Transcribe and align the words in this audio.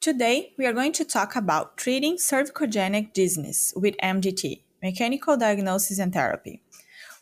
Today, 0.00 0.54
we 0.56 0.64
are 0.64 0.72
going 0.72 0.92
to 0.92 1.04
talk 1.04 1.36
about 1.36 1.76
treating 1.76 2.16
cervicogenic 2.16 3.12
dizziness 3.12 3.74
with 3.76 3.98
MDT, 4.02 4.62
mechanical 4.82 5.36
diagnosis 5.36 5.98
and 5.98 6.10
therapy. 6.10 6.62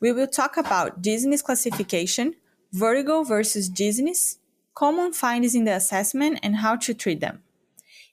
We 0.00 0.12
will 0.12 0.28
talk 0.28 0.56
about 0.56 1.02
dizziness 1.02 1.42
classification, 1.42 2.36
vertigo 2.72 3.24
versus 3.24 3.68
dizziness, 3.68 4.38
common 4.76 5.12
findings 5.12 5.56
in 5.56 5.64
the 5.64 5.74
assessment, 5.74 6.38
and 6.40 6.58
how 6.58 6.76
to 6.76 6.94
treat 6.94 7.18
them. 7.18 7.42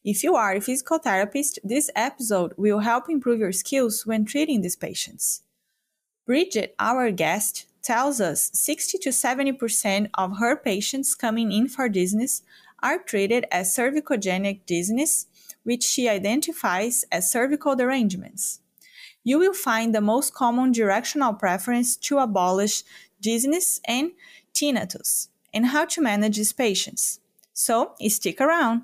If 0.04 0.23
you 0.23 0.36
are 0.36 0.56
a 0.56 0.62
physical 0.62 0.97
therapist, 0.97 1.60
this 1.63 1.92
episode 1.96 2.54
will 2.58 2.79
help 2.79 3.08
improve 3.08 3.42
your 3.42 3.52
skills 3.52 4.08
when 4.08 4.26
treating 4.26 4.63
these 4.63 4.76
patients. 4.76 5.44
Bridget, 6.26 6.74
our 6.79 7.12
guest, 7.12 7.68
tells 7.84 8.20
us 8.20 8.50
60 8.56 8.97
to 8.97 9.10
70% 9.10 10.10
of 10.16 10.40
her 10.40 10.56
patients 10.56 11.13
coming 11.13 11.52
in 11.52 11.68
for 11.68 11.88
dizziness 11.88 12.42
are 12.86 12.99
treated 12.99 13.46
as 13.52 13.76
cervicogenic 13.76 14.60
dizziness, 14.68 15.26
which 15.63 15.83
she 15.83 16.08
identifies 16.08 17.04
as 17.12 17.32
cervical 17.32 17.76
derangements. 17.76 18.59
You 19.23 19.40
will 19.40 19.55
find 19.55 19.94
the 19.94 20.02
most 20.02 20.36
common 20.36 20.72
directional 20.72 21.34
preference 21.34 21.98
to 21.98 22.20
abolish 22.20 22.84
dizziness 23.20 23.82
and 23.86 24.12
tinnitus 24.54 25.30
and 25.52 25.66
how 25.66 25.86
to 25.86 26.02
manage 26.02 26.38
these 26.38 26.54
patients. 26.54 27.20
So, 27.54 27.95
stick 28.08 28.40
around. 28.40 28.84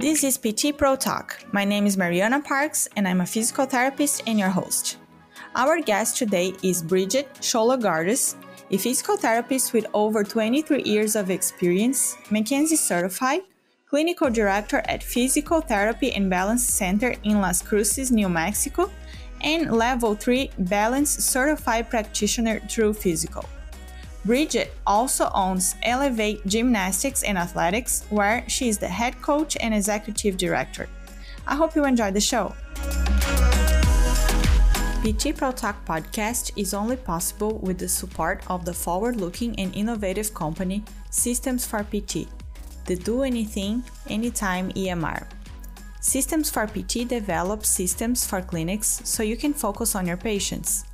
This 0.00 0.24
is 0.24 0.38
PT 0.38 0.78
Pro 0.78 0.96
Talk. 0.96 1.44
My 1.52 1.66
name 1.66 1.84
is 1.84 1.98
Mariana 1.98 2.40
Parks, 2.40 2.88
and 2.96 3.06
I'm 3.06 3.20
a 3.20 3.26
physical 3.26 3.66
therapist 3.66 4.22
and 4.26 4.38
your 4.38 4.48
host. 4.48 4.96
Our 5.56 5.80
guest 5.80 6.16
today 6.16 6.54
is 6.62 6.80
Bridget 6.80 7.34
Scholljegerdes, 7.40 8.36
a 8.70 8.78
physical 8.78 9.16
therapist 9.16 9.72
with 9.72 9.84
over 9.92 10.22
23 10.22 10.84
years 10.84 11.16
of 11.16 11.28
experience, 11.28 12.14
McKenzie 12.28 12.76
certified, 12.76 13.40
clinical 13.88 14.30
director 14.30 14.80
at 14.84 15.00
Fyzical 15.00 15.66
Therapy 15.66 16.12
and 16.12 16.30
Balance 16.30 16.62
Center 16.62 17.16
in 17.24 17.40
Las 17.40 17.62
Cruces, 17.62 18.12
New 18.12 18.28
Mexico, 18.28 18.92
and 19.40 19.72
level 19.72 20.14
3 20.14 20.52
balance 20.56 21.10
certified 21.10 21.90
practitioner 21.90 22.60
through 22.60 22.92
Fyzical. 22.92 23.44
Bridget 24.24 24.72
also 24.86 25.30
owns 25.34 25.74
Elevate 25.82 26.46
Gymnastics 26.46 27.24
and 27.24 27.36
Athletics, 27.36 28.04
where 28.10 28.44
she 28.46 28.68
is 28.68 28.78
the 28.78 28.86
head 28.86 29.20
coach 29.20 29.56
and 29.60 29.74
executive 29.74 30.36
director. 30.36 30.88
I 31.44 31.56
hope 31.56 31.74
you 31.74 31.84
enjoyed 31.86 32.14
the 32.14 32.20
show. 32.20 32.54
PT 35.02 35.34
Pro 35.34 35.50
Talk 35.50 35.82
podcast 35.86 36.52
is 36.56 36.74
only 36.74 36.96
possible 36.96 37.56
with 37.60 37.78
the 37.78 37.88
support 37.88 38.42
of 38.48 38.66
the 38.66 38.74
forward 38.74 39.16
looking 39.16 39.58
and 39.58 39.74
innovative 39.74 40.34
company 40.34 40.84
Systems 41.08 41.64
for 41.64 41.82
PT, 41.82 42.28
the 42.84 42.96
Do 42.96 43.22
Anything, 43.22 43.82
Anytime 44.10 44.70
EMR. 44.72 45.26
Systems 46.02 46.50
for 46.50 46.66
PT 46.66 47.08
develops 47.08 47.70
systems 47.70 48.26
for 48.26 48.42
clinics 48.42 49.00
so 49.04 49.22
you 49.22 49.38
can 49.38 49.54
focus 49.54 49.94
on 49.94 50.06
your 50.06 50.18
patients. 50.18 50.84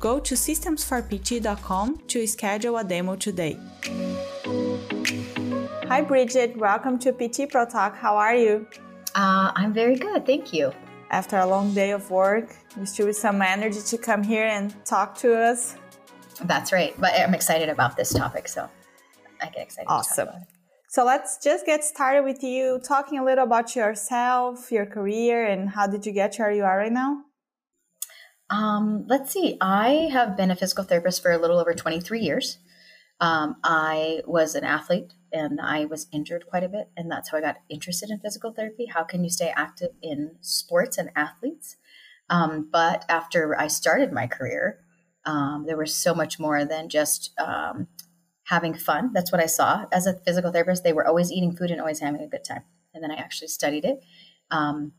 Go 0.00 0.18
to 0.18 0.34
systemsforpt.com 0.34 1.98
to 2.08 2.26
schedule 2.26 2.78
a 2.78 2.82
demo 2.82 3.14
today. 3.14 3.56
Hi, 5.86 6.00
Bridget. 6.00 6.56
Welcome 6.56 6.98
to 6.98 7.12
PT 7.12 7.48
Pro 7.48 7.64
Talk. 7.64 7.94
How 7.94 8.16
are 8.16 8.34
you? 8.34 8.66
Uh, 9.14 9.52
I'm 9.54 9.72
very 9.72 9.94
good. 9.94 10.26
Thank 10.26 10.52
you. 10.52 10.72
After 11.10 11.38
a 11.38 11.46
long 11.46 11.72
day 11.72 11.92
of 11.92 12.10
work, 12.10 12.56
you 12.76 12.84
still 12.86 13.06
with 13.06 13.16
some 13.16 13.40
energy 13.40 13.80
to 13.80 13.98
come 13.98 14.22
here 14.22 14.46
and 14.46 14.74
talk 14.84 15.16
to 15.18 15.34
us. 15.38 15.76
That's 16.44 16.72
right. 16.72 16.94
But 17.00 17.12
I'm 17.14 17.34
excited 17.34 17.68
about 17.68 17.96
this 17.96 18.12
topic, 18.12 18.48
so 18.48 18.68
I 19.40 19.46
get 19.46 19.62
excited. 19.62 19.88
Awesome. 19.88 20.28
So 20.88 21.04
let's 21.04 21.38
just 21.42 21.66
get 21.66 21.84
started 21.84 22.22
with 22.22 22.42
you 22.42 22.80
talking 22.84 23.18
a 23.18 23.24
little 23.24 23.44
about 23.44 23.76
yourself, 23.76 24.72
your 24.72 24.86
career, 24.86 25.46
and 25.46 25.68
how 25.70 25.86
did 25.86 26.06
you 26.06 26.12
get 26.12 26.32
to 26.32 26.42
where 26.42 26.52
you 26.52 26.64
are 26.64 26.78
right 26.78 26.92
now? 26.92 27.22
Um, 28.50 29.04
let's 29.08 29.32
see. 29.32 29.56
I 29.60 30.08
have 30.12 30.36
been 30.36 30.50
a 30.50 30.56
physical 30.56 30.84
therapist 30.84 31.22
for 31.22 31.32
a 31.32 31.38
little 31.38 31.58
over 31.58 31.74
23 31.74 32.20
years. 32.20 32.58
Um, 33.20 33.56
I 33.64 34.20
was 34.26 34.54
an 34.54 34.64
athlete 34.64 35.14
and 35.32 35.60
I 35.60 35.86
was 35.86 36.06
injured 36.12 36.46
quite 36.46 36.64
a 36.64 36.68
bit, 36.68 36.90
and 36.96 37.10
that's 37.10 37.30
how 37.30 37.38
I 37.38 37.40
got 37.40 37.56
interested 37.68 38.10
in 38.10 38.20
physical 38.20 38.52
therapy. 38.52 38.86
How 38.86 39.04
can 39.04 39.24
you 39.24 39.30
stay 39.30 39.52
active 39.56 39.90
in 40.02 40.36
sports 40.40 40.98
and 40.98 41.10
athletes? 41.16 41.76
Um, 42.28 42.68
but 42.70 43.04
after 43.08 43.58
I 43.58 43.68
started 43.68 44.12
my 44.12 44.26
career, 44.26 44.80
um, 45.24 45.64
there 45.66 45.76
was 45.76 45.94
so 45.94 46.14
much 46.14 46.38
more 46.38 46.64
than 46.64 46.88
just 46.88 47.32
um, 47.38 47.88
having 48.44 48.74
fun. 48.74 49.12
That's 49.12 49.32
what 49.32 49.40
I 49.40 49.46
saw 49.46 49.86
as 49.92 50.06
a 50.06 50.14
physical 50.14 50.52
therapist. 50.52 50.84
They 50.84 50.92
were 50.92 51.06
always 51.06 51.32
eating 51.32 51.56
food 51.56 51.70
and 51.70 51.80
always 51.80 52.00
having 52.00 52.20
a 52.20 52.28
good 52.28 52.44
time. 52.44 52.62
And 52.94 53.02
then 53.02 53.10
I 53.10 53.16
actually 53.16 53.48
studied 53.48 53.84
it. 53.84 54.00
Um, 54.50 54.92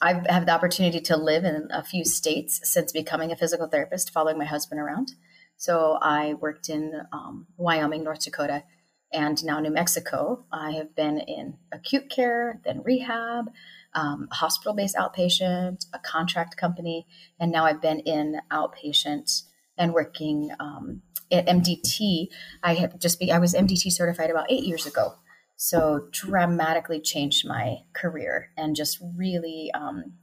I've 0.00 0.26
had 0.26 0.46
the 0.46 0.52
opportunity 0.52 1.00
to 1.00 1.16
live 1.16 1.44
in 1.44 1.68
a 1.70 1.82
few 1.82 2.04
states 2.04 2.60
since 2.64 2.92
becoming 2.92 3.32
a 3.32 3.36
physical 3.36 3.66
therapist, 3.68 4.10
following 4.10 4.38
my 4.38 4.44
husband 4.44 4.80
around. 4.80 5.12
So 5.56 5.98
I 6.00 6.34
worked 6.34 6.68
in 6.68 7.02
um, 7.12 7.46
Wyoming, 7.56 8.04
North 8.04 8.24
Dakota, 8.24 8.64
and 9.12 9.42
now 9.44 9.60
New 9.60 9.70
Mexico. 9.70 10.44
I 10.52 10.72
have 10.72 10.94
been 10.94 11.18
in 11.18 11.56
acute 11.72 12.10
care, 12.10 12.60
then 12.64 12.82
rehab, 12.82 13.50
um, 13.94 14.28
hospital 14.32 14.74
based 14.74 14.96
outpatient, 14.96 15.86
a 15.92 15.98
contract 15.98 16.56
company, 16.56 17.06
and 17.38 17.52
now 17.52 17.64
I've 17.64 17.80
been 17.80 18.00
in 18.00 18.40
outpatient 18.50 19.42
and 19.78 19.92
working 19.92 20.50
um, 20.58 21.02
at 21.30 21.46
MDT. 21.46 22.28
I 22.62 22.74
have 22.74 22.98
just 22.98 23.20
be, 23.20 23.30
I 23.30 23.38
was 23.38 23.54
MDT 23.54 23.92
certified 23.92 24.30
about 24.30 24.50
eight 24.50 24.64
years 24.64 24.86
ago 24.86 25.14
so 25.56 26.08
dramatically 26.10 27.00
changed 27.00 27.46
my 27.46 27.78
career 27.94 28.50
and 28.56 28.74
just 28.74 28.98
really 29.16 29.70
um, 29.72 30.14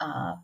uh, 0.00 0.34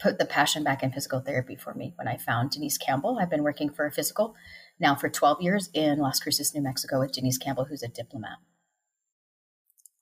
put 0.00 0.18
the 0.18 0.24
passion 0.24 0.64
back 0.64 0.82
in 0.82 0.92
physical 0.92 1.20
therapy 1.20 1.56
for 1.56 1.74
me 1.74 1.92
when 1.96 2.08
I 2.08 2.16
found 2.16 2.50
Denise 2.50 2.78
Campbell. 2.78 3.18
I've 3.20 3.30
been 3.30 3.42
working 3.42 3.70
for 3.70 3.86
a 3.86 3.92
Fyzical 3.92 4.34
now 4.80 4.94
for 4.94 5.08
12 5.08 5.40
years 5.40 5.70
in 5.72 5.98
Las 5.98 6.20
Cruces, 6.20 6.54
New 6.54 6.62
Mexico 6.62 7.00
with 7.00 7.12
Denise 7.12 7.38
Campbell, 7.38 7.64
who's 7.64 7.82
a 7.82 7.88
diplomate. 7.88 8.38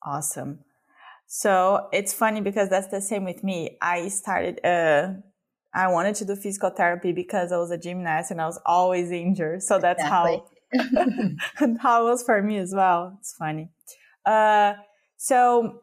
Awesome. 0.05 0.59
So 1.27 1.87
it's 1.93 2.13
funny 2.13 2.41
because 2.41 2.69
that's 2.69 2.87
the 2.87 3.01
same 3.01 3.23
with 3.23 3.43
me. 3.43 3.77
I 3.81 4.09
started, 4.09 4.63
uh, 4.65 5.13
I 5.73 5.87
wanted 5.87 6.15
to 6.15 6.25
do 6.25 6.35
physical 6.35 6.69
therapy 6.69 7.13
because 7.13 7.51
I 7.51 7.57
was 7.57 7.71
a 7.71 7.77
gymnast 7.77 8.31
and 8.31 8.41
I 8.41 8.45
was 8.45 8.59
always 8.65 9.11
injured. 9.11 9.63
So 9.63 9.79
that's 9.79 10.01
exactly. 10.01 10.37
how 10.37 10.43
how 11.79 12.07
it 12.07 12.09
was 12.09 12.23
for 12.23 12.41
me 12.41 12.57
as 12.57 12.73
well. 12.75 13.17
It's 13.19 13.33
funny. 13.33 13.69
Uh, 14.25 14.73
so 15.17 15.81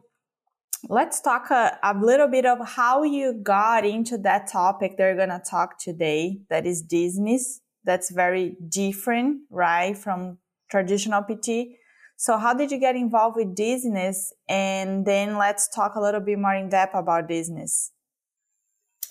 let's 0.89 1.21
talk 1.21 1.51
a, 1.51 1.79
a, 1.83 1.95
little 1.95 2.29
bit 2.29 2.47
of 2.47 2.59
how 2.67 3.03
you 3.03 3.35
got 3.43 3.85
into 3.85 4.17
that 4.19 4.47
topic 4.51 4.97
that 4.97 5.05
we're 5.05 5.17
going 5.17 5.29
to 5.29 5.43
talk 5.45 5.79
today. 5.79 6.41
That 6.49 6.67
is 6.67 6.83
dizziness. 6.83 7.61
That's 7.85 8.11
very 8.11 8.57
different, 8.69 9.43
right, 9.51 9.97
from 9.97 10.39
traditional 10.71 11.23
PT. 11.23 11.77
So 12.17 12.37
how 12.37 12.55
did 12.55 12.71
you 12.71 12.79
get 12.79 12.97
involved 12.97 13.37
with 13.37 13.55
dizziness? 13.55 14.33
And 14.49 15.07
then 15.07 15.39
let's 15.39 15.69
talk 15.69 15.95
a 15.95 16.01
little 16.01 16.21
bit 16.21 16.39
more 16.39 16.55
in 16.55 16.69
depth 16.69 16.95
about 16.95 17.29
dizziness. 17.29 17.93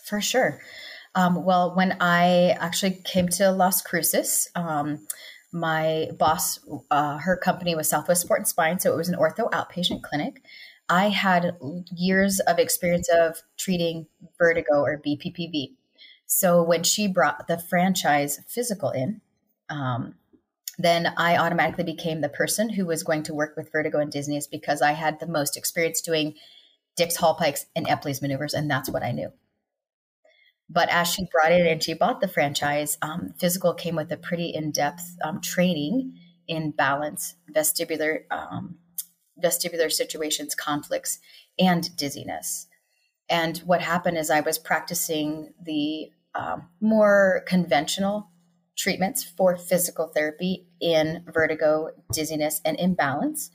For 0.05 0.21
sure. 0.21 0.59
Um, 1.15 1.43
well, 1.43 1.75
when 1.75 1.97
I 1.99 2.55
actually 2.59 3.01
came 3.03 3.27
to 3.29 3.51
Las 3.51 3.81
Cruces, 3.81 4.49
um, 4.55 5.07
my 5.51 6.09
boss, 6.17 6.59
uh, 6.91 7.17
her 7.17 7.35
company 7.35 7.75
was 7.75 7.89
Southwest 7.89 8.21
Sport 8.21 8.41
and 8.41 8.47
Spine, 8.47 8.79
so 8.79 8.93
it 8.93 8.97
was 8.97 9.09
an 9.09 9.15
ortho 9.15 9.49
outpatient 9.49 10.03
clinic. 10.03 10.43
I 10.89 11.09
had 11.09 11.57
years 11.95 12.39
of 12.41 12.59
experience 12.59 13.09
of 13.09 13.43
treating 13.57 14.07
vertigo 14.37 14.81
or 14.81 14.97
BPPV. 14.97 15.75
So 16.25 16.63
when 16.63 16.83
she 16.83 17.07
brought 17.07 17.47
the 17.47 17.57
franchise 17.57 18.39
Fyzical 18.47 18.95
in, 18.95 19.21
um, 19.69 20.15
then 20.77 21.13
I 21.17 21.37
automatically 21.37 21.83
became 21.83 22.21
the 22.21 22.29
person 22.29 22.69
who 22.69 22.85
was 22.85 23.03
going 23.03 23.23
to 23.23 23.33
work 23.33 23.55
with 23.55 23.71
vertigo 23.71 23.99
and 23.99 24.11
dizziness 24.11 24.47
because 24.47 24.81
I 24.81 24.93
had 24.93 25.19
the 25.19 25.27
most 25.27 25.57
experience 25.57 26.01
doing 26.01 26.35
Dix 26.95 27.17
Hallpikes 27.17 27.65
and 27.75 27.87
Epley's 27.87 28.21
maneuvers, 28.21 28.53
and 28.53 28.69
that's 28.69 28.89
what 28.89 29.03
I 29.03 29.11
knew. 29.11 29.31
But 30.69 30.89
as 30.89 31.07
she 31.07 31.27
brought 31.31 31.51
it 31.51 31.65
and 31.65 31.81
she 31.81 31.93
bought 31.93 32.21
the 32.21 32.27
franchise, 32.27 32.97
um, 33.01 33.33
Fyzical 33.37 33.77
came 33.77 33.95
with 33.95 34.11
a 34.11 34.17
pretty 34.17 34.49
in 34.49 34.71
depth 34.71 35.17
um, 35.23 35.41
training 35.41 36.19
in 36.47 36.71
balance, 36.71 37.35
vestibular, 37.51 38.23
um, 38.31 38.78
vestibular 39.41 39.91
situations, 39.91 40.55
conflicts, 40.55 41.19
and 41.57 41.95
dizziness. 41.95 42.67
And 43.29 43.57
what 43.59 43.81
happened 43.81 44.17
is 44.17 44.29
I 44.29 44.41
was 44.41 44.57
practicing 44.57 45.53
the 45.61 46.11
um, 46.35 46.69
more 46.81 47.43
conventional 47.47 48.29
treatments 48.77 49.23
for 49.23 49.57
physical 49.57 50.07
therapy 50.07 50.65
in 50.79 51.23
vertigo, 51.27 51.89
dizziness, 52.11 52.61
and 52.63 52.79
imbalance. 52.79 53.51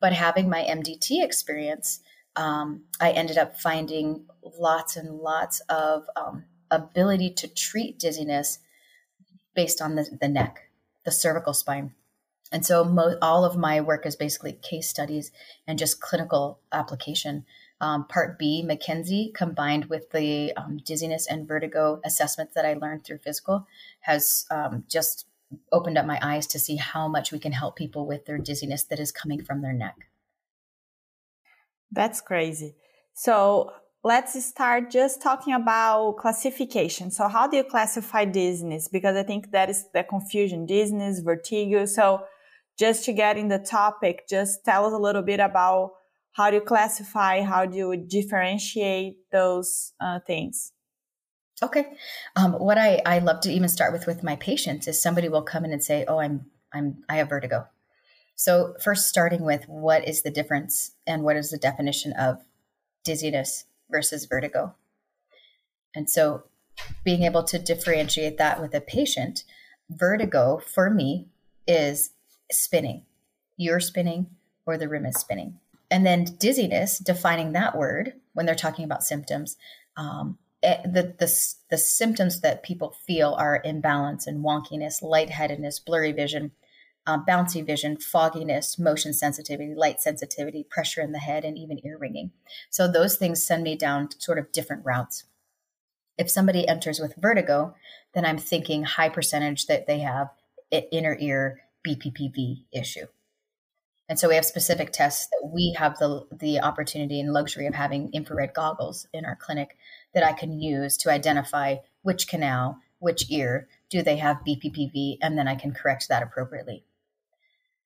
But 0.00 0.12
having 0.12 0.48
my 0.48 0.62
MDT 0.62 1.22
experience, 1.22 2.00
um, 2.36 2.84
I 3.00 3.12
ended 3.12 3.38
up 3.38 3.58
finding 3.58 4.26
lots 4.58 4.96
and 4.96 5.18
lots 5.18 5.60
of 5.68 6.04
um, 6.16 6.44
ability 6.70 7.30
to 7.30 7.48
treat 7.48 7.98
dizziness 7.98 8.58
based 9.54 9.80
on 9.80 9.94
the, 9.94 10.08
the 10.20 10.28
neck 10.28 10.68
the 11.04 11.12
cervical 11.12 11.52
spine. 11.52 11.92
And 12.54 12.64
so 12.64 12.84
mo- 12.84 13.18
all 13.20 13.44
of 13.44 13.56
my 13.56 13.80
work 13.80 14.06
is 14.06 14.14
basically 14.14 14.52
case 14.52 14.88
studies 14.88 15.32
and 15.66 15.76
just 15.76 16.00
clinical 16.00 16.60
application. 16.70 17.44
Um, 17.80 18.06
part 18.06 18.38
B, 18.38 18.64
McKenzie, 18.64 19.34
combined 19.34 19.86
with 19.86 20.10
the 20.12 20.52
um, 20.56 20.76
dizziness 20.76 21.26
and 21.26 21.48
vertigo 21.48 22.00
assessments 22.04 22.54
that 22.54 22.64
I 22.64 22.74
learned 22.74 23.02
through 23.02 23.18
Fyzical, 23.18 23.66
has 24.02 24.46
um, 24.52 24.84
just 24.88 25.26
opened 25.72 25.98
up 25.98 26.06
my 26.06 26.20
eyes 26.22 26.46
to 26.46 26.60
see 26.60 26.76
how 26.76 27.08
much 27.08 27.32
we 27.32 27.40
can 27.40 27.50
help 27.50 27.74
people 27.74 28.06
with 28.06 28.24
their 28.24 28.38
dizziness 28.38 28.84
that 28.84 29.00
is 29.00 29.10
coming 29.10 29.42
from 29.42 29.60
their 29.60 29.72
neck. 29.72 30.06
That's 31.90 32.20
crazy. 32.20 32.76
So 33.14 33.72
let's 34.04 34.42
start 34.44 34.92
just 34.92 35.20
talking 35.20 35.54
about 35.54 36.18
classification. 36.18 37.10
So 37.10 37.26
how 37.26 37.48
do 37.48 37.56
you 37.56 37.64
classify 37.64 38.24
dizziness? 38.24 38.86
Because 38.86 39.16
I 39.16 39.24
think 39.24 39.50
that 39.50 39.68
is 39.68 39.86
the 39.92 40.04
confusion, 40.04 40.66
dizziness, 40.66 41.18
vertigo. 41.18 41.84
So 41.86 42.24
just 42.78 43.04
to 43.04 43.12
get 43.12 43.36
in 43.36 43.48
the 43.48 43.58
topic, 43.58 44.26
just 44.28 44.64
tell 44.64 44.86
us 44.86 44.92
a 44.92 44.98
little 44.98 45.22
bit 45.22 45.40
about 45.40 45.92
how 46.32 46.50
do 46.50 46.56
you 46.56 46.62
classify, 46.62 47.42
how 47.42 47.64
do 47.64 47.76
you 47.76 47.96
differentiate 47.96 49.18
those 49.30 49.92
uh, 50.00 50.18
things? 50.26 50.72
Okay. 51.62 51.86
Um, 52.34 52.54
what 52.54 52.78
I, 52.78 53.00
I 53.06 53.20
love 53.20 53.40
to 53.42 53.52
even 53.52 53.68
start 53.68 53.92
with 53.92 54.06
with 54.06 54.24
my 54.24 54.36
patients 54.36 54.88
is 54.88 55.00
somebody 55.00 55.28
will 55.28 55.42
come 55.42 55.64
in 55.64 55.72
and 55.72 55.82
say, 55.82 56.04
"Oh, 56.08 56.18
I'm 56.18 56.46
I'm 56.72 57.04
I 57.08 57.16
have 57.16 57.28
vertigo." 57.28 57.68
So 58.34 58.74
first, 58.82 59.08
starting 59.08 59.44
with 59.44 59.64
what 59.68 60.06
is 60.08 60.22
the 60.22 60.30
difference 60.30 60.92
and 61.06 61.22
what 61.22 61.36
is 61.36 61.50
the 61.50 61.58
definition 61.58 62.12
of 62.14 62.38
dizziness 63.04 63.66
versus 63.88 64.24
vertigo, 64.24 64.74
and 65.94 66.10
so 66.10 66.44
being 67.04 67.22
able 67.22 67.44
to 67.44 67.58
differentiate 67.58 68.36
that 68.38 68.60
with 68.60 68.74
a 68.74 68.80
patient, 68.80 69.44
vertigo 69.88 70.58
for 70.58 70.90
me 70.90 71.28
is 71.68 72.10
spinning. 72.50 73.04
You're 73.56 73.80
spinning 73.80 74.26
or 74.66 74.78
the 74.78 74.88
room 74.88 75.06
is 75.06 75.16
spinning. 75.16 75.58
And 75.90 76.04
then 76.04 76.24
dizziness, 76.38 76.98
defining 76.98 77.52
that 77.52 77.76
word 77.76 78.14
when 78.32 78.46
they're 78.46 78.54
talking 78.54 78.84
about 78.84 79.04
symptoms, 79.04 79.56
um, 79.96 80.38
the, 80.62 81.14
the, 81.18 81.54
the 81.70 81.78
symptoms 81.78 82.40
that 82.40 82.62
people 82.62 82.96
feel 83.06 83.34
are 83.34 83.60
imbalance 83.64 84.26
and 84.26 84.42
wonkiness, 84.42 85.02
lightheadedness, 85.02 85.78
blurry 85.78 86.12
vision, 86.12 86.52
um, 87.06 87.24
bouncy 87.28 87.64
vision, 87.64 87.98
fogginess, 87.98 88.78
motion 88.78 89.12
sensitivity, 89.12 89.74
light 89.74 90.00
sensitivity, 90.00 90.64
pressure 90.64 91.02
in 91.02 91.12
the 91.12 91.18
head, 91.18 91.44
and 91.44 91.58
even 91.58 91.86
ear 91.86 91.98
ringing. 91.98 92.30
So 92.70 92.88
those 92.88 93.16
things 93.16 93.44
send 93.44 93.62
me 93.62 93.76
down 93.76 94.08
sort 94.18 94.38
of 94.38 94.52
different 94.52 94.86
routes. 94.86 95.24
If 96.16 96.30
somebody 96.30 96.66
enters 96.66 96.98
with 96.98 97.14
vertigo, 97.16 97.74
then 98.14 98.24
I'm 98.24 98.38
thinking 98.38 98.84
high 98.84 99.10
percentage 99.10 99.66
that 99.66 99.86
they 99.86 99.98
have 99.98 100.30
inner 100.70 101.16
ear 101.20 101.60
BPPV 101.86 102.64
issue. 102.72 103.06
And 104.08 104.18
so 104.18 104.28
we 104.28 104.34
have 104.34 104.44
specific 104.44 104.92
tests 104.92 105.28
that 105.28 105.50
we 105.50 105.74
have 105.78 105.98
the, 105.98 106.26
the 106.30 106.60
opportunity 106.60 107.20
and 107.20 107.32
luxury 107.32 107.66
of 107.66 107.74
having 107.74 108.10
infrared 108.12 108.52
goggles 108.52 109.06
in 109.14 109.24
our 109.24 109.36
clinic 109.36 109.78
that 110.12 110.24
I 110.24 110.32
can 110.32 110.60
use 110.60 110.96
to 110.98 111.10
identify 111.10 111.76
which 112.02 112.28
canal, 112.28 112.78
which 112.98 113.30
ear 113.30 113.66
do 113.88 114.02
they 114.02 114.16
have 114.16 114.44
BPPV, 114.46 115.18
and 115.22 115.38
then 115.38 115.48
I 115.48 115.54
can 115.54 115.72
correct 115.72 116.08
that 116.08 116.22
appropriately. 116.22 116.84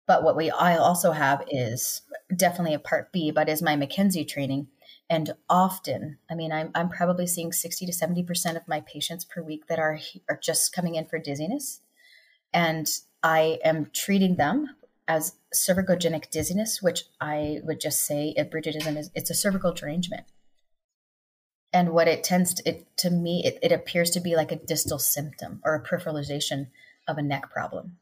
But 0.08 0.24
what 0.24 0.36
we 0.36 0.50
I 0.50 0.76
also 0.76 1.12
have 1.12 1.44
is 1.50 2.02
definitely 2.34 2.74
a 2.74 2.80
part 2.80 3.12
B, 3.12 3.30
but 3.30 3.48
is 3.48 3.62
my 3.62 3.76
McKenzie 3.76 4.26
training. 4.26 4.68
And 5.10 5.34
often, 5.48 6.18
I 6.30 6.34
mean, 6.34 6.50
I'm, 6.50 6.70
I'm 6.74 6.88
probably 6.88 7.26
seeing 7.26 7.52
60 7.52 7.86
to 7.86 7.92
70% 7.92 8.56
of 8.56 8.66
my 8.66 8.80
patients 8.80 9.24
per 9.24 9.42
week 9.42 9.66
that 9.68 9.78
are, 9.78 9.98
are 10.28 10.40
just 10.42 10.72
coming 10.72 10.96
in 10.96 11.06
for 11.06 11.18
dizziness. 11.18 11.80
And 12.52 12.88
I 13.22 13.58
am 13.64 13.90
treating 13.92 14.36
them 14.36 14.76
as 15.06 15.34
cervicogenic 15.54 16.30
dizziness, 16.30 16.82
which 16.82 17.04
I 17.20 17.60
would 17.64 17.80
just 17.80 18.04
say 18.04 18.34
a 18.36 18.44
Bridgetism 18.44 18.96
is 18.96 19.10
it's 19.14 19.30
a 19.30 19.34
cervical 19.34 19.72
derangement. 19.72 20.24
And 21.72 21.90
what 21.90 22.08
it 22.08 22.24
tends 22.24 22.54
to, 22.54 22.68
it, 22.68 22.86
to 22.98 23.10
me, 23.10 23.42
it, 23.44 23.58
it 23.62 23.72
appears 23.72 24.10
to 24.10 24.20
be 24.20 24.36
like 24.36 24.52
a 24.52 24.56
distal 24.56 24.98
symptom 24.98 25.60
or 25.64 25.74
a 25.74 25.82
peripheralization 25.82 26.68
of 27.06 27.18
a 27.18 27.22
neck 27.22 27.50
problem. 27.50 27.98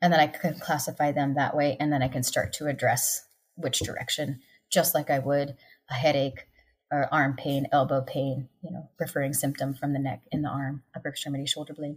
And 0.00 0.12
then 0.12 0.20
I 0.20 0.26
can 0.26 0.58
classify 0.58 1.12
them 1.12 1.34
that 1.34 1.56
way, 1.56 1.76
and 1.80 1.92
then 1.92 2.02
I 2.02 2.08
can 2.08 2.22
start 2.22 2.52
to 2.54 2.66
address 2.66 3.26
which 3.56 3.80
direction, 3.80 4.40
just 4.70 4.94
like 4.94 5.10
I 5.10 5.18
would 5.18 5.56
a 5.90 5.94
headache 5.94 6.46
or 6.90 7.12
arm 7.12 7.34
pain, 7.36 7.66
elbow 7.72 8.02
pain, 8.02 8.48
you 8.62 8.70
know, 8.70 8.90
referring 8.98 9.32
symptom 9.32 9.74
from 9.74 9.92
the 9.92 9.98
neck 9.98 10.22
in 10.30 10.42
the 10.42 10.48
arm, 10.48 10.82
upper 10.94 11.08
extremity, 11.08 11.46
shoulder 11.46 11.74
blade. 11.74 11.96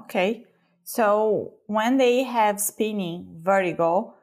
Okay. 0.00 0.46
So 0.84 1.54
when 1.66 1.96
they 1.96 2.24
have 2.24 2.60
spinning 2.60 3.40
vertigo, 3.40 4.14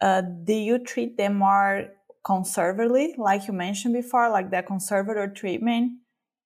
uh, 0.00 0.22
do 0.22 0.54
you 0.54 0.78
treat 0.78 1.16
them 1.16 1.34
more 1.36 1.88
conservatively, 2.24 3.14
like 3.18 3.46
you 3.46 3.52
mentioned 3.52 3.94
before, 3.94 4.30
like 4.30 4.50
the 4.50 4.62
conservative 4.62 5.34
treatment, 5.34 5.92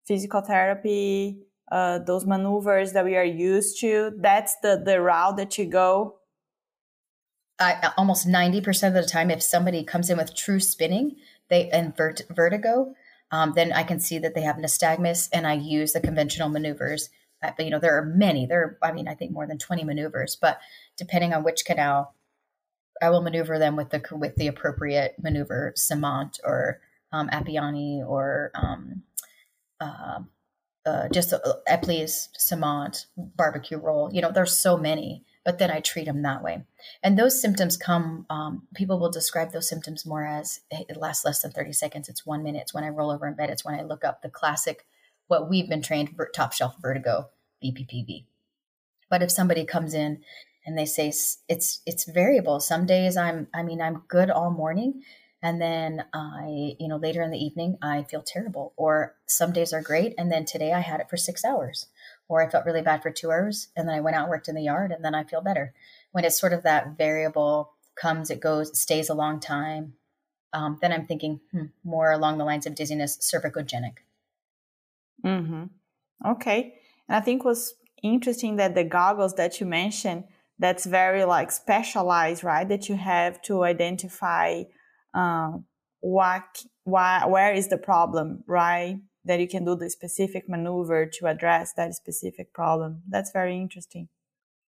physical 0.07 0.41
therapy, 0.41 1.43
uh, 1.71 1.99
those 1.99 2.27
maneuvers 2.27 2.93
that 2.93 3.05
we 3.05 3.17
are 3.17 3.25
used 3.25 3.81
to? 3.81 4.13
That's 4.19 4.57
the, 4.63 4.83
the 4.85 5.01
route 5.01 5.37
that 5.37 5.59
you 5.59 5.67
go? 5.67 6.17
I, 7.59 7.93
almost 7.97 8.27
90% 8.27 8.89
of 8.89 8.95
the 8.95 9.05
time, 9.05 9.31
if 9.31 9.43
somebody 9.43 9.85
comes 9.85 10.11
in 10.11 10.19
with 10.19 10.35
true 10.35 10.61
spinning 10.61 11.17
they 11.49 11.69
and 11.71 11.97
vert, 11.97 12.23
vertigo, 12.31 12.95
um, 13.31 13.53
then 13.55 13.73
I 13.73 13.83
can 13.83 14.01
see 14.01 14.19
that 14.19 14.35
they 14.35 14.41
have 14.43 14.57
nystagmus 14.57 15.29
and 15.33 15.47
I 15.47 15.55
use 15.55 15.93
the 15.93 16.01
conventional 16.01 16.49
maneuvers 16.49 17.11
but 17.43 17.65
you 17.65 17.71
know, 17.71 17.81
there 17.81 17.99
are 17.99 18.05
many. 18.05 18.47
There 18.47 18.63
are, 18.63 18.79
I 18.89 18.93
mean, 18.93 19.09
I 19.09 19.15
think 19.15 19.33
more 19.33 19.47
than 19.47 19.59
20 19.59 19.85
maneuvers, 19.85 20.37
but 20.41 20.61
depending 20.97 21.35
on 21.35 21.43
which 21.43 21.65
canal, 21.65 22.15
I 23.03 23.11
will 23.11 23.23
maneuver 23.23 23.59
them 23.59 23.77
with 23.77 23.91
the 23.91 24.03
with 24.13 24.37
the 24.37 24.47
appropriate 24.47 25.17
maneuver, 25.21 25.75
Semont 25.77 26.39
or 26.45 26.81
um, 27.11 27.29
Appiani 27.29 27.99
or 28.07 28.53
um, 28.55 29.03
uh, 29.81 30.21
uh, 30.87 31.09
just 31.09 31.33
uh, 31.33 31.39
Semont 31.69 33.07
barbecue 33.17 33.79
roll. 33.79 34.11
You 34.13 34.23
know, 34.23 34.31
there's 34.31 34.57
so 34.57 34.77
many, 34.77 35.25
but 35.45 35.59
then 35.59 35.71
I 35.71 35.81
treat 35.81 36.07
them 36.07 36.23
that 36.23 36.43
way. 36.43 36.65
And 37.03 37.19
those 37.19 37.41
symptoms 37.41 37.77
come. 37.77 38.27
Um, 38.31 38.69
people 38.75 38.99
will 38.99 39.11
describe 39.11 39.53
those 39.53 39.69
symptoms 39.69 40.07
more 40.07 40.25
as 40.25 40.61
it 40.71 40.97
lasts 40.97 41.25
less 41.25 41.43
than 41.43 41.53
30 41.53 41.73
seconds. 41.73 42.09
It's 42.09 42.27
one 42.27 42.43
minute. 42.43 42.63
It's 42.63 42.75
when 42.75 42.85
I 42.85 42.89
roll 42.89 43.11
over 43.11 43.27
in 43.27 43.35
bed. 43.35 43.51
It's 43.51 43.65
when 43.65 43.79
I 43.79 43.83
look 43.83 44.05
up 44.05 44.23
the 44.23 44.31
classic 44.31 44.87
what 45.29 45.49
we've 45.49 45.69
been 45.69 45.83
trained 45.83 46.15
for 46.17 46.29
top 46.35 46.53
shelf 46.53 46.77
vertigo 46.81 47.29
BPPV. 47.63 48.27
But 49.09 49.23
if 49.23 49.31
somebody 49.31 49.65
comes 49.65 49.95
in 49.95 50.23
and 50.67 50.77
they 50.77 50.87
say 50.87 51.09
it's 51.09 51.81
it's 51.87 52.05
variable, 52.05 52.61
some 52.61 52.87
days 52.87 53.17
I'm 53.17 53.49
I 53.55 53.63
mean 53.63 53.81
I'm 53.81 54.05
good 54.09 54.31
all 54.31 54.51
morning 54.51 55.03
and 55.43 55.61
then 55.61 56.05
I, 56.15 56.77
you 56.79 56.87
know, 56.87 56.97
later 56.97 57.21
in 57.21 57.33
the 57.33 57.45
evening 57.45 57.77
I 57.83 58.05
feel 58.05 58.23
terrible 58.23 58.73
or 58.77 59.17
some 59.27 59.53
days 59.53 59.73
are 59.73 59.83
great 59.83 60.15
and 60.17 60.31
then 60.31 60.45
today 60.45 60.73
I 60.73 60.81
had 60.81 61.01
it 61.01 61.11
for 61.11 61.17
6 61.17 61.45
hours 61.45 61.87
or 62.29 62.43
I 62.43 62.49
felt 62.49 62.65
really 62.65 62.83
bad 62.83 63.03
for 63.03 63.11
2 63.11 63.31
hours 63.31 63.69
and 63.77 63.89
then 63.89 63.95
I 63.95 64.01
went 64.01 64.17
out 64.17 64.29
worked 64.29 64.49
in 64.49 64.55
the 64.55 64.63
yard 64.63 64.93
and 64.93 65.05
then 65.05 65.15
I 65.15 65.25
feel 65.25 65.41
better. 65.41 65.75
When 66.13 66.25
it's 66.25 66.39
sort 66.39 66.53
of 66.53 66.63
that 66.63 66.97
variable 66.97 67.73
comes, 67.97 68.31
it 68.31 68.41
goes, 68.41 68.79
stays 68.81 69.09
a 69.09 69.15
long 69.15 69.41
time, 69.41 69.95
um, 70.53 70.79
then 70.81 70.93
I'm 70.93 71.07
thinking 71.07 71.41
hmm, 71.51 71.67
more 71.85 72.13
along 72.13 72.39
the 72.39 72.45
lines 72.45 72.67
of 72.67 72.75
dizziness, 72.75 73.19
cervicogenic. 73.19 73.99
Mm-hmm. 75.25 75.65
Okay. 76.27 76.75
And 77.09 77.17
I 77.17 77.21
think 77.21 77.45
was 77.45 77.75
interesting 78.03 78.57
that 78.57 78.75
the 78.75 78.85
goggles 78.85 79.35
that 79.35 79.61
you 79.61 79.67
mentioned, 79.67 80.25
that's 80.59 80.87
very 80.87 81.25
like 81.25 81.51
specialized, 81.51 82.45
right? 82.45 82.69
That 82.69 82.89
you 82.89 82.97
have 82.97 83.43
to 83.43 83.65
identify 83.65 84.65
um, 85.13 85.65
what, 86.01 86.65
why, 86.85 87.25
where 87.27 87.53
is 87.53 87.69
the 87.69 87.79
problem, 87.79 88.45
right? 88.47 88.99
That 89.25 89.41
you 89.41 89.49
can 89.49 89.65
do 89.65 89.75
the 89.75 89.91
specific 89.91 90.49
maneuver 90.49 91.07
to 91.07 91.27
address 91.27 91.73
that 91.75 91.95
specific 91.95 92.53
problem. 92.53 93.03
That's 93.09 93.33
very 93.33 93.57
interesting. 93.57 94.09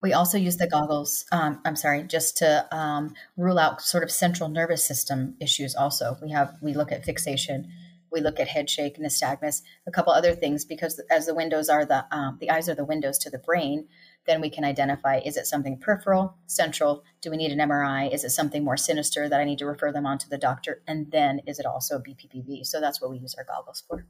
We 0.02 0.14
also 0.14 0.38
use 0.38 0.58
the 0.58 0.68
goggles, 0.68 1.26
um, 1.32 1.60
I'm 1.66 1.76
sorry, 1.76 2.04
just 2.04 2.38
to 2.38 2.68
um, 2.76 3.14
rule 3.36 3.58
out 3.58 3.82
sort 3.82 4.04
of 4.04 4.12
central 4.12 4.48
nervous 4.48 4.84
system 4.84 5.36
issues 5.40 5.76
also. 5.76 6.18
We 6.22 6.32
have, 6.32 6.56
we 6.62 6.74
look 6.74 6.92
at 6.92 7.04
fixation 7.04 7.68
we 8.12 8.22
look 8.22 8.40
at 8.40 8.48
head 8.48 8.70
shake, 8.70 9.00
nystagmus, 9.00 9.62
a 9.86 9.92
couple 9.92 10.14
other 10.14 10.34
things, 10.34 10.66
because 10.66 11.02
as 11.12 11.26
the 11.26 11.36
windows 11.36 11.70
are 11.70 11.86
the 11.86 12.06
um, 12.16 12.38
the 12.40 12.50
eyes 12.50 12.70
are 12.70 12.76
the 12.76 12.86
windows 12.86 13.18
to 13.20 13.30
the 13.30 13.40
brain, 13.40 13.88
then 14.26 14.42
we 14.42 14.50
can 14.50 14.64
identify 14.64 15.20
is 15.20 15.38
it 15.38 15.48
something 15.48 15.80
peripheral, 15.80 16.36
central? 16.46 17.04
Do 17.22 17.32
we 17.32 17.38
need 17.38 17.52
an 17.52 17.60
MRI? 17.60 18.14
Is 18.14 18.24
it 18.24 18.30
something 18.30 18.64
more 18.64 18.78
sinister 18.78 19.28
that 19.30 19.40
I 19.40 19.46
need 19.46 19.60
to 19.60 19.66
refer 19.66 19.92
them 19.92 20.06
on 20.06 20.18
to 20.20 20.30
the 20.30 20.38
doctor? 20.38 20.84
And 20.88 21.12
then 21.12 21.42
is 21.48 21.60
it 21.60 21.66
also 21.66 22.00
BPPV? 22.00 22.66
So 22.66 22.80
that's 22.80 23.02
what 23.02 23.10
we 23.10 23.18
use 23.18 23.36
our 23.36 23.46
goggles 23.46 23.84
for. 23.88 24.06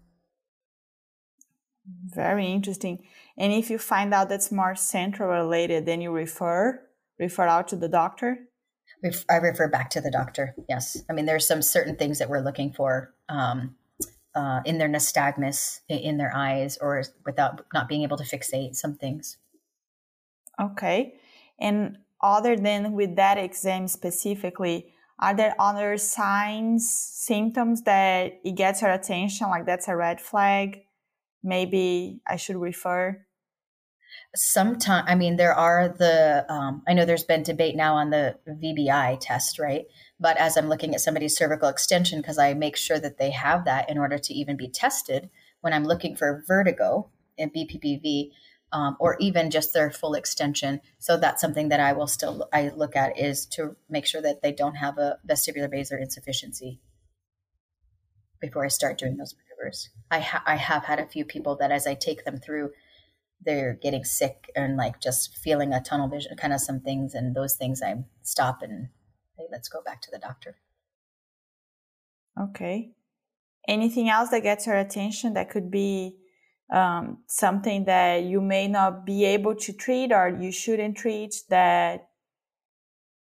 Very 2.14 2.48
interesting. 2.48 3.06
And 3.38 3.54
if 3.54 3.70
you 3.70 3.78
find 3.78 4.14
out 4.14 4.28
that's 4.28 4.52
more 4.52 4.76
central 4.76 5.30
related, 5.30 5.86
then 5.86 6.02
you 6.02 6.12
refer 6.12 6.84
refer 7.20 7.48
out 7.48 7.68
to 7.70 7.76
the 7.76 7.88
doctor. 7.88 8.40
I 9.30 9.36
refer 9.36 9.68
back 9.70 9.90
to 9.92 10.02
the 10.02 10.12
doctor. 10.12 10.56
Yes, 10.68 11.04
I 11.10 11.14
mean 11.14 11.26
there's 11.26 11.48
some 11.48 11.62
certain 11.62 11.96
things 11.96 12.20
that 12.20 12.30
we're 12.30 12.44
looking 12.44 12.74
for. 12.74 13.14
Um, 13.30 13.76
uh, 14.38 14.62
in 14.66 14.78
their 14.78 14.88
nystagmus 14.88 15.82
in 15.90 16.18
their 16.18 16.32
eyes 16.36 16.78
or 16.80 17.04
without 17.26 17.66
not 17.74 17.90
being 17.90 18.04
able 18.04 18.18
to 18.18 18.24
fixate 18.24 18.76
some 18.76 18.94
things. 18.94 19.38
Okay. 20.62 21.16
And 21.60 21.98
other 22.22 22.56
than 22.56 22.94
with 22.94 23.16
that 23.16 23.38
exam 23.40 23.88
specifically, 23.88 24.94
are 25.20 25.36
there 25.36 25.56
other 25.60 25.98
signs, 25.98 26.88
symptoms 26.88 27.82
that 27.84 28.40
it 28.44 28.56
gets 28.56 28.84
your 28.84 28.92
attention, 28.92 29.50
like 29.50 29.66
that's 29.66 29.88
a 29.88 29.96
red 29.96 30.22
flag? 30.22 30.84
Maybe 31.44 32.22
I 32.28 32.36
should 32.36 32.58
refer? 32.58 33.26
Sometimes, 34.36 35.06
I 35.10 35.16
mean, 35.16 35.38
there 35.38 35.54
are 35.54 35.90
the, 35.90 36.46
um, 36.52 36.84
I 36.88 36.94
know 36.94 37.06
there's 37.06 37.24
been 37.24 37.42
debate 37.42 37.76
now 37.76 37.96
on 37.96 38.12
the 38.12 38.38
VBI 38.48 39.18
test, 39.20 39.58
right? 39.58 39.86
But 40.20 40.38
as 40.38 40.58
I'm 40.58 40.70
looking 40.70 40.96
at 40.96 41.02
somebody's 41.02 41.38
cervical 41.38 41.70
extension, 41.70 42.20
because 42.20 42.40
I 42.40 42.54
make 42.54 42.76
sure 42.76 43.00
that 43.00 43.18
they 43.18 43.32
have 43.32 43.66
that 43.66 43.90
in 43.90 43.98
order 43.98 44.18
to 44.18 44.34
even 44.34 44.58
be 44.58 44.68
tested 44.68 45.30
when 45.62 45.74
I'm 45.74 45.86
looking 45.86 46.16
for 46.16 46.44
vertigo 46.48 47.10
and 47.38 47.54
BPPV, 47.54 48.32
um, 48.72 48.98
or 49.00 49.16
even 49.20 49.52
just 49.52 49.74
their 49.74 49.92
full 49.92 50.14
extension. 50.14 50.82
So 50.98 51.18
that's 51.18 51.42
something 51.42 51.70
that 51.70 51.80
I 51.80 51.94
will 51.94 52.08
still 52.08 52.50
I 52.52 52.70
look 52.70 52.96
at 52.96 53.18
is 53.18 53.46
to 53.48 53.76
make 53.90 54.06
sure 54.06 54.22
that 54.22 54.42
they 54.42 54.52
don't 54.52 54.76
have 54.76 54.98
a 54.98 55.20
vertebral 55.26 55.70
basilar 55.70 56.00
insufficiency 56.00 56.80
before 58.40 58.66
I 58.66 58.70
start 58.70 58.98
doing 58.98 59.18
those 59.18 59.36
maneuvers. 59.36 59.90
I 60.12 60.20
ha- 60.20 60.44
I 60.46 60.56
have 60.56 60.86
had 60.86 61.00
a 61.00 61.08
few 61.08 61.26
people 61.26 61.56
that 61.58 61.72
as 61.72 61.88
I 61.88 61.94
take 61.94 62.26
them 62.26 62.38
through, 62.38 62.72
they're 63.42 63.74
getting 63.74 64.04
sick 64.04 64.52
and 64.56 64.78
like 64.78 65.00
just 65.00 65.38
feeling 65.38 65.74
a 65.74 65.82
tunnel 65.82 66.08
vision, 66.08 66.36
kind 66.38 66.54
of 66.54 66.62
some 66.62 66.82
things, 66.82 67.14
and 67.14 67.36
those 67.36 67.56
things 67.56 67.82
I 67.82 68.04
stop 68.24 68.62
and 68.62 68.90
hey, 69.38 69.46
let's 69.52 69.70
go 69.70 69.82
back 69.84 70.02
to 70.04 70.12
the 70.12 70.20
doctor. 70.20 70.58
Okay. 72.40 72.92
Anything 73.68 74.10
else 74.10 74.30
that 74.30 74.44
gets 74.44 74.68
your 74.68 74.78
attention 74.78 75.34
that 75.34 75.50
could 75.50 75.70
be 75.70 76.18
um, 76.72 77.20
something 77.28 77.86
that 77.86 78.24
you 78.24 78.42
may 78.42 78.68
not 78.68 79.06
be 79.06 79.26
able 79.26 79.56
to 79.56 79.74
treat 79.74 80.12
or 80.12 80.30
you 80.30 80.52
shouldn't 80.52 80.98
treat 80.98 81.44
that 81.50 82.10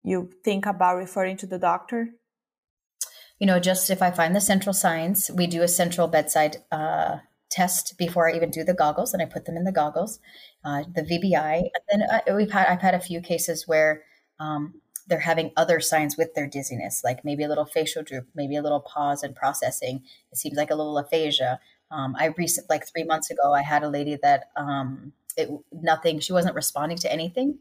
you 0.03 0.29
think 0.43 0.65
about 0.65 0.97
referring 0.97 1.37
to 1.37 1.47
the 1.47 1.59
doctor? 1.59 2.09
You 3.39 3.47
know, 3.47 3.59
just 3.59 3.89
if 3.89 4.01
I 4.01 4.11
find 4.11 4.35
the 4.35 4.41
central 4.41 4.73
signs, 4.73 5.29
we 5.33 5.47
do 5.47 5.63
a 5.63 5.67
central 5.67 6.07
bedside 6.07 6.57
uh, 6.71 7.17
test 7.49 7.97
before 7.97 8.29
I 8.29 8.35
even 8.35 8.51
do 8.51 8.63
the 8.63 8.73
goggles, 8.73 9.13
and 9.13 9.21
I 9.21 9.25
put 9.25 9.45
them 9.45 9.57
in 9.57 9.63
the 9.63 9.71
goggles, 9.71 10.19
uh, 10.63 10.83
the 10.93 11.01
VBI. 11.01 11.57
And 11.57 11.83
then 11.89 12.09
uh, 12.09 12.35
we've 12.35 12.51
had 12.51 12.67
I've 12.67 12.81
had 12.81 12.93
a 12.93 12.99
few 12.99 13.21
cases 13.21 13.67
where 13.67 14.03
um, 14.39 14.81
they're 15.07 15.19
having 15.19 15.51
other 15.57 15.79
signs 15.79 16.17
with 16.17 16.33
their 16.33 16.47
dizziness, 16.47 17.03
like 17.03 17.25
maybe 17.25 17.43
a 17.43 17.47
little 17.47 17.65
facial 17.65 18.03
droop, 18.03 18.27
maybe 18.35 18.55
a 18.55 18.61
little 18.61 18.79
pause 18.79 19.23
in 19.23 19.33
processing. 19.33 20.03
It 20.31 20.37
seems 20.37 20.57
like 20.57 20.71
a 20.71 20.75
little 20.75 20.97
aphasia. 20.97 21.59
Um, 21.91 22.15
I 22.17 22.33
recent 22.37 22.69
like 22.69 22.87
three 22.87 23.03
months 23.03 23.29
ago, 23.29 23.53
I 23.53 23.61
had 23.61 23.83
a 23.83 23.89
lady 23.89 24.17
that 24.21 24.49
um, 24.55 25.13
it 25.37 25.49
nothing. 25.71 26.19
She 26.19 26.33
wasn't 26.33 26.55
responding 26.55 26.97
to 26.99 27.11
anything, 27.11 27.59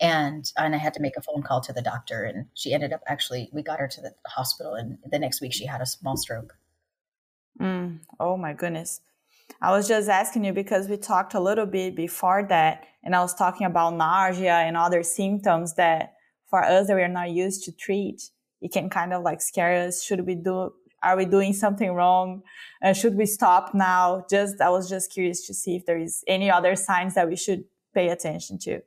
and 0.00 0.50
and 0.56 0.74
I 0.74 0.78
had 0.78 0.94
to 0.94 1.00
make 1.00 1.16
a 1.16 1.22
phone 1.22 1.42
call 1.42 1.60
to 1.62 1.72
the 1.72 1.82
doctor, 1.82 2.24
and 2.24 2.46
she 2.54 2.74
ended 2.74 2.92
up 2.92 3.02
actually 3.06 3.48
we 3.52 3.62
got 3.62 3.80
her 3.80 3.88
to 3.88 4.00
the 4.00 4.14
hospital, 4.26 4.74
and 4.74 4.98
the 5.10 5.18
next 5.18 5.40
week 5.40 5.52
she 5.52 5.66
had 5.66 5.80
a 5.80 5.86
small 5.86 6.16
stroke. 6.16 6.56
Mm, 7.60 8.00
oh 8.18 8.36
my 8.36 8.52
goodness. 8.52 9.00
I 9.60 9.72
was 9.72 9.88
just 9.88 10.08
asking 10.08 10.44
you 10.44 10.52
because 10.52 10.88
we 10.88 10.96
talked 10.96 11.34
a 11.34 11.40
little 11.40 11.66
bit 11.66 11.96
before 11.96 12.46
that, 12.48 12.84
and 13.02 13.14
I 13.14 13.20
was 13.20 13.34
talking 13.34 13.66
about 13.66 13.94
nausea 13.94 14.54
and 14.54 14.76
other 14.76 15.02
symptoms 15.02 15.74
that 15.74 16.14
for 16.50 16.62
us 16.62 16.88
that 16.88 16.96
we 16.96 17.02
are 17.02 17.08
not 17.08 17.30
used 17.30 17.64
to 17.64 17.72
treat, 17.72 18.30
it 18.60 18.72
can 18.72 18.90
kind 18.90 19.14
of 19.14 19.22
like 19.22 19.40
scare 19.40 19.86
us. 19.86 20.02
Should 20.02 20.26
we 20.26 20.34
do 20.34 20.72
are 21.02 21.16
we 21.16 21.24
doing 21.24 21.52
something 21.52 21.92
wrong? 21.92 22.42
Uh, 22.82 22.92
should 22.92 23.16
we 23.16 23.26
stop 23.26 23.74
now? 23.74 24.24
Just, 24.28 24.60
I 24.60 24.68
was 24.68 24.88
just 24.88 25.12
curious 25.12 25.46
to 25.46 25.54
see 25.54 25.76
if 25.76 25.86
there 25.86 25.98
is 25.98 26.22
any 26.26 26.50
other 26.50 26.76
signs 26.76 27.14
that 27.14 27.28
we 27.28 27.36
should 27.36 27.64
pay 27.94 28.08
attention 28.08 28.58
to. 28.58 28.80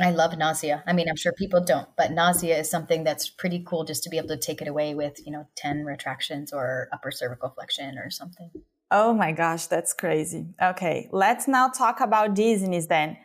I 0.00 0.10
love 0.10 0.36
nausea. 0.36 0.82
I 0.88 0.92
mean, 0.92 1.08
I'm 1.08 1.14
sure 1.14 1.32
people 1.32 1.62
don't, 1.64 1.86
but 1.96 2.10
nausea 2.10 2.58
is 2.58 2.68
something 2.68 3.04
that's 3.04 3.28
pretty 3.28 3.62
cool 3.64 3.84
just 3.84 4.02
to 4.04 4.10
be 4.10 4.18
able 4.18 4.28
to 4.28 4.36
take 4.36 4.60
it 4.60 4.66
away 4.66 4.94
with, 4.96 5.24
you 5.24 5.30
know, 5.30 5.46
10 5.54 5.84
retractions 5.84 6.52
or 6.52 6.88
upper 6.92 7.12
cervical 7.12 7.50
flexion 7.50 7.96
or 7.98 8.10
something. 8.10 8.50
Oh 8.90 9.14
my 9.14 9.30
gosh, 9.30 9.66
that's 9.66 9.92
crazy. 9.92 10.48
Okay, 10.60 11.08
let's 11.12 11.46
now 11.46 11.68
talk 11.68 12.00
about 12.00 12.34
dizziness 12.34 12.86
then. 12.86 13.16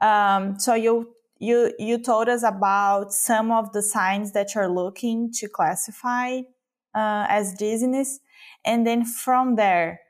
Um, 0.00 0.60
so 0.60 0.74
you 0.74 1.12
you 1.42 1.72
you 1.76 1.98
told 1.98 2.28
us 2.28 2.44
about 2.44 3.12
some 3.12 3.50
of 3.50 3.72
the 3.72 3.82
signs 3.82 4.30
that 4.32 4.54
you're 4.54 4.68
looking 4.68 5.32
to 5.32 5.48
classify 5.48 6.38
uh, 6.94 7.26
as 7.28 7.52
dizziness, 7.54 8.20
and 8.64 8.86
then 8.86 9.04
from 9.04 9.56
there, 9.56 10.00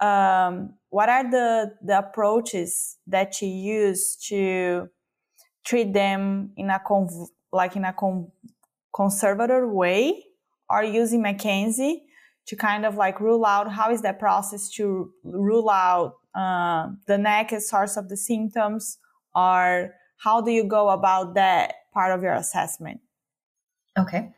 um, 0.00 0.74
what 0.88 1.08
are 1.08 1.30
the 1.30 1.76
the 1.80 1.96
approaches 1.96 2.96
that 3.06 3.40
you 3.40 3.48
use 3.48 4.16
to 4.28 4.88
treat 5.64 5.92
them 5.92 6.50
in 6.56 6.70
a 6.70 6.80
conv- 6.84 7.28
like 7.52 7.76
in 7.76 7.84
a 7.84 7.92
con- 7.92 8.32
conservative 8.92 9.70
way, 9.70 10.24
or 10.68 10.82
using 10.82 11.22
McKenzie 11.22 12.00
to 12.46 12.56
kind 12.56 12.84
of 12.84 12.96
like 12.96 13.20
rule 13.20 13.46
out 13.46 13.70
how 13.70 13.92
is 13.92 14.02
that 14.02 14.18
process 14.18 14.68
to 14.70 15.12
rule 15.22 15.70
out 15.70 16.14
uh, 16.34 16.88
the 17.06 17.16
neck 17.16 17.52
as 17.52 17.68
source 17.68 17.96
of 17.96 18.08
the 18.08 18.16
symptoms, 18.16 18.98
or 19.36 19.94
how 20.22 20.42
do 20.42 20.50
you 20.50 20.64
go 20.64 20.90
about 20.90 21.34
that 21.34 21.74
part 21.94 22.12
of 22.12 22.22
your 22.22 22.34
assessment? 22.34 23.00
Okay. 23.98 24.30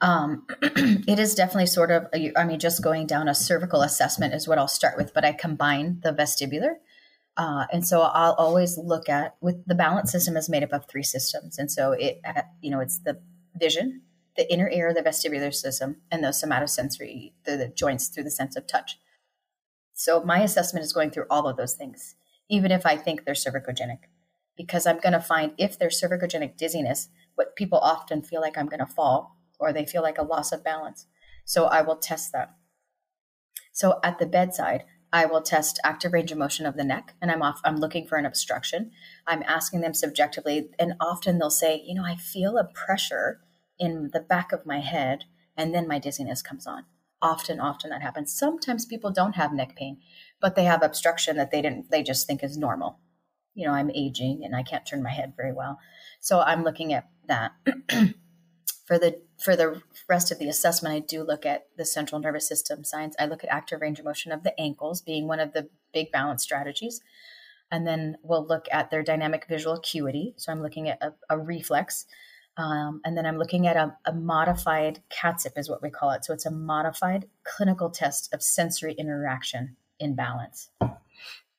Um, 0.00 0.46
it 0.62 1.18
is 1.18 1.34
definitely 1.34 1.66
sort 1.66 1.90
of, 1.90 2.06
I 2.36 2.44
mean, 2.44 2.60
just 2.60 2.82
going 2.82 3.06
down 3.06 3.26
a 3.26 3.34
cervical 3.34 3.82
assessment 3.82 4.32
is 4.32 4.46
what 4.46 4.58
I'll 4.58 4.68
start 4.68 4.96
with, 4.96 5.12
but 5.12 5.24
I 5.24 5.32
combine 5.32 6.00
the 6.02 6.12
vestibular. 6.12 6.74
Uh, 7.36 7.66
and 7.72 7.84
so 7.84 8.02
I'll 8.02 8.34
always 8.34 8.78
look 8.78 9.08
at 9.08 9.34
with 9.40 9.66
the 9.66 9.74
balance 9.74 10.12
system 10.12 10.36
is 10.36 10.48
made 10.48 10.62
up 10.62 10.72
of 10.72 10.86
three 10.88 11.02
systems. 11.02 11.58
And 11.58 11.68
so 11.70 11.92
it, 11.92 12.20
uh, 12.24 12.42
you 12.60 12.70
know, 12.70 12.78
it's 12.78 13.00
the 13.00 13.20
vision, 13.56 14.02
the 14.36 14.50
inner 14.52 14.70
ear, 14.70 14.94
the 14.94 15.02
vestibular 15.02 15.52
system, 15.52 15.96
and 16.12 16.22
the 16.22 16.28
somatosensory, 16.28 17.32
the, 17.44 17.56
the 17.56 17.68
joints 17.68 18.06
through 18.06 18.24
the 18.24 18.30
sense 18.30 18.54
of 18.54 18.68
touch. 18.68 19.00
So 19.94 20.22
my 20.22 20.42
assessment 20.42 20.84
is 20.84 20.92
going 20.92 21.10
through 21.10 21.26
all 21.28 21.48
of 21.48 21.56
those 21.56 21.74
things, 21.74 22.14
even 22.48 22.70
if 22.70 22.86
I 22.86 22.96
think 22.96 23.24
they're 23.24 23.34
cervicogenic, 23.34 23.98
because 24.56 24.86
I'm 24.86 25.00
going 25.00 25.12
to 25.12 25.20
find 25.20 25.52
if 25.58 25.78
there's 25.78 26.00
cervicogenic 26.00 26.56
dizziness, 26.56 27.08
what 27.34 27.56
people 27.56 27.78
often 27.78 28.22
feel 28.22 28.40
like 28.40 28.56
I'm 28.56 28.68
going 28.68 28.80
to 28.80 28.86
fall 28.86 29.36
or 29.58 29.72
they 29.72 29.86
feel 29.86 30.02
like 30.02 30.18
a 30.18 30.24
loss 30.24 30.52
of 30.52 30.64
balance. 30.64 31.06
So 31.44 31.64
I 31.64 31.82
will 31.82 31.96
test 31.96 32.32
that. 32.32 32.54
So 33.72 33.98
at 34.02 34.18
the 34.18 34.26
bedside, 34.26 34.84
I 35.12 35.26
will 35.26 35.42
test 35.42 35.78
active 35.84 36.12
range 36.12 36.32
of 36.32 36.38
motion 36.38 36.66
of 36.66 36.76
the 36.76 36.84
neck 36.84 37.14
and 37.22 37.30
I'm 37.30 37.42
off 37.42 37.60
I'm 37.64 37.76
looking 37.76 38.06
for 38.06 38.18
an 38.18 38.26
obstruction. 38.26 38.90
I'm 39.28 39.44
asking 39.46 39.80
them 39.80 39.94
subjectively 39.94 40.70
and 40.78 40.94
often 41.00 41.38
they'll 41.38 41.50
say, 41.50 41.82
"You 41.84 41.94
know, 41.94 42.04
I 42.04 42.16
feel 42.16 42.56
a 42.56 42.64
pressure 42.64 43.40
in 43.78 44.10
the 44.12 44.20
back 44.20 44.50
of 44.52 44.66
my 44.66 44.80
head 44.80 45.24
and 45.56 45.72
then 45.72 45.86
my 45.86 46.00
dizziness 46.00 46.42
comes 46.42 46.66
on." 46.66 46.86
Often 47.22 47.60
often 47.60 47.90
that 47.90 48.02
happens. 48.02 48.32
Sometimes 48.32 48.86
people 48.86 49.12
don't 49.12 49.36
have 49.36 49.52
neck 49.52 49.76
pain, 49.76 50.00
but 50.40 50.56
they 50.56 50.64
have 50.64 50.82
obstruction 50.82 51.36
that 51.36 51.52
they 51.52 51.62
didn't 51.62 51.92
they 51.92 52.02
just 52.02 52.26
think 52.26 52.42
is 52.42 52.58
normal. 52.58 52.98
You 53.54 53.66
know, 53.66 53.72
I'm 53.72 53.90
aging 53.90 54.44
and 54.44 54.54
I 54.54 54.62
can't 54.62 54.86
turn 54.86 55.02
my 55.02 55.10
head 55.10 55.34
very 55.36 55.52
well. 55.52 55.78
So 56.20 56.40
I'm 56.40 56.64
looking 56.64 56.92
at 56.92 57.08
that. 57.28 57.52
for 58.84 58.98
the 58.98 59.20
for 59.42 59.56
the 59.56 59.82
rest 60.08 60.30
of 60.30 60.38
the 60.38 60.48
assessment, 60.48 60.94
I 60.94 60.98
do 61.00 61.22
look 61.22 61.46
at 61.46 61.66
the 61.76 61.84
central 61.84 62.20
nervous 62.20 62.46
system 62.46 62.84
signs. 62.84 63.16
I 63.18 63.26
look 63.26 63.42
at 63.42 63.50
active 63.52 63.80
range 63.80 63.98
of 63.98 64.04
motion 64.04 64.32
of 64.32 64.42
the 64.42 64.58
ankles 64.60 65.00
being 65.00 65.26
one 65.26 65.40
of 65.40 65.52
the 65.52 65.68
big 65.92 66.12
balance 66.12 66.42
strategies. 66.42 67.00
And 67.70 67.86
then 67.86 68.18
we'll 68.22 68.46
look 68.46 68.66
at 68.70 68.90
their 68.90 69.02
dynamic 69.02 69.46
visual 69.48 69.76
acuity. 69.76 70.34
So 70.36 70.52
I'm 70.52 70.62
looking 70.62 70.88
at 70.88 71.02
a, 71.02 71.14
a 71.30 71.38
reflex. 71.38 72.06
Um, 72.56 73.00
and 73.04 73.16
then 73.16 73.26
I'm 73.26 73.38
looking 73.38 73.66
at 73.66 73.76
a, 73.76 73.96
a 74.04 74.12
modified 74.12 75.00
CTSIB, 75.10 75.58
is 75.58 75.68
what 75.68 75.82
we 75.82 75.90
call 75.90 76.12
it. 76.12 76.24
So 76.24 76.32
it's 76.32 76.46
a 76.46 76.52
modified 76.52 77.26
clinical 77.42 77.90
test 77.90 78.32
of 78.32 78.42
sensory 78.42 78.92
interaction 78.92 79.76
in 79.98 80.14
balance. 80.14 80.70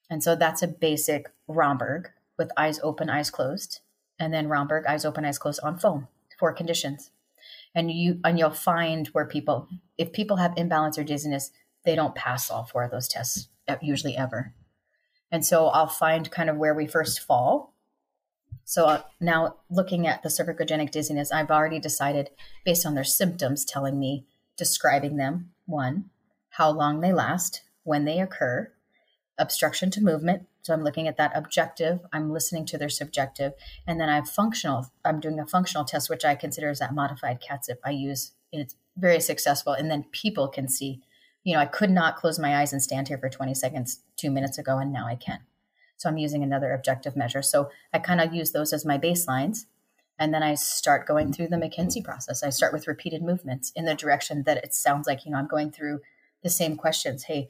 And 0.09 0.23
so 0.23 0.35
that's 0.35 0.61
a 0.61 0.67
basic 0.67 1.31
Romberg 1.47 2.11
with 2.37 2.51
eyes 2.57 2.79
open, 2.83 3.09
eyes 3.09 3.29
closed, 3.29 3.79
and 4.19 4.33
then 4.33 4.47
Romberg, 4.47 4.85
eyes 4.85 5.05
open, 5.05 5.25
eyes 5.25 5.37
closed 5.37 5.59
on 5.63 5.77
foam, 5.77 6.07
four 6.39 6.53
conditions. 6.53 7.11
And 7.73 7.91
you 7.91 8.19
and 8.23 8.39
you'll 8.39 8.51
find 8.51 9.07
where 9.07 9.25
people 9.25 9.67
if 9.97 10.13
people 10.13 10.37
have 10.37 10.53
imbalance 10.57 10.97
or 10.97 11.03
dizziness 11.03 11.51
they 11.83 11.93
don't 11.93 12.15
pass 12.15 12.49
all 12.49 12.65
four 12.65 12.83
of 12.83 12.91
those 12.91 13.07
tests 13.07 13.49
usually 13.81 14.17
ever. 14.17 14.53
And 15.31 15.45
so 15.45 15.67
i'll 15.67 15.87
find 15.87 16.31
kind 16.31 16.49
of 16.49 16.57
where 16.57 16.73
we 16.73 16.87
first 16.87 17.19
fall. 17.19 17.73
So 18.63 18.85
uh, 18.85 19.01
now 19.19 19.57
looking 19.69 20.07
at 20.07 20.23
the 20.23 20.29
cervicogenic 20.29 20.89
dizziness 20.89 21.31
i've 21.31 21.51
already 21.51 21.79
decided 21.79 22.29
based 22.63 22.85
on 22.85 22.95
their 22.95 23.03
symptoms 23.03 23.65
telling 23.65 23.99
me 23.99 24.25
describing 24.57 25.17
them 25.17 25.51
one 25.65 26.09
how 26.51 26.71
long 26.71 27.01
they 27.01 27.11
last 27.11 27.61
when 27.83 28.05
they 28.05 28.19
occur 28.19 28.71
obstruction 29.37 29.91
to 29.91 30.01
movement 30.01 30.47
so 30.65 30.73
I'm 30.73 30.83
looking 30.83 31.07
at 31.07 31.17
that 31.17 31.31
objective, 31.35 31.99
I'm 32.11 32.31
listening 32.31 32.65
to 32.65 32.77
their 32.79 32.89
subjective, 32.89 33.53
and 33.85 34.01
then 34.01 34.09
I 34.09 34.15
have 34.15 34.27
functional, 34.27 34.87
I'm 35.05 35.19
doing 35.19 35.39
a 35.39 35.45
functional 35.45 35.85
test, 35.85 36.09
which 36.09 36.25
I 36.25 36.33
consider 36.33 36.69
as 36.71 36.79
that 36.79 36.91
modified 36.91 37.39
CTSIB 37.39 37.77
I 37.85 37.91
use. 37.91 38.31
It's 38.51 38.75
very 38.97 39.19
successful. 39.19 39.73
And 39.73 39.91
then 39.91 40.05
people 40.11 40.47
can 40.47 40.67
see 40.67 41.03
You 41.43 41.53
know, 41.53 41.59
I 41.59 41.67
could 41.67 41.91
not 41.91 42.15
close 42.15 42.39
my 42.39 42.57
eyes 42.57 42.73
and 42.73 42.81
stand 42.81 43.07
here 43.07 43.19
for 43.19 43.29
20 43.29 43.53
seconds 43.53 43.99
two 44.17 44.31
minutes 44.31 44.57
ago, 44.57 44.79
and 44.79 44.91
now 44.91 45.05
I 45.05 45.15
can. 45.15 45.41
So 45.97 46.09
I'm 46.09 46.17
using 46.17 46.41
another 46.41 46.73
objective 46.73 47.15
measure. 47.15 47.43
So 47.43 47.69
I 47.93 47.99
kind 47.99 48.19
of 48.19 48.33
use 48.33 48.51
those 48.51 48.73
as 48.73 48.83
my 48.83 48.97
baselines. 48.97 49.67
And 50.17 50.33
then 50.33 50.41
I 50.41 50.55
start 50.55 51.05
going 51.05 51.31
through 51.31 51.49
the 51.49 51.57
McKenzie 51.57 52.03
process. 52.03 52.41
I 52.41 52.49
start 52.49 52.73
with 52.73 52.87
repeated 52.87 53.21
movements 53.21 53.71
in 53.75 53.85
the 53.85 53.93
direction 53.93 54.41
that 54.47 54.57
it 54.57 54.73
sounds 54.73 55.05
like, 55.05 55.25
you 55.25 55.31
know, 55.31 55.37
I'm 55.37 55.47
going 55.47 55.69
through 55.69 55.99
the 56.41 56.49
same 56.49 56.75
questions. 56.75 57.25
Hey, 57.25 57.49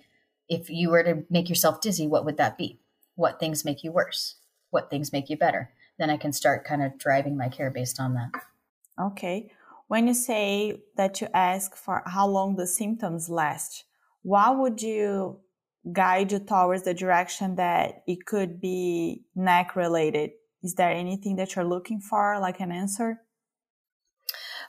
if 0.50 0.70
you 0.70 0.90
were 0.90 1.04
to 1.04 1.24
make 1.30 1.50
yourself 1.50 1.82
dizzy, 1.82 2.08
what 2.08 2.26
would 2.26 2.38
that 2.38 2.58
be? 2.58 2.80
What 3.16 3.40
things 3.40 3.66
make 3.66 3.84
you 3.84 3.92
worse? 3.92 4.36
What 4.70 4.90
things 4.90 5.12
make 5.14 5.30
you 5.30 5.38
better? 5.38 5.72
Then 5.98 6.10
I 6.10 6.18
can 6.18 6.34
start 6.34 6.66
kind 6.66 6.84
of 6.84 6.98
driving 6.98 7.38
my 7.38 7.50
care 7.50 7.72
based 7.72 8.00
on 8.00 8.14
that. 8.16 8.32
Okay. 9.02 9.52
When 9.88 10.08
you 10.08 10.14
say 10.14 10.82
that 10.98 11.22
you 11.22 11.28
ask 11.34 11.76
for 11.76 12.04
how 12.06 12.28
long 12.28 12.56
the 12.56 12.68
symptoms 12.68 13.30
last, 13.30 13.86
what 14.24 14.58
would 14.58 14.82
you 14.82 15.40
guide 15.94 16.32
you 16.32 16.40
towards 16.40 16.84
the 16.84 16.94
direction 16.94 17.56
that 17.56 18.04
it 18.08 18.26
could 18.26 18.60
be 18.60 19.24
neck 19.36 19.76
related? 19.76 20.32
Is 20.64 20.74
there 20.74 20.90
anything 20.90 21.36
that 21.36 21.56
you're 21.56 21.66
looking 21.66 22.00
for, 22.00 22.40
like 22.40 22.60
an 22.60 22.72
answer? 22.72 23.22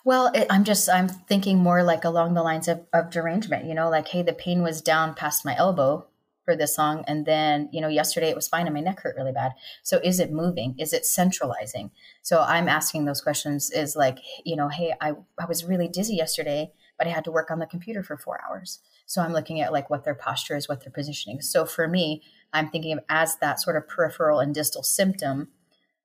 Well, 0.06 0.30
it, 0.32 0.46
I'm 0.50 0.62
just 0.62 0.88
I'm 0.88 1.08
thinking 1.08 1.58
more 1.58 1.82
like 1.82 2.04
along 2.04 2.34
the 2.34 2.42
lines 2.44 2.68
of, 2.68 2.80
of 2.92 3.10
derangement. 3.10 3.64
You 3.64 3.75
know, 3.75 3.90
like 3.90 4.06
hey, 4.06 4.22
the 4.22 4.32
pain 4.32 4.62
was 4.62 4.80
down 4.80 5.16
past 5.16 5.44
my 5.44 5.56
elbow 5.56 6.06
for 6.44 6.54
this 6.54 6.76
song, 6.76 7.02
and 7.08 7.26
then 7.26 7.68
you 7.72 7.80
know 7.80 7.88
yesterday 7.88 8.28
it 8.28 8.36
was 8.36 8.46
fine 8.46 8.68
and 8.68 8.75
my 8.75 8.80
neck 8.80 9.00
hurt 9.00 9.16
really 9.16 9.32
bad. 9.32 9.50
So 9.82 9.98
is 10.04 10.20
it 10.20 10.30
moving? 10.30 10.76
Is 10.78 10.92
it 10.92 11.04
centralizing? 11.06 11.90
So 12.22 12.40
I'm 12.40 12.68
asking 12.68 13.04
those 13.04 13.20
questions. 13.20 13.72
Is 13.72 13.96
like 13.96 14.18
you 14.44 14.54
know, 14.54 14.68
hey, 14.68 14.94
I 15.00 15.14
I 15.40 15.46
was 15.46 15.64
really 15.64 15.88
dizzy 15.88 16.14
yesterday, 16.14 16.70
but 16.98 17.08
I 17.08 17.10
had 17.10 17.25
to 17.25 17.32
work 17.32 17.50
on 17.50 17.58
the 17.58 17.66
computer 17.66 18.04
for 18.04 18.16
four 18.16 18.40
hours. 18.48 18.78
So 19.06 19.22
I'm 19.22 19.32
looking 19.32 19.60
at 19.60 19.72
like 19.72 19.90
what 19.90 20.04
their 20.04 20.14
posture 20.14 20.54
is, 20.54 20.68
what 20.68 20.82
their 20.84 20.92
positioning. 20.92 21.40
So 21.40 21.66
for 21.66 21.88
me, 21.88 22.22
I'm 22.52 22.70
thinking 22.70 22.92
of 22.92 23.00
as 23.08 23.38
that 23.38 23.60
sort 23.60 23.75
of 23.75 23.88
peripheral 23.88 24.38
and 24.38 24.54
distal 24.54 24.84
symptom 24.84 25.48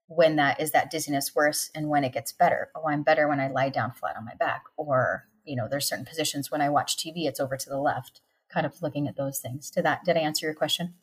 when 0.06 0.36
that 0.36 0.60
is 0.60 0.72
that 0.72 0.90
dizziness 0.90 1.34
worse 1.34 1.70
and 1.74 1.88
when 1.88 2.04
it 2.04 2.12
gets 2.12 2.32
better. 2.32 2.70
Oh, 2.74 2.88
I'm 2.88 3.02
better 3.02 3.28
when 3.28 3.40
I 3.40 3.48
lie 3.48 3.68
down 3.68 3.92
flat 3.92 4.16
on 4.16 4.24
my 4.24 4.34
back. 4.34 4.64
Or, 4.76 5.28
you 5.44 5.56
know, 5.56 5.68
there's 5.68 5.88
certain 5.88 6.04
positions 6.04 6.50
when 6.50 6.60
I 6.60 6.68
watch 6.68 6.96
TV, 6.96 7.26
it's 7.26 7.40
over 7.40 7.56
to 7.56 7.68
the 7.68 7.78
left, 7.78 8.20
kind 8.48 8.66
of 8.66 8.82
looking 8.82 9.06
at 9.08 9.16
those 9.16 9.38
things. 9.38 9.70
Did 9.70 9.84
that 9.84 10.04
did 10.04 10.16
I 10.16 10.20
answer 10.20 10.46
your 10.46 10.54
question? 10.54 10.94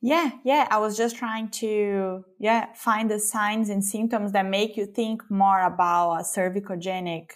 Yeah, 0.00 0.30
yeah. 0.44 0.66
I 0.70 0.78
was 0.78 0.96
just 0.96 1.16
trying 1.16 1.48
to 1.50 2.24
yeah, 2.38 2.72
find 2.74 3.10
the 3.10 3.18
signs 3.18 3.68
and 3.68 3.84
symptoms 3.84 4.32
that 4.32 4.46
make 4.46 4.76
you 4.76 4.86
think 4.86 5.22
more 5.30 5.60
about 5.62 6.20
a 6.20 6.22
cervicogenic 6.22 7.32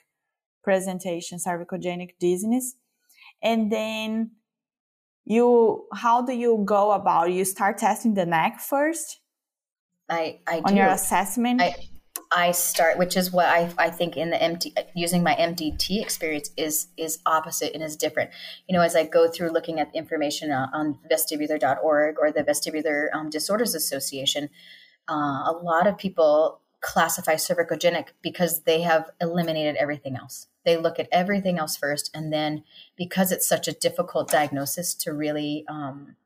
presentation, 0.63 1.39
cervicogenic 1.39 2.11
dizziness. 2.19 2.75
And 3.43 3.71
then 3.71 4.33
you 5.25 5.87
how 5.93 6.23
do 6.23 6.33
you 6.33 6.63
go 6.65 6.93
about 6.93 7.31
you 7.31 7.45
start 7.45 7.77
testing 7.77 8.15
the 8.15 8.25
neck 8.25 8.59
first 8.61 9.21
I, 10.09 10.41
I 10.47 10.59
on 10.65 10.73
do. 10.73 10.77
your 10.77 10.89
assessment. 10.89 11.61
I, 11.61 11.75
I 12.31 12.51
start, 12.53 12.99
which 12.99 13.17
is 13.17 13.33
what 13.33 13.47
I, 13.47 13.73
I 13.79 13.91
think 13.91 14.17
in 14.17 14.31
the 14.31 14.43
MT 14.43 14.75
using 14.95 15.23
my 15.23 15.35
MDT 15.35 16.01
experience 16.03 16.51
is 16.57 16.89
is 16.97 17.19
opposite 17.25 17.73
and 17.75 17.83
is 17.83 17.97
different. 17.97 18.31
You 18.69 18.77
know, 18.77 18.83
as 18.83 18.95
I 18.95 19.05
go 19.05 19.31
through 19.31 19.51
looking 19.51 19.81
at 19.81 19.93
the 19.93 19.99
information 19.99 20.53
on, 20.53 20.69
on 20.73 20.99
vestibular.org 21.11 22.17
or 22.19 22.33
the 22.33 22.45
Vestibular 22.45 23.09
um, 23.15 23.31
Disorders 23.31 23.75
Association, 23.75 24.51
uh, 25.09 25.15
a 25.15 25.59
lot 25.63 25.87
of 25.87 25.97
people 25.97 26.61
classify 26.81 27.35
cervicogenic 27.35 28.09
because 28.23 28.63
they 28.63 28.83
have 28.83 29.11
eliminated 29.21 29.77
everything 29.77 30.17
else. 30.17 30.47
They 30.65 30.77
look 30.77 30.99
at 30.99 31.09
everything 31.11 31.59
else 31.59 31.77
first, 31.77 32.11
and 32.15 32.33
then 32.33 32.63
because 32.97 33.33
it's 33.33 33.49
such 33.49 33.69
a 33.69 33.73
difficult 33.73 34.31
diagnosis 34.31 34.95
to 34.97 35.13
really 35.13 35.65
um, 35.69 36.17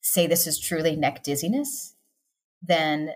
say 0.00 0.26
this 0.26 0.46
is 0.46 0.58
truly 0.58 0.96
neck 0.96 1.22
dizziness, 1.22 1.93
then 2.66 3.14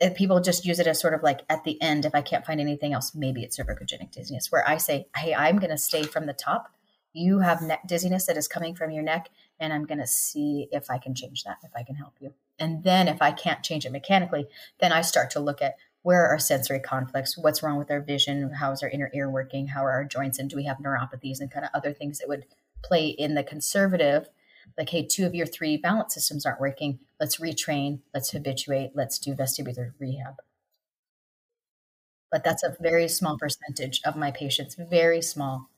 if 0.00 0.14
people 0.14 0.40
just 0.40 0.64
use 0.64 0.78
it 0.78 0.86
as 0.86 1.00
sort 1.00 1.14
of 1.14 1.22
like 1.22 1.42
at 1.48 1.64
the 1.64 1.80
end, 1.80 2.04
if 2.04 2.14
I 2.14 2.20
can't 2.20 2.44
find 2.44 2.60
anything 2.60 2.92
else, 2.92 3.14
maybe 3.14 3.42
it's 3.42 3.58
cervicogenic 3.58 4.10
dizziness, 4.10 4.50
where 4.50 4.68
I 4.68 4.76
say, 4.76 5.06
hey, 5.16 5.34
I'm 5.34 5.58
going 5.58 5.70
to 5.70 5.78
stay 5.78 6.02
from 6.02 6.26
the 6.26 6.32
top. 6.32 6.68
You 7.12 7.40
have 7.40 7.62
neck 7.62 7.82
dizziness 7.86 8.26
that 8.26 8.36
is 8.36 8.48
coming 8.48 8.74
from 8.74 8.90
your 8.90 9.02
neck, 9.02 9.28
and 9.60 9.72
I'm 9.72 9.86
going 9.86 10.00
to 10.00 10.06
see 10.06 10.68
if 10.72 10.90
I 10.90 10.98
can 10.98 11.14
change 11.14 11.44
that, 11.44 11.58
if 11.62 11.70
I 11.76 11.84
can 11.84 11.94
help 11.94 12.14
you. 12.18 12.34
And 12.58 12.82
then 12.82 13.08
if 13.08 13.22
I 13.22 13.30
can't 13.30 13.62
change 13.62 13.86
it 13.86 13.92
mechanically, 13.92 14.46
then 14.80 14.92
I 14.92 15.02
start 15.02 15.30
to 15.30 15.40
look 15.40 15.62
at 15.62 15.76
where 16.02 16.26
are 16.26 16.38
sensory 16.38 16.80
conflicts, 16.80 17.38
what's 17.38 17.62
wrong 17.62 17.78
with 17.78 17.90
our 17.90 18.00
vision, 18.00 18.50
how 18.50 18.72
is 18.72 18.82
our 18.82 18.90
inner 18.90 19.10
ear 19.14 19.30
working, 19.30 19.68
how 19.68 19.84
are 19.84 19.92
our 19.92 20.04
joints, 20.04 20.38
and 20.38 20.50
do 20.50 20.56
we 20.56 20.64
have 20.64 20.78
neuropathies 20.78 21.40
and 21.40 21.50
kind 21.50 21.64
of 21.64 21.70
other 21.72 21.92
things 21.92 22.18
that 22.18 22.28
would 22.28 22.44
play 22.82 23.06
in 23.06 23.34
the 23.34 23.42
conservative 23.42 24.28
like, 24.76 24.90
hey, 24.90 25.06
two 25.06 25.26
of 25.26 25.34
your 25.34 25.46
three 25.46 25.76
balance 25.76 26.14
systems 26.14 26.44
aren't 26.46 26.60
working. 26.60 27.00
Let's 27.20 27.36
retrain, 27.36 28.00
let's 28.12 28.30
habituate, 28.30 28.92
let's 28.94 29.18
do 29.18 29.34
vestibular 29.34 29.92
rehab. 29.98 30.36
But 32.30 32.42
that's 32.42 32.64
a 32.64 32.76
very 32.80 33.08
small 33.08 33.38
percentage 33.38 34.00
of 34.04 34.16
my 34.16 34.30
patients, 34.30 34.74
very 34.74 35.22
small, 35.22 35.70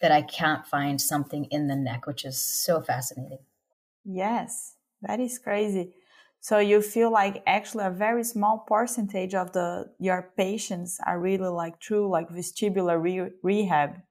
that 0.00 0.10
I 0.10 0.22
can't 0.22 0.66
find 0.66 1.00
something 1.00 1.44
in 1.44 1.68
the 1.68 1.76
neck, 1.76 2.06
which 2.06 2.24
is 2.24 2.36
so 2.36 2.80
fascinating. 2.80 3.38
Yes, 4.04 4.74
that 5.02 5.20
is 5.20 5.38
crazy. 5.38 5.94
So 6.40 6.58
you 6.58 6.82
feel 6.82 7.12
like 7.12 7.42
actually 7.46 7.84
a 7.84 7.90
very 7.90 8.24
small 8.24 8.64
percentage 8.66 9.32
of 9.32 9.52
the 9.52 9.92
your 10.00 10.32
patients 10.36 10.98
are 11.06 11.20
really 11.20 11.48
like 11.48 11.78
true 11.78 12.10
like 12.10 12.28
vestibular 12.30 13.00
re- 13.00 13.30
rehab 13.44 14.02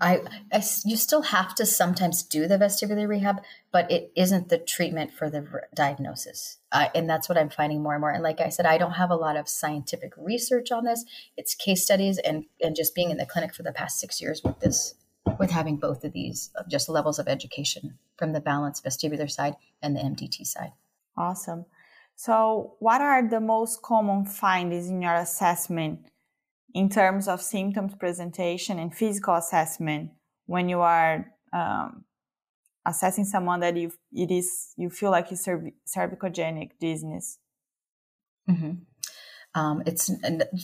I, 0.00 0.20
I, 0.52 0.62
you 0.84 0.96
still 0.96 1.22
have 1.22 1.54
to 1.54 1.64
sometimes 1.64 2.22
do 2.22 2.46
the 2.46 2.58
vestibular 2.58 3.08
rehab, 3.08 3.40
but 3.72 3.90
it 3.90 4.12
isn't 4.14 4.50
the 4.50 4.58
treatment 4.58 5.12
for 5.12 5.30
the 5.30 5.62
diagnosis. 5.74 6.58
Uh, 6.70 6.88
and 6.94 7.08
that's 7.08 7.28
what 7.28 7.38
I'm 7.38 7.48
finding 7.48 7.82
more 7.82 7.94
and 7.94 8.02
more. 8.02 8.10
And 8.10 8.22
like 8.22 8.40
I 8.40 8.50
said, 8.50 8.66
I 8.66 8.76
don't 8.76 8.92
have 8.92 9.10
a 9.10 9.16
lot 9.16 9.36
of 9.36 9.48
scientific 9.48 10.12
research 10.18 10.70
on 10.70 10.84
this. 10.84 11.04
It's 11.36 11.54
case 11.54 11.82
studies 11.82 12.18
and 12.18 12.44
and 12.60 12.76
just 12.76 12.94
being 12.94 13.10
in 13.10 13.16
the 13.16 13.24
clinic 13.24 13.54
for 13.54 13.62
the 13.62 13.72
past 13.72 13.98
six 13.98 14.20
years 14.20 14.42
with 14.44 14.60
this, 14.60 14.94
with 15.38 15.50
having 15.50 15.76
both 15.76 16.04
of 16.04 16.12
these 16.12 16.50
just 16.68 16.90
levels 16.90 17.18
of 17.18 17.28
education 17.28 17.98
from 18.18 18.32
the 18.32 18.40
balance 18.40 18.82
vestibular 18.82 19.30
side 19.30 19.56
and 19.80 19.96
the 19.96 20.00
MDT 20.00 20.46
side. 20.46 20.72
Awesome. 21.16 21.64
So, 22.16 22.76
what 22.80 23.00
are 23.00 23.26
the 23.26 23.40
most 23.40 23.82
common 23.82 24.26
findings 24.26 24.88
in 24.88 25.00
your 25.00 25.14
assessment? 25.14 26.00
In 26.76 26.90
terms 26.90 27.26
of 27.26 27.40
symptoms 27.40 27.94
presentation 27.94 28.78
and 28.78 28.94
physical 28.94 29.34
assessment 29.34 30.10
when 30.44 30.68
you 30.68 30.80
are 30.80 31.32
um, 31.54 32.04
assessing 32.84 33.24
someone 33.24 33.60
that 33.60 33.74
you 33.78 33.90
it 34.12 34.30
is 34.30 34.74
you 34.76 34.90
feel 34.90 35.10
like 35.10 35.32
is 35.32 35.44
cerv- 35.44 35.72
cervicogenic 35.88 36.72
dizziness? 36.78 37.38
Mm-hmm. 38.48 38.72
um, 39.54 39.82
it's 39.86 40.10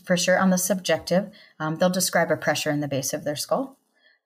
for 0.05 0.17
sure 0.19 0.39
on 0.39 0.51
the 0.51 0.59
subjective 0.59 1.31
um, 1.59 1.77
they'll 1.77 1.99
describe 2.01 2.31
a 2.31 2.37
pressure 2.37 2.71
in 2.71 2.81
the 2.81 2.89
base 2.89 3.15
of 3.15 3.25
their 3.25 3.35
skull. 3.35 3.79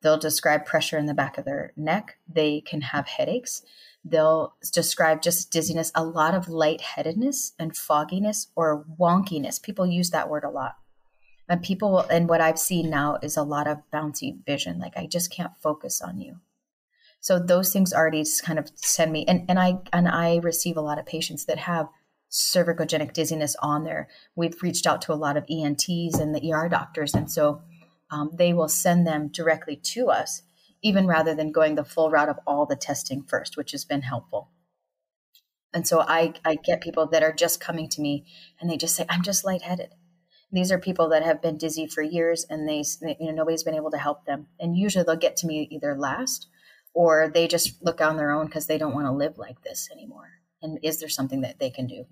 They'll 0.03 0.19
describe 0.19 0.67
pressure 0.67 0.99
in 0.99 1.07
the 1.07 1.15
back 1.15 1.39
of 1.39 1.45
their 1.45 1.73
neck. 1.75 2.19
They 2.29 2.61
can 2.61 2.81
have 2.81 3.07
headaches. 3.07 3.63
They'll 4.05 4.55
describe 4.73 5.23
just 5.23 5.51
dizziness 5.51 5.91
a 5.95 6.05
lot 6.05 6.35
of 6.35 6.49
lightheadedness 6.49 7.53
and 7.59 7.77
fogginess 7.77 8.49
or 8.57 8.85
wonkiness. 9.01 9.63
People 9.63 9.87
use 9.87 10.11
that 10.11 10.29
word 10.29 10.45
a 10.45 10.51
lot 10.51 10.75
and 11.49 11.63
people 11.63 12.01
and 12.11 12.29
what 12.29 12.41
i've 12.41 12.59
seen 12.59 12.91
now 12.91 13.19
is 13.23 13.37
a 13.37 13.43
lot 13.43 13.67
of 13.67 13.79
bouncy 13.93 14.45
vision 14.45 14.79
like 14.79 14.97
i 14.97 15.07
just 15.07 15.31
can't 15.31 15.53
focus 15.61 16.01
on 16.01 16.19
you. 16.21 16.37
So 17.21 17.41
those 17.41 17.73
things 17.73 17.93
already 17.93 18.23
just 18.23 18.45
kind 18.45 18.59
of 18.59 18.71
send 18.77 19.13
me 19.13 19.25
and, 19.27 19.45
and 19.49 19.59
i 19.59 19.79
and 19.93 20.09
i 20.09 20.37
receive 20.37 20.77
a 20.77 20.83
lot 20.83 20.99
of 20.99 21.07
patients 21.07 21.45
that 21.47 21.59
have 21.59 21.89
cervicogenic 22.31 23.13
dizziness 23.13 23.57
on 23.63 23.85
there. 23.85 24.09
We've 24.35 24.61
reached 24.61 24.87
out 24.87 25.01
to 25.03 25.13
a 25.13 25.15
lot 25.15 25.37
of 25.37 25.47
ENTs 25.49 26.19
and 26.19 26.35
the 26.35 26.53
er 26.53 26.69
doctors 26.69 27.15
and 27.15 27.31
so 27.31 27.63
um, 28.11 28.31
they 28.33 28.53
will 28.53 28.69
send 28.69 29.07
them 29.07 29.29
directly 29.29 29.77
to 29.77 30.09
us 30.09 30.43
even 30.83 31.07
rather 31.07 31.35
than 31.35 31.51
going 31.51 31.75
the 31.75 31.85
full 31.85 32.11
route 32.11 32.29
of 32.29 32.39
all 32.47 32.67
the 32.67 32.77
testing 32.77 33.23
first 33.23 33.57
which 33.57 33.73
has 33.73 33.85
been 33.85 34.03
helpful. 34.03 34.51
And 35.73 35.87
so 35.87 36.01
I, 36.01 36.33
I 36.45 36.55
get 36.55 36.81
people 36.81 37.07
that 37.09 37.23
are 37.23 37.33
just 37.33 37.61
coming 37.61 37.89
to 37.91 38.01
me 38.01 38.25
and 38.61 38.71
they 38.71 38.77
just 38.77 38.97
say 38.97 39.05
i'm 39.09 39.23
just 39.23 39.45
lightheaded 39.45 39.91
these 40.53 40.71
are 40.71 40.79
people 40.79 41.09
that 41.11 41.25
have 41.25 41.43
been 41.43 41.59
dizzy 41.59 41.87
for 41.87 42.03
years 42.03 42.47
and 42.49 42.69
they 42.69 42.85
you 43.19 43.27
know 43.27 43.33
nobody's 43.33 43.63
been 43.63 43.75
able 43.75 43.91
to 43.91 43.99
help 43.99 44.25
them. 44.25 44.47
And 44.61 44.77
usually 44.77 45.05
they'll 45.05 45.17
get 45.17 45.37
to 45.39 45.47
me 45.47 45.69
either 45.71 45.97
last 45.97 46.49
or 46.95 47.29
they 47.29 47.47
just 47.47 47.83
look 47.83 48.01
on 48.01 48.17
their 48.17 48.33
own 48.33 48.47
because 48.47 48.67
they 48.67 48.79
don't 48.79 48.95
want 48.95 49.07
to 49.07 49.13
live 49.13 49.39
like 49.39 49.63
this 49.63 49.89
anymore. 49.93 50.31
And 50.63 50.79
is 50.83 51.01
there 51.01 51.09
something 51.09 51.43
that 51.43 51.59
they 51.59 51.71
can 51.71 51.87
do? 51.87 52.07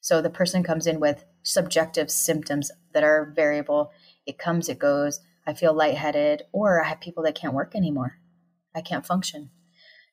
So 0.00 0.22
the 0.22 0.30
person 0.30 0.62
comes 0.62 0.86
in 0.86 1.00
with 1.00 1.24
subjective 1.42 2.10
symptoms 2.10 2.70
that 2.94 3.04
are 3.04 3.32
variable. 3.36 3.92
It 4.26 4.38
comes 4.38 4.68
it 4.68 4.78
goes. 4.78 5.20
I 5.46 5.54
feel 5.54 5.74
lightheaded 5.74 6.42
or 6.52 6.84
i 6.84 6.88
have 6.88 7.00
people 7.00 7.22
that 7.24 7.34
can't 7.34 7.54
work 7.54 7.74
anymore. 7.74 8.18
I 8.74 8.80
can't 8.80 9.04
function 9.04 9.50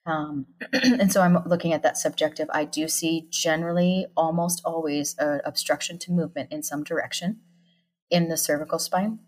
um, 0.07 0.47
and 0.73 1.11
so 1.11 1.21
I'm 1.21 1.37
looking 1.45 1.73
at 1.73 1.83
that 1.83 1.97
subjective. 1.97 2.47
I 2.53 2.65
do 2.65 2.87
see 2.87 3.27
generally 3.29 4.07
almost 4.15 4.61
always 4.65 5.15
an 5.19 5.41
obstruction 5.45 5.99
to 5.99 6.11
movement 6.11 6.51
in 6.51 6.63
some 6.63 6.83
direction 6.83 7.41
in 8.09 8.29
the 8.29 8.37
cervical 8.37 8.79
spine. 8.79 9.19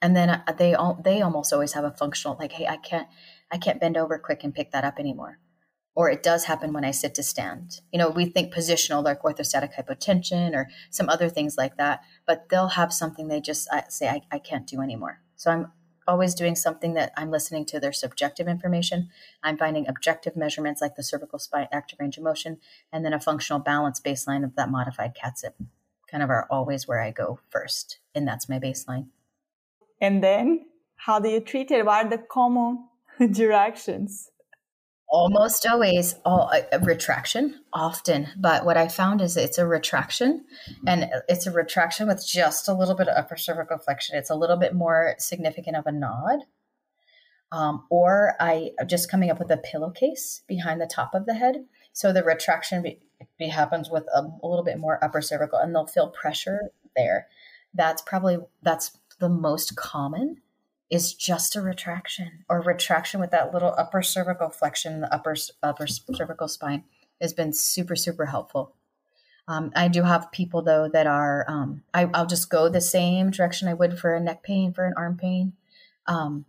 and 0.00 0.14
then 0.16 0.30
uh, 0.30 0.42
they 0.56 0.74
all 0.74 1.00
they 1.02 1.22
almost 1.22 1.52
always 1.52 1.72
have 1.72 1.84
a 1.84 1.90
functional 1.90 2.36
like 2.38 2.52
hey 2.52 2.66
i 2.66 2.76
can't 2.76 3.08
i 3.50 3.58
can't 3.58 3.80
bend 3.80 3.96
over 3.96 4.18
quick 4.18 4.44
and 4.44 4.54
pick 4.54 4.70
that 4.72 4.84
up 4.84 4.98
anymore 4.98 5.38
or 5.94 6.10
it 6.10 6.22
does 6.22 6.44
happen 6.44 6.72
when 6.72 6.84
i 6.84 6.90
sit 6.90 7.14
to 7.14 7.22
stand 7.22 7.80
you 7.92 7.98
know 7.98 8.08
we 8.08 8.26
think 8.26 8.52
positional 8.52 9.02
like 9.04 9.22
orthostatic 9.22 9.74
hypotension 9.74 10.54
or 10.54 10.68
some 10.90 11.08
other 11.08 11.28
things 11.28 11.56
like 11.56 11.76
that 11.76 12.00
but 12.26 12.48
they'll 12.48 12.68
have 12.68 12.92
something 12.92 13.28
they 13.28 13.40
just 13.40 13.68
say 13.88 14.08
I, 14.08 14.22
I 14.30 14.38
can't 14.38 14.66
do 14.66 14.80
anymore 14.80 15.20
so 15.36 15.50
i'm 15.50 15.72
always 16.08 16.34
doing 16.34 16.56
something 16.56 16.94
that 16.94 17.12
i'm 17.16 17.30
listening 17.30 17.64
to 17.64 17.78
their 17.78 17.92
subjective 17.92 18.48
information 18.48 19.08
i'm 19.42 19.56
finding 19.56 19.86
objective 19.86 20.34
measurements 20.34 20.80
like 20.80 20.96
the 20.96 21.02
cervical 21.02 21.38
spine 21.38 21.68
active 21.70 22.00
range 22.00 22.16
of 22.16 22.24
motion 22.24 22.58
and 22.92 23.04
then 23.04 23.12
a 23.12 23.20
functional 23.20 23.60
balance 23.60 24.00
baseline 24.00 24.42
of 24.42 24.56
that 24.56 24.70
modified 24.70 25.14
CTSIB 25.14 25.52
kind 26.10 26.22
of 26.22 26.30
are 26.30 26.46
always 26.50 26.88
where 26.88 27.00
i 27.00 27.10
go 27.10 27.38
first 27.50 27.98
and 28.14 28.26
that's 28.26 28.48
my 28.48 28.58
baseline 28.58 29.06
and 30.00 30.22
then 30.24 30.66
how 30.98 31.18
do 31.18 31.28
you 31.28 31.40
treat 31.40 31.70
it? 31.70 31.86
What 31.86 32.06
are 32.06 32.10
the 32.10 32.18
common 32.18 32.84
directions? 33.30 34.30
Almost 35.10 35.66
always 35.66 36.16
all, 36.24 36.52
a 36.70 36.78
retraction, 36.80 37.60
often. 37.72 38.28
But 38.36 38.66
what 38.66 38.76
I 38.76 38.88
found 38.88 39.22
is 39.22 39.38
it's 39.38 39.56
a 39.56 39.66
retraction 39.66 40.44
and 40.86 41.10
it's 41.28 41.46
a 41.46 41.50
retraction 41.50 42.06
with 42.08 42.26
just 42.26 42.68
a 42.68 42.74
little 42.74 42.94
bit 42.94 43.08
of 43.08 43.16
upper 43.16 43.36
cervical 43.36 43.78
flexion. 43.78 44.18
It's 44.18 44.28
a 44.28 44.34
little 44.34 44.58
bit 44.58 44.74
more 44.74 45.14
significant 45.18 45.76
of 45.76 45.86
a 45.86 45.92
nod. 45.92 46.40
Um, 47.50 47.86
or 47.88 48.34
I 48.38 48.72
just 48.86 49.10
coming 49.10 49.30
up 49.30 49.38
with 49.38 49.50
a 49.50 49.56
pillowcase 49.56 50.42
behind 50.46 50.78
the 50.78 50.86
top 50.86 51.14
of 51.14 51.24
the 51.24 51.32
head. 51.32 51.64
So 51.94 52.12
the 52.12 52.22
retraction 52.22 52.82
be, 52.82 53.00
be 53.38 53.48
happens 53.48 53.88
with 53.88 54.04
a, 54.14 54.20
a 54.20 54.46
little 54.46 54.64
bit 54.64 54.78
more 54.78 55.02
upper 55.02 55.22
cervical 55.22 55.58
and 55.58 55.74
they'll 55.74 55.86
feel 55.86 56.10
pressure 56.10 56.70
there. 56.94 57.28
That's 57.72 58.02
probably, 58.02 58.38
that's 58.62 58.98
the 59.18 59.30
most 59.30 59.74
common 59.74 60.42
is 60.90 61.14
just 61.14 61.54
a 61.56 61.60
retraction 61.60 62.44
or 62.48 62.62
retraction 62.62 63.20
with 63.20 63.30
that 63.30 63.52
little 63.52 63.74
upper 63.76 64.02
cervical 64.02 64.48
flexion 64.48 64.94
in 64.94 65.00
the 65.00 65.14
upper 65.14 65.36
upper 65.62 65.86
cervical 65.86 66.48
spine 66.48 66.84
has 67.20 67.32
been 67.32 67.52
super 67.52 67.96
super 67.96 68.26
helpful. 68.26 68.74
Um, 69.46 69.72
I 69.74 69.88
do 69.88 70.02
have 70.02 70.32
people 70.32 70.62
though 70.62 70.88
that 70.92 71.06
are 71.06 71.44
um, 71.48 71.82
I, 71.94 72.06
will 72.06 72.26
just 72.26 72.50
go 72.50 72.68
the 72.68 72.80
same 72.80 73.30
direction 73.30 73.68
I 73.68 73.74
would 73.74 73.98
for 73.98 74.14
a 74.14 74.20
neck 74.20 74.42
pain 74.42 74.72
for 74.72 74.86
an 74.86 74.94
arm 74.96 75.16
pain. 75.16 75.54
Um, 76.06 76.44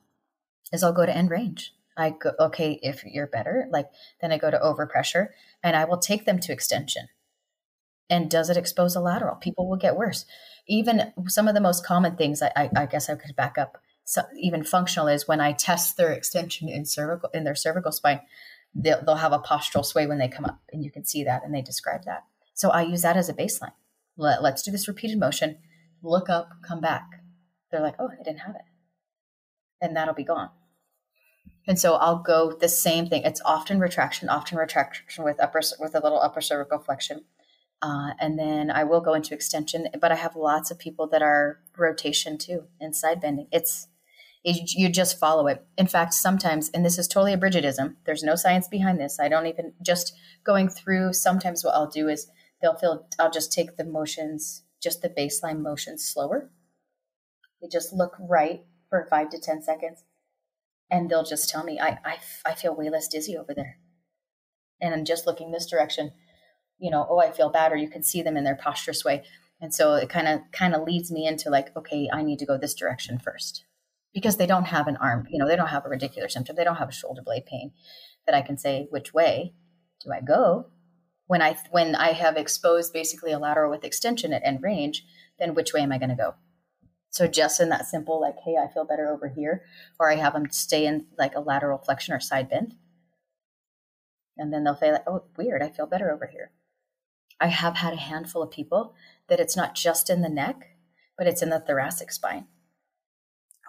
is 0.71 0.83
I'll 0.83 0.93
go 0.93 1.05
to 1.05 1.15
end 1.15 1.29
range. 1.29 1.73
I 1.97 2.11
go 2.11 2.31
okay 2.39 2.79
if 2.81 3.03
you're 3.03 3.27
better 3.27 3.67
like 3.71 3.89
then 4.21 4.31
I 4.31 4.37
go 4.37 4.49
to 4.51 4.57
overpressure 4.59 5.29
and 5.63 5.75
I 5.75 5.85
will 5.85 5.97
take 5.97 6.25
them 6.25 6.39
to 6.39 6.53
extension. 6.53 7.09
And 8.09 8.31
does 8.31 8.49
it 8.49 8.57
expose 8.57 8.95
a 8.95 9.01
lateral? 9.01 9.35
People 9.35 9.67
will 9.67 9.77
get 9.77 9.97
worse 9.97 10.25
even 10.69 11.11
some 11.27 11.47
of 11.47 11.55
the 11.55 11.61
most 11.61 11.85
common 11.85 12.15
things 12.15 12.41
I, 12.41 12.51
I, 12.55 12.69
I 12.75 12.85
guess 12.85 13.09
I 13.09 13.15
could 13.15 13.35
back 13.35 13.57
up 13.57 13.81
even 14.39 14.63
functional 14.63 15.07
is 15.07 15.27
when 15.27 15.41
I 15.41 15.51
test 15.51 15.97
their 15.97 16.11
extension 16.11 16.69
in 16.69 16.85
cervical 16.85 17.29
in 17.33 17.43
their 17.43 17.55
cervical 17.55 17.91
spine, 17.91 18.21
they'll, 18.73 19.03
they'll 19.03 19.15
have 19.15 19.33
a 19.33 19.39
postural 19.39 19.85
sway 19.85 20.07
when 20.07 20.17
they 20.17 20.27
come 20.27 20.45
up, 20.45 20.59
and 20.71 20.83
you 20.83 20.91
can 20.91 21.05
see 21.05 21.23
that, 21.23 21.43
and 21.43 21.53
they 21.53 21.61
describe 21.61 22.05
that. 22.05 22.23
So 22.53 22.69
I 22.69 22.81
use 22.81 23.01
that 23.03 23.17
as 23.17 23.29
a 23.29 23.33
baseline. 23.33 23.73
Let, 24.17 24.43
let's 24.43 24.63
do 24.63 24.71
this 24.71 24.87
repeated 24.87 25.19
motion. 25.19 25.57
Look 26.01 26.29
up, 26.29 26.49
come 26.67 26.81
back. 26.81 27.07
They're 27.71 27.81
like, 27.81 27.95
oh, 27.99 28.09
I 28.09 28.23
didn't 28.23 28.39
have 28.39 28.55
it, 28.55 28.61
and 29.81 29.95
that'll 29.95 30.13
be 30.13 30.23
gone. 30.23 30.49
And 31.67 31.77
so 31.77 31.95
I'll 31.95 32.23
go 32.23 32.51
the 32.51 32.67
same 32.67 33.07
thing. 33.07 33.23
It's 33.23 33.41
often 33.45 33.79
retraction, 33.79 34.27
often 34.27 34.57
retraction 34.57 35.23
with 35.23 35.39
upper 35.39 35.61
with 35.79 35.93
a 35.93 35.99
little 35.99 36.19
upper 36.19 36.41
cervical 36.41 36.79
flexion. 36.79 37.25
Uh, 37.81 38.11
and 38.19 38.37
then 38.37 38.69
I 38.69 38.83
will 38.83 39.01
go 39.01 39.13
into 39.13 39.33
extension, 39.33 39.87
but 40.01 40.11
I 40.11 40.15
have 40.15 40.35
lots 40.35 40.69
of 40.71 40.79
people 40.79 41.07
that 41.09 41.21
are 41.21 41.59
rotation 41.77 42.37
too 42.37 42.65
and 42.81 42.95
side 42.95 43.21
bending. 43.21 43.47
It's 43.51 43.87
it, 43.87 43.98
you 44.43 44.89
just 44.89 45.19
follow 45.19 45.47
it. 45.47 45.65
In 45.77 45.87
fact, 45.87 46.13
sometimes, 46.13 46.69
and 46.69 46.85
this 46.85 46.97
is 46.97 47.07
totally 47.07 47.33
a 47.33 47.37
Bridgetism. 47.37 47.97
There's 48.05 48.23
no 48.23 48.35
science 48.35 48.67
behind 48.67 48.99
this. 48.99 49.19
I 49.19 49.27
don't 49.27 49.47
even 49.47 49.73
just 49.81 50.13
going 50.43 50.69
through. 50.69 51.13
Sometimes 51.13 51.63
what 51.63 51.75
I'll 51.75 51.89
do 51.89 52.07
is 52.07 52.27
they'll 52.61 52.77
feel. 52.77 53.07
I'll 53.19 53.31
just 53.31 53.51
take 53.51 53.75
the 53.75 53.83
motions, 53.83 54.63
just 54.81 55.01
the 55.01 55.09
baseline 55.09 55.61
motions, 55.61 56.05
slower. 56.05 56.51
They 57.61 57.67
just 57.67 57.91
look 57.93 58.15
right 58.19 58.63
for 58.89 59.05
five 59.09 59.29
to 59.31 59.39
ten 59.39 59.61
seconds, 59.61 60.03
and 60.89 61.09
they'll 61.09 61.23
just 61.23 61.49
tell 61.49 61.63
me, 61.63 61.79
"I 61.79 61.99
I, 62.05 62.17
I 62.45 62.53
feel 62.55 62.75
way 62.75 62.89
less 62.89 63.09
dizzy 63.09 63.37
over 63.37 63.53
there," 63.53 63.77
and 64.81 64.93
I'm 64.93 65.05
just 65.05 65.27
looking 65.27 65.51
this 65.51 65.69
direction 65.69 66.11
you 66.81 66.89
know, 66.89 67.05
oh, 67.09 67.19
I 67.19 67.31
feel 67.31 67.49
bad, 67.49 67.73
or 67.73 67.75
you 67.75 67.89
can 67.89 68.03
see 68.03 68.21
them 68.21 68.37
in 68.37 68.45
their 68.45 68.55
posture 68.55 68.93
sway. 68.93 69.23
And 69.59 69.75
so 69.75 69.95
it 69.95 70.07
kind 70.07 70.29
of 70.29 70.39
kind 70.53 70.73
of 70.73 70.83
leads 70.83 71.11
me 71.11 71.27
into 71.27 71.49
like, 71.49 71.75
okay, 71.75 72.09
I 72.11 72.21
need 72.21 72.39
to 72.39 72.45
go 72.45 72.57
this 72.57 72.73
direction 72.73 73.19
first 73.19 73.65
because 74.13 74.37
they 74.37 74.47
don't 74.47 74.65
have 74.65 74.87
an 74.87 74.97
arm, 74.97 75.27
you 75.29 75.37
know, 75.37 75.47
they 75.47 75.55
don't 75.55 75.67
have 75.67 75.85
a 75.85 75.89
radicular 75.89 76.29
symptom, 76.29 76.55
they 76.55 76.63
don't 76.63 76.77
have 76.77 76.89
a 76.89 76.93
shoulder 76.93 77.21
blade 77.23 77.45
pain 77.45 77.71
that 78.25 78.35
I 78.35 78.41
can 78.41 78.57
say 78.57 78.87
which 78.89 79.13
way 79.13 79.53
do 80.03 80.11
I 80.11 80.21
go 80.21 80.67
when 81.29 81.43
I 81.43 81.55
when 81.69 81.93
I 81.93 82.13
have 82.13 82.37
exposed 82.37 82.91
basically 82.91 83.31
a 83.31 83.37
lateral 83.37 83.69
with 83.69 83.83
extension 83.83 84.33
at 84.33 84.41
end 84.43 84.63
range, 84.63 85.05
then 85.37 85.53
which 85.53 85.73
way 85.73 85.81
am 85.81 85.91
I 85.91 85.99
going 85.99 86.09
to 86.09 86.15
go? 86.15 86.33
So 87.11 87.27
just 87.27 87.59
in 87.59 87.69
that 87.69 87.85
simple 87.85 88.19
like, 88.19 88.37
hey, 88.43 88.55
I 88.55 88.67
feel 88.73 88.83
better 88.83 89.07
over 89.07 89.27
here, 89.27 89.61
or 89.99 90.11
I 90.11 90.15
have 90.15 90.33
them 90.33 90.49
stay 90.49 90.87
in 90.87 91.05
like 91.19 91.35
a 91.35 91.39
lateral 91.39 91.77
flexion 91.77 92.15
or 92.15 92.19
side 92.19 92.49
bend, 92.49 92.73
and 94.39 94.51
then 94.51 94.63
they'll 94.63 94.75
say 94.75 94.91
like, 94.91 95.03
oh, 95.05 95.25
weird, 95.37 95.61
I 95.61 95.69
feel 95.69 95.85
better 95.85 96.11
over 96.11 96.25
here. 96.25 96.49
I 97.39 97.49
have 97.49 97.75
had 97.75 97.93
a 97.93 97.97
handful 97.97 98.41
of 98.41 98.49
people 98.49 98.95
that 99.27 99.39
it's 99.39 99.55
not 99.55 99.75
just 99.75 100.09
in 100.09 100.23
the 100.23 100.29
neck, 100.29 100.77
but 101.15 101.27
it's 101.27 101.43
in 101.43 101.49
the 101.51 101.59
thoracic 101.59 102.11
spine. 102.11 102.47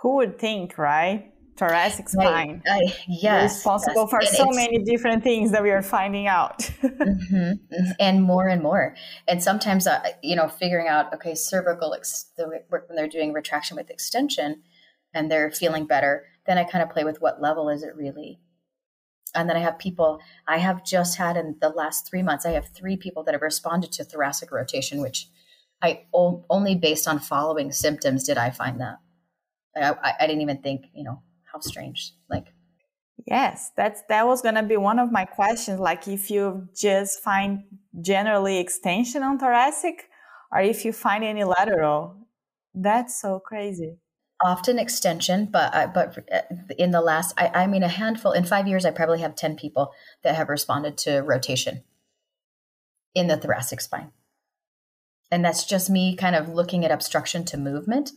Who 0.02 0.16
would 0.16 0.38
think, 0.38 0.78
right? 0.78 1.32
Thoracic 1.56 2.08
spine. 2.08 2.62
I, 2.66 2.70
I, 2.70 2.94
yes. 3.06 3.56
Responsible 3.56 4.02
yes. 4.02 4.10
for 4.10 4.18
and 4.20 4.28
so 4.28 4.46
many 4.50 4.78
different 4.78 5.22
things 5.22 5.50
that 5.52 5.62
we 5.62 5.70
are 5.70 5.82
finding 5.82 6.26
out. 6.26 6.58
mm-hmm, 6.82 7.34
mm-hmm, 7.34 7.90
and 7.98 8.22
more 8.22 8.48
and 8.48 8.62
more. 8.62 8.94
And 9.28 9.42
sometimes, 9.42 9.86
uh, 9.86 10.00
you 10.22 10.36
know, 10.36 10.48
figuring 10.48 10.88
out, 10.88 11.12
okay, 11.12 11.34
cervical, 11.34 11.92
ex- 11.92 12.30
the, 12.36 12.62
when 12.70 12.82
they're 12.94 13.08
doing 13.08 13.34
retraction 13.34 13.76
with 13.76 13.90
extension 13.90 14.62
and 15.12 15.30
they're 15.30 15.50
feeling 15.50 15.86
better, 15.86 16.24
then 16.46 16.56
I 16.56 16.64
kind 16.64 16.82
of 16.82 16.88
play 16.88 17.04
with 17.04 17.20
what 17.20 17.42
level 17.42 17.68
is 17.68 17.82
it 17.82 17.94
really? 17.94 18.40
and 19.34 19.48
then 19.48 19.56
I 19.56 19.60
have 19.60 19.78
people, 19.78 20.20
I 20.46 20.58
have 20.58 20.84
just 20.84 21.16
had 21.16 21.36
in 21.36 21.56
the 21.60 21.68
last 21.68 22.08
three 22.08 22.22
months, 22.22 22.44
I 22.44 22.50
have 22.50 22.68
three 22.68 22.96
people 22.96 23.22
that 23.24 23.34
have 23.34 23.42
responded 23.42 23.92
to 23.92 24.04
thoracic 24.04 24.50
rotation, 24.50 25.00
which 25.00 25.28
I 25.82 26.04
only 26.12 26.74
based 26.74 27.08
on 27.08 27.18
following 27.18 27.72
symptoms 27.72 28.24
did 28.24 28.38
I 28.38 28.50
find 28.50 28.80
that. 28.80 28.96
I, 29.76 29.94
I 30.20 30.26
didn't 30.26 30.42
even 30.42 30.62
think, 30.62 30.86
you 30.94 31.04
know, 31.04 31.22
how 31.52 31.60
strange. 31.60 32.12
Like, 32.28 32.46
yes, 33.26 33.70
that's 33.76 34.02
that 34.08 34.26
was 34.26 34.42
gonna 34.42 34.62
be 34.62 34.76
one 34.76 34.98
of 34.98 35.12
my 35.12 35.24
questions. 35.24 35.80
Like, 35.80 36.08
if 36.08 36.30
you 36.30 36.68
just 36.74 37.22
find 37.22 37.64
generally 38.00 38.58
extension 38.58 39.22
on 39.22 39.38
thoracic, 39.38 40.08
or 40.52 40.60
if 40.60 40.84
you 40.84 40.92
find 40.92 41.24
any 41.24 41.44
lateral, 41.44 42.16
that's 42.74 43.20
so 43.20 43.40
crazy 43.40 43.98
often 44.42 44.78
extension, 44.78 45.46
but 45.46 45.74
uh, 45.74 45.86
but 45.88 46.18
uh, 46.32 46.40
in 46.78 46.90
the 46.90 47.00
last, 47.00 47.34
I, 47.36 47.62
I 47.62 47.66
mean, 47.66 47.82
a 47.82 47.88
handful 47.88 48.32
in 48.32 48.44
five 48.44 48.66
years, 48.66 48.84
I 48.84 48.90
probably 48.90 49.20
have 49.20 49.34
ten 49.34 49.56
people 49.56 49.92
that 50.22 50.34
have 50.34 50.48
responded 50.48 50.96
to 50.98 51.20
rotation 51.20 51.82
in 53.14 53.26
the 53.26 53.36
thoracic 53.36 53.80
spine, 53.80 54.12
and 55.30 55.44
that's 55.44 55.64
just 55.64 55.90
me 55.90 56.16
kind 56.16 56.34
of 56.34 56.48
looking 56.48 56.84
at 56.84 56.90
obstruction 56.90 57.44
to 57.46 57.56
movement, 57.56 58.12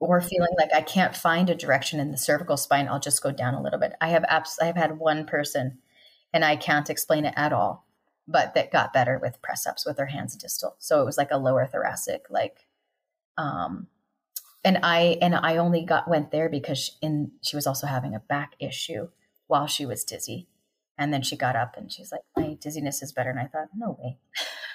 or 0.00 0.20
feeling 0.20 0.54
like 0.58 0.72
I 0.74 0.80
can't 0.80 1.16
find 1.16 1.50
a 1.50 1.54
direction 1.54 2.00
in 2.00 2.10
the 2.12 2.16
cervical 2.16 2.56
spine. 2.56 2.88
I'll 2.88 3.00
just 3.00 3.22
go 3.22 3.32
down 3.32 3.54
a 3.54 3.62
little 3.62 3.78
bit. 3.80 3.94
I 4.00 4.08
have 4.08 4.24
abs- 4.28 4.58
I 4.60 4.66
have 4.66 4.76
had 4.76 4.98
one 4.98 5.26
person, 5.26 5.78
and 6.32 6.44
I 6.44 6.56
can't 6.56 6.90
explain 6.90 7.24
it 7.24 7.34
at 7.36 7.52
all, 7.52 7.86
but 8.26 8.54
that 8.54 8.70
got 8.72 8.92
better 8.92 9.18
with 9.20 9.42
press 9.42 9.66
ups 9.66 9.84
with 9.86 9.96
their 9.96 10.06
hands 10.06 10.36
distal. 10.36 10.76
So 10.78 11.02
it 11.02 11.04
was 11.04 11.18
like 11.18 11.30
a 11.30 11.38
lower 11.38 11.66
thoracic, 11.66 12.26
like 12.30 12.66
um 13.36 13.88
and 14.64 14.78
I 14.82 15.18
and 15.22 15.34
I 15.34 15.56
only 15.56 15.84
got 15.84 16.08
went 16.08 16.30
there 16.30 16.48
because 16.48 16.78
she, 16.78 16.92
in 17.02 17.32
she 17.42 17.56
was 17.56 17.66
also 17.66 17.86
having 17.86 18.14
a 18.14 18.20
back 18.20 18.54
issue 18.60 19.08
while 19.46 19.66
she 19.66 19.86
was 19.86 20.04
dizzy, 20.04 20.48
and 20.96 21.12
then 21.12 21.22
she 21.22 21.36
got 21.36 21.56
up 21.56 21.76
and 21.76 21.90
she's 21.92 22.12
like, 22.12 22.22
"My 22.36 22.54
dizziness 22.54 23.02
is 23.02 23.12
better." 23.12 23.30
And 23.30 23.40
I 23.40 23.46
thought, 23.46 23.68
"No 23.76 23.96
way, 24.00 24.18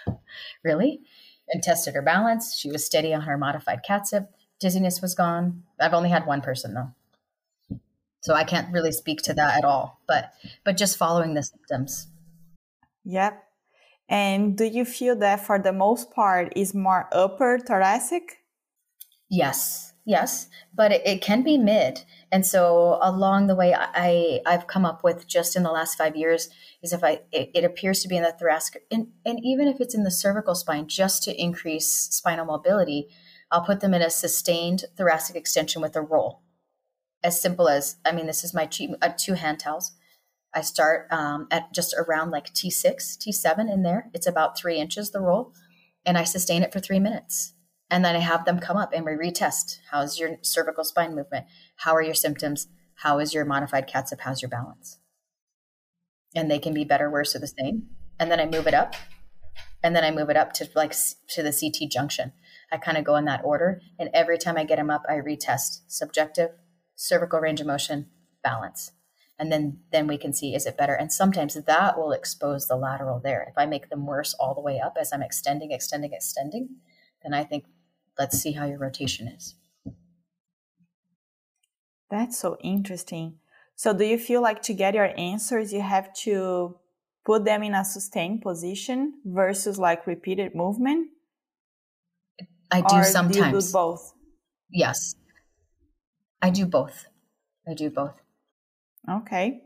really?" 0.63 1.01
And 1.49 1.61
tested 1.61 1.93
her 1.95 2.01
balance. 2.01 2.55
She 2.55 2.71
was 2.71 2.85
steady 2.85 3.13
on 3.13 3.21
her 3.21 3.37
modified 3.37 3.81
CTSIB. 3.87 4.27
Dizziness 4.59 5.01
was 5.01 5.15
gone. 5.15 5.63
I've 5.79 5.93
only 5.93 6.09
had 6.09 6.25
one 6.25 6.41
person 6.41 6.73
though, 6.73 7.77
so 8.21 8.33
I 8.33 8.43
can't 8.43 8.71
really 8.71 8.91
speak 8.91 9.21
to 9.23 9.33
that 9.33 9.57
at 9.57 9.65
all. 9.65 9.99
But 10.07 10.33
but 10.63 10.77
just 10.77 10.97
following 10.97 11.33
the 11.33 11.43
symptoms. 11.43 12.07
Yep. 13.05 13.43
And 14.09 14.57
do 14.57 14.65
you 14.65 14.85
feel 14.85 15.15
that 15.17 15.45
for 15.45 15.59
the 15.59 15.73
most 15.73 16.11
part 16.11 16.53
is 16.55 16.73
more 16.73 17.07
upper 17.11 17.59
thoracic? 17.59 18.43
Yes, 19.29 19.93
yes, 20.05 20.47
but 20.75 20.91
it, 20.91 21.01
it, 21.05 21.21
can 21.21 21.41
be 21.41 21.57
mid. 21.57 22.03
And 22.31 22.45
so 22.45 22.99
along 23.01 23.47
the 23.47 23.55
way, 23.55 23.73
I 23.75 24.41
I've 24.45 24.67
come 24.67 24.85
up 24.85 25.03
with 25.03 25.27
just 25.27 25.55
in 25.55 25.63
the 25.63 25.71
last 25.71 25.97
five 25.97 26.15
years 26.15 26.49
is 26.83 26.93
if 26.93 27.03
I 27.03 27.21
it, 27.31 27.49
it 27.55 27.63
appears 27.63 28.01
to 28.01 28.07
be 28.07 28.17
in 28.17 28.23
the 28.23 28.31
thoracic 28.31 28.83
and, 28.91 29.07
and 29.25 29.39
even 29.43 29.67
if 29.67 29.79
it's 29.79 29.95
in 29.95 30.03
the 30.03 30.11
cervical 30.11 30.53
spine, 30.53 30.87
just 30.87 31.23
to 31.23 31.41
increase 31.41 31.87
spinal 31.87 32.45
mobility, 32.45 33.07
I'll 33.53 33.61
put 33.61 33.81
them 33.81 33.93
in 33.93 34.01
a 34.01 34.09
sustained 34.09 34.85
thoracic 34.97 35.35
extension 35.35 35.79
with 35.79 35.95
a 35.95 36.01
roll. 36.01 36.41
As 37.23 37.39
simple 37.39 37.69
as, 37.69 37.97
I 38.03 38.11
mean, 38.11 38.25
this 38.25 38.43
is 38.43 38.51
my 38.51 38.65
two, 38.65 38.95
uh, 38.99 39.11
two 39.15 39.35
hand 39.35 39.59
towels. 39.59 39.91
I 40.55 40.61
start 40.61 41.07
um, 41.11 41.47
at 41.51 41.71
just 41.71 41.93
around 41.95 42.31
like 42.31 42.51
T6, 42.51 42.95
T7 42.95 43.71
in 43.71 43.83
there. 43.83 44.09
It's 44.11 44.25
about 44.25 44.57
three 44.57 44.77
inches, 44.77 45.11
the 45.11 45.21
roll. 45.21 45.53
And 46.03 46.17
I 46.17 46.23
sustain 46.23 46.63
it 46.63 46.73
for 46.73 46.79
three 46.79 46.99
minutes. 46.99 47.53
And 47.91 48.03
then 48.03 48.15
I 48.15 48.19
have 48.19 48.45
them 48.45 48.57
come 48.57 48.75
up 48.75 48.91
and 48.91 49.05
we 49.05 49.11
retest. 49.11 49.77
How's 49.91 50.19
your 50.19 50.37
cervical 50.41 50.83
spine 50.83 51.15
movement? 51.15 51.45
How 51.75 51.93
are 51.93 52.01
your 52.01 52.15
symptoms? 52.15 52.67
How 52.95 53.19
is 53.19 53.35
your 53.35 53.45
modified 53.45 53.87
CTSIB? 53.87 54.21
How's 54.21 54.41
your 54.41 54.49
balance? 54.49 54.97
And 56.35 56.49
they 56.49 56.57
can 56.57 56.73
be 56.73 56.85
better, 56.85 57.07
worse, 57.11 57.35
or 57.35 57.39
the 57.39 57.47
same. 57.47 57.89
And 58.19 58.31
then 58.31 58.39
I 58.39 58.47
move 58.47 58.65
it 58.65 58.73
up. 58.73 58.95
And 59.83 59.95
then 59.95 60.03
I 60.03 60.09
move 60.09 60.31
it 60.31 60.37
up 60.37 60.53
to 60.53 60.67
like 60.75 60.95
to 61.29 61.43
the 61.43 61.51
CT 61.53 61.91
junction. 61.91 62.33
I 62.73 62.77
kind 62.77 62.97
of 62.97 63.03
go 63.03 63.15
in 63.15 63.25
that 63.25 63.45
order. 63.45 63.81
And 63.99 64.09
every 64.13 64.39
time 64.39 64.57
I 64.57 64.63
get 64.63 64.77
them 64.77 64.89
up, 64.89 65.03
I 65.07 65.13
retest 65.13 65.81
subjective, 65.87 66.49
cervical 66.95 67.39
range 67.39 67.61
of 67.61 67.67
motion, 67.67 68.07
balance. 68.43 68.91
And 69.37 69.51
then 69.51 69.79
then 69.91 70.07
we 70.07 70.17
can 70.17 70.33
see 70.33 70.55
is 70.55 70.65
it 70.65 70.77
better. 70.77 70.93
And 70.93 71.13
sometimes 71.13 71.53
that 71.53 71.97
will 71.97 72.11
expose 72.11 72.67
the 72.67 72.75
lateral 72.75 73.19
there. 73.23 73.45
If 73.47 73.57
I 73.57 73.67
make 73.67 73.89
them 73.89 74.07
worse 74.07 74.33
all 74.33 74.55
the 74.55 74.61
way 74.61 74.79
up 74.79 74.97
as 74.99 75.13
I'm 75.13 75.21
extending, 75.21 75.71
extending, 75.71 76.13
extending, 76.13 76.77
then 77.21 77.33
I 77.33 77.43
think 77.43 77.65
let's 78.17 78.39
see 78.39 78.53
how 78.53 78.65
your 78.65 78.79
rotation 78.79 79.27
is. 79.27 79.55
That's 82.09 82.37
so 82.37 82.57
interesting. 82.63 83.35
So, 83.75 83.93
do 83.93 84.05
you 84.05 84.17
feel 84.17 84.41
like 84.41 84.61
to 84.63 84.73
get 84.73 84.93
your 84.93 85.17
answers, 85.17 85.73
you 85.73 85.81
have 85.81 86.13
to 86.25 86.77
put 87.25 87.45
them 87.45 87.63
in 87.63 87.73
a 87.73 87.85
sustained 87.85 88.41
position 88.41 89.15
versus 89.25 89.77
like 89.77 90.05
repeated 90.05 90.55
movement? 90.55 91.09
I 92.73 92.81
do 92.81 93.03
sometimes. 93.03 93.67
Do 93.67 93.73
both? 93.73 94.13
Yes. 94.69 95.15
I 96.41 96.49
do 96.49 96.65
both. 96.65 97.05
I 97.67 97.73
do 97.73 97.89
both. 97.89 98.15
Okay. 99.09 99.61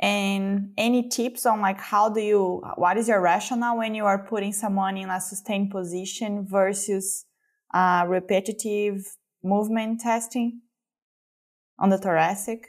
And 0.00 0.72
any 0.78 1.08
tips 1.08 1.44
on 1.44 1.60
like 1.60 1.78
how 1.78 2.08
do 2.08 2.20
you 2.20 2.62
what 2.76 2.96
is 2.96 3.08
your 3.08 3.20
rationale 3.20 3.76
when 3.76 3.94
you 3.94 4.06
are 4.06 4.18
putting 4.18 4.52
someone 4.52 4.96
in 4.96 5.10
a 5.10 5.20
sustained 5.20 5.70
position 5.70 6.46
versus 6.48 7.26
uh, 7.74 8.04
repetitive 8.08 9.04
movement 9.44 10.00
testing? 10.00 10.62
on 11.80 11.88
the 11.88 11.98
thoracic? 11.98 12.68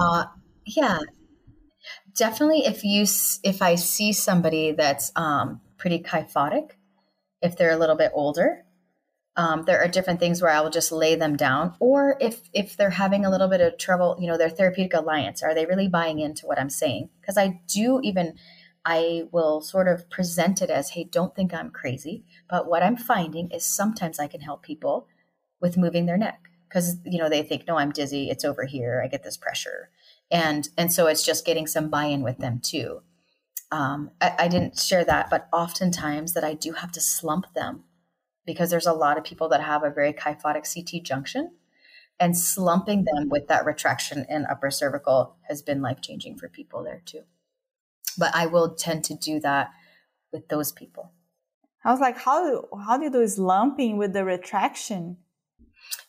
Uh, 0.00 0.24
yeah, 0.66 0.98
definitely. 2.16 2.64
If 2.64 2.82
you 2.82 3.04
if 3.44 3.62
I 3.62 3.74
see 3.74 4.12
somebody 4.12 4.72
that's 4.72 5.12
um, 5.14 5.60
pretty 5.76 6.00
kyphotic, 6.00 6.76
if 7.42 7.56
they're 7.56 7.72
a 7.72 7.78
little 7.78 7.96
bit 7.96 8.12
older, 8.14 8.64
um, 9.36 9.64
there 9.64 9.80
are 9.80 9.88
different 9.88 10.20
things 10.20 10.42
where 10.42 10.50
I 10.50 10.60
will 10.60 10.70
just 10.70 10.92
lay 10.92 11.14
them 11.14 11.36
down. 11.36 11.74
Or 11.80 12.16
if 12.20 12.40
if 12.52 12.76
they're 12.76 12.90
having 12.90 13.24
a 13.24 13.30
little 13.30 13.48
bit 13.48 13.60
of 13.60 13.78
trouble, 13.78 14.16
you 14.20 14.26
know, 14.26 14.36
their 14.36 14.50
therapeutic 14.50 14.94
alliance, 14.94 15.42
are 15.42 15.54
they 15.54 15.66
really 15.66 15.88
buying 15.88 16.18
into 16.18 16.46
what 16.46 16.58
I'm 16.58 16.70
saying? 16.70 17.10
Because 17.20 17.38
I 17.38 17.60
do 17.66 18.00
even 18.02 18.34
I 18.84 19.24
will 19.30 19.60
sort 19.60 19.88
of 19.88 20.08
present 20.10 20.62
it 20.62 20.70
as, 20.70 20.90
hey, 20.90 21.04
don't 21.04 21.34
think 21.34 21.52
I'm 21.52 21.70
crazy. 21.70 22.24
But 22.48 22.66
what 22.66 22.82
I'm 22.82 22.96
finding 22.96 23.50
is 23.50 23.64
sometimes 23.64 24.18
I 24.18 24.26
can 24.26 24.40
help 24.40 24.62
people 24.62 25.06
with 25.60 25.76
moving 25.76 26.06
their 26.06 26.16
neck 26.16 26.50
because 26.70 26.96
you 27.04 27.18
know 27.18 27.28
they 27.28 27.42
think 27.42 27.66
no 27.66 27.76
i'm 27.76 27.90
dizzy 27.90 28.30
it's 28.30 28.44
over 28.44 28.64
here 28.64 29.02
i 29.04 29.08
get 29.08 29.22
this 29.22 29.36
pressure 29.36 29.90
and 30.30 30.68
and 30.76 30.92
so 30.92 31.06
it's 31.06 31.24
just 31.24 31.44
getting 31.44 31.66
some 31.66 31.90
buy-in 31.90 32.22
with 32.22 32.38
them 32.38 32.60
too 32.62 33.02
um, 33.72 34.10
I, 34.20 34.34
I 34.40 34.48
didn't 34.48 34.78
share 34.78 35.04
that 35.04 35.30
but 35.30 35.48
oftentimes 35.52 36.34
that 36.34 36.44
i 36.44 36.54
do 36.54 36.72
have 36.72 36.92
to 36.92 37.00
slump 37.00 37.52
them 37.54 37.84
because 38.46 38.70
there's 38.70 38.86
a 38.86 38.92
lot 38.92 39.18
of 39.18 39.24
people 39.24 39.48
that 39.50 39.62
have 39.62 39.84
a 39.84 39.90
very 39.90 40.12
kyphotic 40.12 40.64
ct 40.64 41.04
junction 41.04 41.52
and 42.20 42.36
slumping 42.36 43.04
them 43.04 43.30
with 43.30 43.48
that 43.48 43.64
retraction 43.64 44.26
in 44.28 44.44
upper 44.44 44.70
cervical 44.70 45.36
has 45.48 45.62
been 45.62 45.80
life 45.80 46.02
changing 46.02 46.36
for 46.36 46.48
people 46.48 46.84
there 46.84 47.02
too. 47.04 47.22
But 48.18 48.34
i 48.34 48.46
will 48.46 48.74
tend 48.74 49.04
to 49.04 49.14
do 49.14 49.40
that 49.40 49.70
with 50.32 50.48
those 50.48 50.70
people. 50.70 51.12
I 51.82 51.90
was 51.90 52.00
like 52.00 52.18
how 52.18 52.68
how 52.86 52.98
do 52.98 53.04
you 53.04 53.10
do 53.10 53.26
slumping 53.26 53.96
with 53.96 54.12
the 54.12 54.24
retraction? 54.24 55.16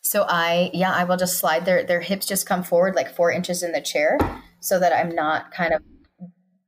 So 0.02 0.26
I, 0.28 0.70
yeah, 0.74 0.92
I 0.92 1.04
will 1.04 1.16
just 1.16 1.38
slide. 1.38 1.64
Their 1.64 1.82
their 1.84 2.00
hips 2.00 2.26
just 2.26 2.46
come 2.46 2.62
forward 2.62 2.94
like 2.94 3.14
four 3.14 3.32
inches 3.32 3.62
in 3.62 3.72
the 3.72 3.80
chair, 3.80 4.18
so 4.60 4.78
that 4.78 4.92
I'm 4.92 5.14
not 5.14 5.50
kind 5.52 5.72
of, 5.72 5.82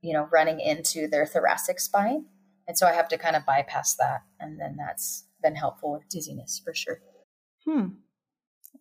you 0.05 0.13
know, 0.13 0.27
running 0.31 0.59
into 0.59 1.07
their 1.07 1.25
thoracic 1.25 1.79
spine, 1.79 2.25
and 2.67 2.77
so 2.77 2.87
I 2.87 2.93
have 2.93 3.07
to 3.09 3.17
kind 3.17 3.35
of 3.35 3.45
bypass 3.45 3.95
that, 3.95 4.21
and 4.39 4.59
then 4.59 4.77
that's 4.77 5.25
been 5.41 5.55
helpful 5.55 5.93
with 5.93 6.07
dizziness 6.09 6.61
for 6.63 6.73
sure. 6.73 7.01
Hmm, 7.65 7.87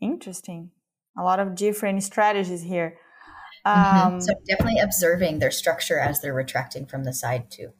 interesting. 0.01 0.71
A 1.19 1.23
lot 1.23 1.41
of 1.41 1.55
different 1.55 2.03
strategies 2.03 2.63
here. 2.63 2.99
Mm-hmm. 3.67 4.15
Um, 4.15 4.21
so 4.21 4.35
definitely 4.47 4.81
observing 4.81 5.39
their 5.39 5.51
structure 5.51 5.99
as 5.99 6.21
they're 6.21 6.35
retracting 6.35 6.87
from 6.87 7.05
the 7.05 7.13
side 7.13 7.51
too. 7.51 7.71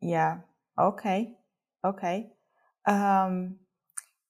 Yeah. 0.00 0.38
Okay. 0.80 1.34
Okay. 1.84 2.30
Um, 2.86 3.56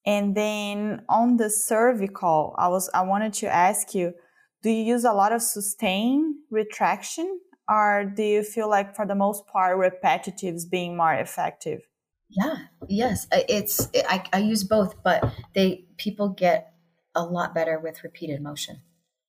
and 0.04 0.34
then 0.34 1.02
on 1.08 1.36
the 1.36 1.48
cervical, 1.48 2.54
I 2.58 2.68
was 2.68 2.90
I 2.92 3.02
wanted 3.02 3.34
to 3.34 3.46
ask 3.46 3.94
you, 3.94 4.14
do 4.62 4.70
you 4.70 4.82
use 4.82 5.04
a 5.04 5.12
lot 5.12 5.32
of 5.32 5.42
sustain 5.42 6.36
retraction 6.50 7.40
or 7.68 8.12
do 8.16 8.22
you 8.22 8.42
feel 8.42 8.68
like 8.68 8.94
for 8.94 9.06
the 9.06 9.14
most 9.14 9.46
part 9.46 9.78
repetitives 9.78 10.68
being 10.68 10.96
more 10.96 11.14
effective? 11.14 11.82
Yeah, 12.28 12.56
yes, 12.88 13.26
it's 13.32 13.88
I, 13.94 14.24
I 14.32 14.38
use 14.38 14.64
both, 14.64 15.02
but 15.02 15.22
they 15.54 15.86
people 15.98 16.30
get 16.30 16.72
a 17.14 17.24
lot 17.24 17.54
better 17.54 17.78
with 17.78 18.04
repeated 18.04 18.42
motion. 18.42 18.80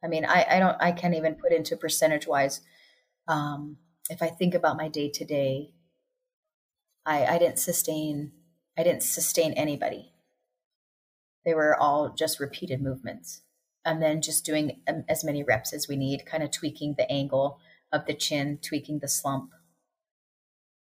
I 0.04 0.08
mean, 0.08 0.26
I, 0.26 0.46
I 0.50 0.60
don't 0.60 0.78
I 0.82 0.92
can't 0.92 1.16
even 1.16 1.36
put 1.36 1.52
into 1.52 1.76
percentage 1.76 2.28
wise. 2.28 2.62
Um, 3.28 3.78
if 4.10 4.22
I 4.22 4.28
think 4.28 4.54
about 4.54 4.78
my 4.78 4.88
day 4.88 5.10
to 5.10 5.26
day, 5.26 5.72
I 7.06 7.26
I 7.26 7.38
didn't 7.40 7.60
sustain 7.60 8.32
I 8.78 8.84
didn't 8.84 9.04
sustain 9.04 9.54
anybody 9.54 10.14
they 11.46 11.54
were 11.54 11.76
all 11.80 12.10
just 12.10 12.40
repeated 12.40 12.82
movements. 12.82 13.42
And 13.86 14.02
then 14.02 14.22
just 14.22 14.46
doing 14.46 14.82
um, 14.88 15.04
as 15.10 15.24
many 15.26 15.44
reps 15.44 15.74
as 15.74 15.88
we 15.90 15.98
need, 15.98 16.26
kind 16.26 16.42
of 16.42 16.52
tweaking 16.52 16.96
the 16.98 17.10
angle 17.12 17.60
of 17.94 18.06
the 18.06 18.14
chin, 18.14 18.60
tweaking 18.62 19.00
the 19.00 19.08
slump. 19.08 19.52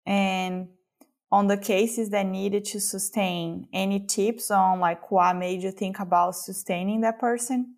And 0.06 0.70
on 1.32 1.48
the 1.48 1.58
cases 1.58 2.12
that 2.12 2.26
needed 2.26 2.66
to 2.66 2.80
sustain, 2.80 3.68
any 3.74 4.06
tips 4.06 4.52
on 4.52 4.80
like 4.80 5.10
what 5.10 5.36
made 5.36 5.64
you 5.64 5.72
think 5.72 6.00
about 6.00 6.36
sustaining 6.36 7.02
that 7.02 7.20
person? 7.20 7.76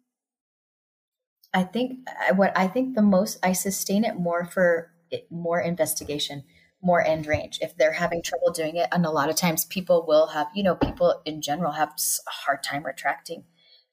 I 1.54 1.64
think 1.64 2.00
what 2.36 2.56
I 2.58 2.68
think 2.68 2.96
the 2.96 3.02
most 3.02 3.40
I 3.42 3.54
sustain 3.54 4.04
it 4.04 4.16
more 4.16 4.46
for 4.46 4.92
it, 5.10 5.28
more 5.32 5.60
investigation 5.60 6.44
more 6.82 7.06
end 7.06 7.28
range 7.28 7.60
if 7.62 7.76
they're 7.76 7.94
having 7.94 8.22
trouble 8.22 8.52
doing 8.52 8.78
it 8.78 8.88
and 8.92 9.06
a 9.06 9.12
lot 9.12 9.30
of 9.30 9.36
times 9.36 9.66
people 9.66 10.06
will 10.08 10.28
have 10.28 10.48
you 10.54 10.64
know 10.64 10.76
people 10.76 11.22
in 11.26 11.42
general 11.42 11.74
have 11.74 11.90
a 11.90 12.32
hard 12.32 12.64
time 12.64 12.86
retracting 12.86 13.44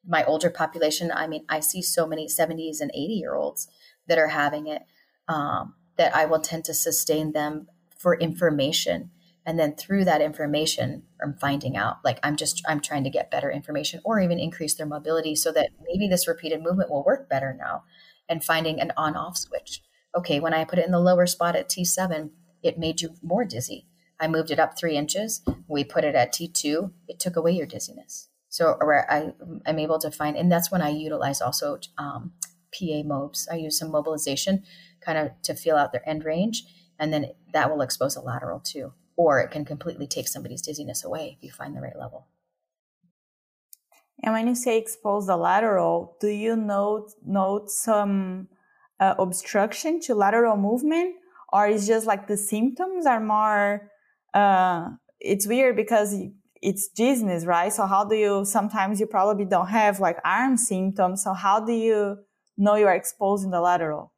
my 0.06 0.24
older 0.24 0.50
population 0.50 1.10
i 1.12 1.26
mean 1.26 1.44
i 1.48 1.58
see 1.58 1.82
so 1.82 2.06
many 2.06 2.28
70s 2.28 2.80
and 2.80 2.90
80 2.92 2.98
year 3.14 3.34
olds 3.34 3.68
that 4.06 4.18
are 4.18 4.28
having 4.28 4.68
it 4.68 4.82
um, 5.28 5.74
that 5.96 6.14
i 6.14 6.24
will 6.24 6.40
tend 6.40 6.64
to 6.64 6.74
sustain 6.74 7.32
them 7.32 7.66
for 7.98 8.18
information 8.18 9.10
and 9.44 9.58
then 9.58 9.74
through 9.74 10.04
that 10.04 10.20
information 10.20 11.02
i'm 11.22 11.34
finding 11.34 11.76
out 11.76 11.96
like 12.04 12.18
i'm 12.22 12.36
just 12.36 12.62
i'm 12.68 12.80
trying 12.80 13.04
to 13.04 13.10
get 13.10 13.30
better 13.30 13.50
information 13.50 14.00
or 14.04 14.20
even 14.20 14.38
increase 14.38 14.74
their 14.74 14.86
mobility 14.86 15.34
so 15.34 15.52
that 15.52 15.70
maybe 15.86 16.08
this 16.08 16.28
repeated 16.28 16.62
movement 16.62 16.90
will 16.90 17.04
work 17.04 17.28
better 17.28 17.56
now 17.58 17.82
and 18.28 18.44
finding 18.44 18.80
an 18.80 18.92
on 18.96 19.16
off 19.16 19.36
switch 19.36 19.82
okay 20.14 20.40
when 20.40 20.54
i 20.54 20.64
put 20.64 20.78
it 20.78 20.86
in 20.86 20.92
the 20.92 21.00
lower 21.00 21.26
spot 21.26 21.56
at 21.56 21.68
t7 21.68 22.30
it 22.66 22.78
made 22.78 23.00
you 23.00 23.10
more 23.22 23.44
dizzy. 23.44 23.86
I 24.18 24.28
moved 24.28 24.50
it 24.50 24.58
up 24.58 24.76
three 24.76 24.96
inches. 24.96 25.42
We 25.68 25.84
put 25.84 26.04
it 26.04 26.14
at 26.14 26.32
T2. 26.34 26.90
It 27.06 27.20
took 27.20 27.36
away 27.36 27.52
your 27.52 27.66
dizziness. 27.66 28.28
So 28.48 28.78
I, 28.82 29.32
am 29.66 29.78
able 29.78 29.98
to 29.98 30.10
find, 30.10 30.36
and 30.36 30.50
that's 30.50 30.70
when 30.70 30.82
I 30.82 30.88
utilize 30.88 31.40
also 31.40 31.78
um, 31.98 32.32
PA 32.72 33.02
mobs. 33.04 33.46
I 33.50 33.56
use 33.56 33.78
some 33.78 33.90
mobilization 33.90 34.64
kind 35.00 35.18
of 35.18 35.30
to 35.42 35.54
feel 35.54 35.76
out 35.76 35.92
their 35.92 36.08
end 36.08 36.24
range, 36.24 36.64
and 36.98 37.12
then 37.12 37.32
that 37.52 37.70
will 37.70 37.82
expose 37.82 38.16
a 38.16 38.20
lateral 38.20 38.60
too. 38.60 38.92
Or 39.16 39.40
it 39.40 39.50
can 39.50 39.64
completely 39.64 40.06
take 40.06 40.28
somebody's 40.28 40.62
dizziness 40.62 41.04
away 41.04 41.36
if 41.36 41.44
you 41.44 41.50
find 41.50 41.74
the 41.74 41.80
right 41.80 41.98
level. 41.98 42.26
And 44.22 44.32
when 44.32 44.46
you 44.46 44.54
say 44.54 44.78
expose 44.78 45.26
the 45.26 45.36
lateral, 45.36 46.16
do 46.20 46.28
you 46.28 46.56
note 46.56 47.12
note 47.24 47.70
some 47.70 48.48
uh, 48.98 49.14
obstruction 49.18 50.00
to 50.00 50.14
lateral 50.14 50.56
movement, 50.56 51.16
or 51.52 51.66
it's 51.66 51.86
just 51.86 52.06
like 52.06 52.26
the 52.26 52.36
symptoms 52.36 53.06
are 53.06 53.20
more 53.20 53.90
uh, 54.34 54.90
it's 55.20 55.46
weird 55.46 55.76
because 55.76 56.14
it's 56.62 56.88
dizziness 56.88 57.44
right 57.44 57.72
so 57.72 57.86
how 57.86 58.04
do 58.04 58.16
you 58.16 58.44
sometimes 58.44 58.98
you 59.00 59.06
probably 59.06 59.44
don't 59.44 59.68
have 59.68 60.00
like 60.00 60.18
arm 60.24 60.56
symptoms 60.56 61.22
so 61.22 61.32
how 61.32 61.64
do 61.64 61.72
you 61.72 62.16
know 62.56 62.74
you 62.74 62.86
are 62.86 62.94
exposing 62.94 63.50
the 63.50 63.60
lateral 63.60 64.12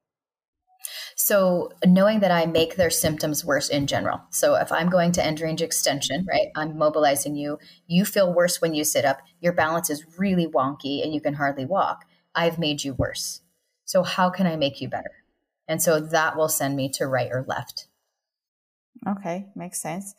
So, 1.16 1.72
knowing 1.85 2.20
that 2.20 2.31
I 2.31 2.46
make 2.46 2.77
their 2.77 2.90
symptoms 2.90 3.44
worse 3.44 3.68
in 3.68 3.87
general. 3.87 4.20
So, 4.31 4.55
if 4.55 4.70
I'm 4.72 4.88
going 4.88 5.12
to 5.12 5.24
end 5.24 5.40
range 5.40 5.62
extension, 5.62 6.27
right, 6.29 6.48
I'm 6.57 6.79
mobilizing 6.79 7.37
you, 7.37 7.59
you 7.87 8.05
feel 8.05 8.35
worse 8.35 8.61
when 8.61 8.74
you 8.74 8.85
sit 8.85 9.05
up, 9.05 9.20
your 9.40 9.53
balance 9.53 9.90
is 9.90 10.18
really 10.18 10.46
wonky 10.46 11.03
and 11.03 11.12
you 11.14 11.20
can 11.20 11.35
hardly 11.35 11.64
walk. 11.64 12.05
I've 12.35 12.59
made 12.59 12.85
you 12.85 12.94
worse. 12.94 13.42
So, 13.85 14.03
how 14.03 14.31
can 14.31 14.46
I 14.46 14.57
make 14.57 14.81
you 14.81 14.88
better? 14.88 15.24
And 15.68 15.83
so 15.83 16.01
that 16.01 16.37
will 16.37 16.48
send 16.48 16.74
me 16.74 16.88
to 16.94 17.07
right 17.07 17.29
or 17.31 17.44
left. 17.46 17.88
Okay, 19.07 19.46
makes 19.55 19.81
sense. 19.81 20.14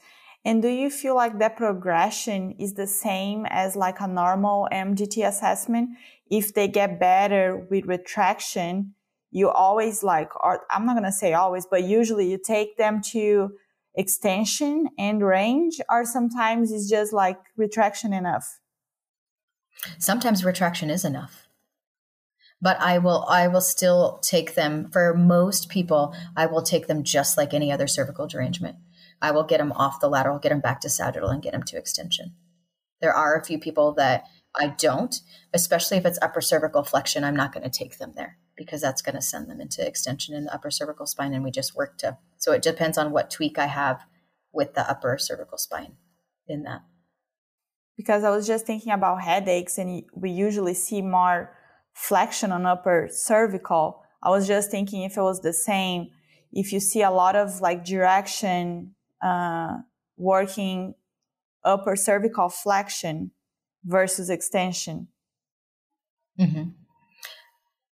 And 0.45 0.61
do 0.61 0.69
you 0.69 0.89
feel 0.89 1.15
like 1.15 1.39
that 1.39 1.57
progression 1.57 2.55
is 2.59 2.75
the 2.75 2.87
same 2.87 3.45
as 3.49 3.75
like 3.75 3.99
a 3.99 4.07
normal 4.07 4.69
MDT 4.71 5.27
assessment? 5.27 5.97
If 6.31 6.53
they 6.53 6.67
get 6.67 6.99
better 6.99 7.57
with 7.57 7.85
retraction, 7.87 8.93
you 9.31 9.49
always 9.49 10.03
like, 10.03 10.35
or 10.43 10.65
I'm 10.69 10.85
not 10.85 10.93
going 10.93 11.03
to 11.03 11.11
say 11.11 11.33
always, 11.33 11.65
but 11.65 11.83
usually 11.83 12.29
you 12.29 12.37
take 12.37 12.77
them 12.77 13.01
to 13.11 13.51
extension 13.95 14.89
and 14.97 15.21
range, 15.21 15.79
or 15.89 16.05
sometimes 16.05 16.71
it's 16.71 16.89
just 16.89 17.13
like 17.13 17.39
retraction 17.57 18.13
enough? 18.13 18.59
Sometimes 19.97 20.43
retraction 20.43 20.89
is 20.89 21.05
enough 21.05 21.49
but 22.61 22.79
I 22.79 22.97
will 22.97 23.25
I 23.29 23.47
will 23.47 23.61
still 23.61 24.19
take 24.21 24.55
them 24.55 24.89
for 24.91 25.13
most 25.13 25.69
people 25.69 26.13
I 26.35 26.45
will 26.45 26.61
take 26.61 26.87
them 26.87 27.03
just 27.03 27.37
like 27.37 27.53
any 27.53 27.71
other 27.71 27.87
cervical 27.87 28.27
derangement. 28.27 28.77
I 29.21 29.31
will 29.31 29.43
get 29.43 29.57
them 29.57 29.73
off 29.73 29.99
the 29.99 30.09
lateral, 30.09 30.39
get 30.39 30.49
them 30.49 30.61
back 30.61 30.81
to 30.81 30.89
sagittal 30.89 31.29
and 31.29 31.41
get 31.41 31.51
them 31.51 31.63
to 31.63 31.77
extension. 31.77 32.35
There 33.01 33.13
are 33.13 33.37
a 33.37 33.43
few 33.43 33.59
people 33.59 33.93
that 33.93 34.25
I 34.55 34.67
don't, 34.67 35.15
especially 35.53 35.97
if 35.97 36.05
it's 36.05 36.19
upper 36.21 36.41
cervical 36.41 36.83
flexion, 36.83 37.23
I'm 37.23 37.35
not 37.35 37.53
going 37.53 37.63
to 37.63 37.69
take 37.69 37.97
them 37.97 38.13
there 38.15 38.37
because 38.59 38.81
that's 38.81 39.01
going 39.01 39.15
to 39.15 39.21
send 39.21 39.49
them 39.49 39.61
into 39.61 39.87
extension 39.87 40.35
in 40.35 40.43
the 40.43 40.53
upper 40.53 40.69
cervical 40.69 41.05
spine 41.05 41.33
and 41.33 41.43
we 41.43 41.49
just 41.49 41.75
work 41.75 41.97
to 41.97 42.17
so 42.37 42.51
it 42.51 42.61
depends 42.61 42.97
on 42.97 43.11
what 43.11 43.31
tweak 43.31 43.57
I 43.57 43.67
have 43.67 44.05
with 44.51 44.73
the 44.73 44.89
upper 44.89 45.17
cervical 45.17 45.57
spine 45.57 45.93
in 46.47 46.63
that. 46.63 46.81
Because 47.95 48.23
I 48.23 48.29
was 48.29 48.47
just 48.47 48.65
thinking 48.65 48.91
about 48.91 49.21
headaches 49.21 49.77
and 49.77 50.03
we 50.13 50.31
usually 50.31 50.73
see 50.73 51.01
more 51.01 51.55
flexion 51.93 52.51
on 52.51 52.65
upper 52.65 53.09
cervical. 53.11 54.03
I 54.21 54.29
was 54.29 54.47
just 54.47 54.71
thinking 54.71 55.03
if 55.03 55.17
it 55.17 55.21
was 55.21 55.41
the 55.41 55.53
same, 55.53 56.09
if 56.51 56.71
you 56.73 56.79
see 56.79 57.01
a 57.01 57.11
lot 57.11 57.35
of 57.35 57.61
like 57.61 57.83
direction 57.83 58.95
uh, 59.21 59.77
working 60.17 60.95
upper 61.63 61.95
cervical 61.95 62.49
flexion 62.49 63.31
versus 63.83 64.29
extension. 64.29 65.07
Mm-hmm. 66.39 66.69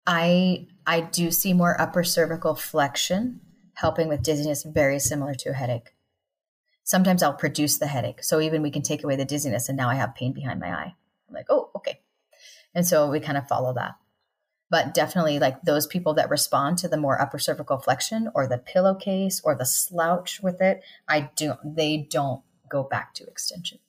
I 0.06 0.68
I 0.86 1.02
do 1.02 1.32
see 1.32 1.54
more 1.54 1.80
upper 1.80 2.04
cervical 2.04 2.56
flexion 2.56 3.42
helping 3.76 4.08
with 4.08 4.22
dizziness, 4.24 4.63
very 4.63 5.00
similar 5.00 5.34
to 5.34 5.50
a 5.50 5.54
headache. 5.54 5.96
Sometimes 6.84 7.24
I'll 7.24 7.34
produce 7.34 7.78
the 7.78 7.88
headache, 7.88 8.24
so 8.24 8.42
even 8.42 8.62
we 8.62 8.72
can 8.72 8.82
take 8.82 9.04
away 9.04 9.16
the 9.16 9.26
dizziness, 9.26 9.70
and 9.70 9.78
now 9.78 9.89
I 9.89 9.96
have 9.96 10.16
pain 10.16 10.34
behind 10.34 10.60
my 10.60 10.68
eye. 10.68 10.96
I'm 11.28 11.34
like, 11.34 11.48
oh, 11.50 11.72
okay. 11.76 12.02
And 12.76 12.86
so 12.86 13.10
we 13.10 13.20
kind 13.20 13.38
of 13.38 13.48
follow 13.48 13.74
that. 13.74 13.96
But 14.70 14.94
definitely, 14.94 15.39
like 15.39 15.62
those 15.62 15.88
people 15.88 16.13
that 16.16 16.30
respond 16.30 16.80
to 16.80 16.88
the 16.88 16.98
more 16.98 17.22
upper 17.22 17.39
cervical 17.39 17.78
flexion 17.78 18.30
or 18.34 18.48
the 18.48 18.58
pillowcase 18.58 19.39
or 19.44 19.56
the 19.56 19.66
slouch 19.66 20.42
with 20.42 20.62
it, 20.62 20.82
I 21.08 21.30
do. 21.36 21.54
They 21.63 22.08
don't 22.10 22.42
go 22.70 22.84
back 22.84 23.13
to 23.16 23.28
extension. 23.28 23.80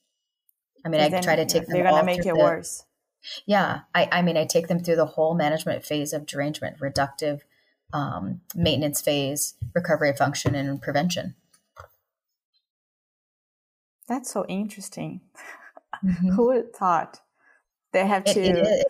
I 0.84 0.90
mean, 0.90 1.00
I 1.00 1.20
try 1.20 1.36
to 1.36 1.46
take 1.46 1.66
them. 1.66 1.82
They're 1.82 1.90
to 1.90 2.02
make 2.04 2.20
it 2.20 2.34
the, 2.34 2.36
worse. 2.36 2.84
Yeah, 3.46 3.80
I, 3.94 4.08
I 4.10 4.22
mean, 4.22 4.36
I 4.36 4.44
take 4.44 4.68
them 4.68 4.80
through 4.80 4.96
the 4.96 5.06
whole 5.06 5.34
management 5.34 5.84
phase 5.84 6.12
of 6.12 6.26
derangement, 6.26 6.78
reductive, 6.78 7.40
um, 7.92 8.40
maintenance 8.54 9.00
phase, 9.00 9.54
recovery 9.74 10.10
of 10.10 10.18
function, 10.18 10.54
and 10.54 10.80
prevention. 10.80 11.34
That's 14.08 14.30
so 14.30 14.44
interesting. 14.46 15.20
Mm-hmm. 16.04 16.30
Who 16.32 16.46
would 16.46 16.56
have 16.56 16.72
thought? 16.72 17.20
they 17.94 18.06
have 18.06 18.24
to 18.24 18.40
it, 18.40 18.86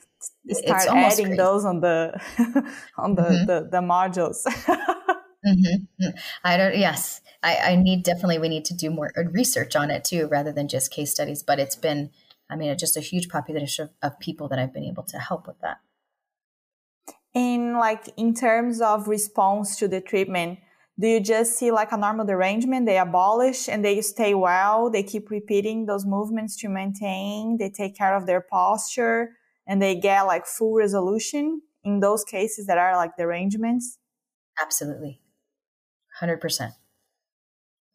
it 0.46 0.56
start 0.56 0.86
adding 0.88 1.26
crazy. 1.26 1.36
those 1.36 1.64
on 1.64 1.80
the 1.80 2.20
on 2.98 3.14
the, 3.14 3.22
mm-hmm. 3.22 3.46
the, 3.46 3.68
the 3.70 3.78
modules 3.78 4.44
mm-hmm. 5.46 6.08
i 6.42 6.56
don't 6.56 6.76
yes 6.76 7.20
I, 7.42 7.56
I 7.72 7.76
need 7.76 8.02
definitely 8.02 8.38
we 8.38 8.48
need 8.48 8.64
to 8.64 8.74
do 8.74 8.90
more 8.90 9.12
research 9.32 9.76
on 9.76 9.90
it 9.90 10.02
too 10.04 10.26
rather 10.26 10.50
than 10.50 10.66
just 10.66 10.90
case 10.90 11.12
studies 11.12 11.42
but 11.44 11.60
it's 11.60 11.76
been 11.76 12.10
i 12.54 12.56
mean 12.56 12.70
it's 12.70 12.80
just 12.80 12.96
a 12.96 13.00
huge 13.00 13.28
population 13.28 13.90
of, 14.02 14.12
of 14.12 14.20
people 14.20 14.48
that 14.48 14.58
i've 14.58 14.72
been 14.72 14.84
able 14.84 15.02
to 15.02 15.18
help 15.18 15.46
with 15.46 15.60
that. 15.60 15.78
In 17.34 17.74
like 17.74 18.04
in 18.16 18.32
terms 18.32 18.80
of 18.80 19.08
response 19.08 19.76
to 19.80 19.88
the 19.88 20.00
treatment 20.00 20.60
do 20.98 21.08
you 21.08 21.20
just 21.20 21.58
see 21.58 21.72
like 21.72 21.90
a 21.90 21.96
normal 21.96 22.24
derangement 22.24 22.86
they 22.86 22.98
abolish 22.98 23.68
and 23.68 23.84
they 23.84 24.00
stay 24.00 24.32
well 24.34 24.88
they 24.88 25.02
keep 25.02 25.30
repeating 25.30 25.86
those 25.86 26.06
movements 26.06 26.56
to 26.60 26.68
maintain 26.68 27.58
they 27.58 27.70
take 27.70 27.96
care 27.96 28.16
of 28.16 28.26
their 28.26 28.40
posture 28.40 29.30
and 29.66 29.82
they 29.82 29.94
get 29.96 30.22
like 30.22 30.46
full 30.46 30.74
resolution 30.74 31.62
in 31.84 32.00
those 32.00 32.24
cases 32.24 32.66
that 32.66 32.78
are 32.78 32.96
like 32.96 33.16
derangements? 33.16 33.98
Absolutely. 34.60 35.20
100% 36.22 36.72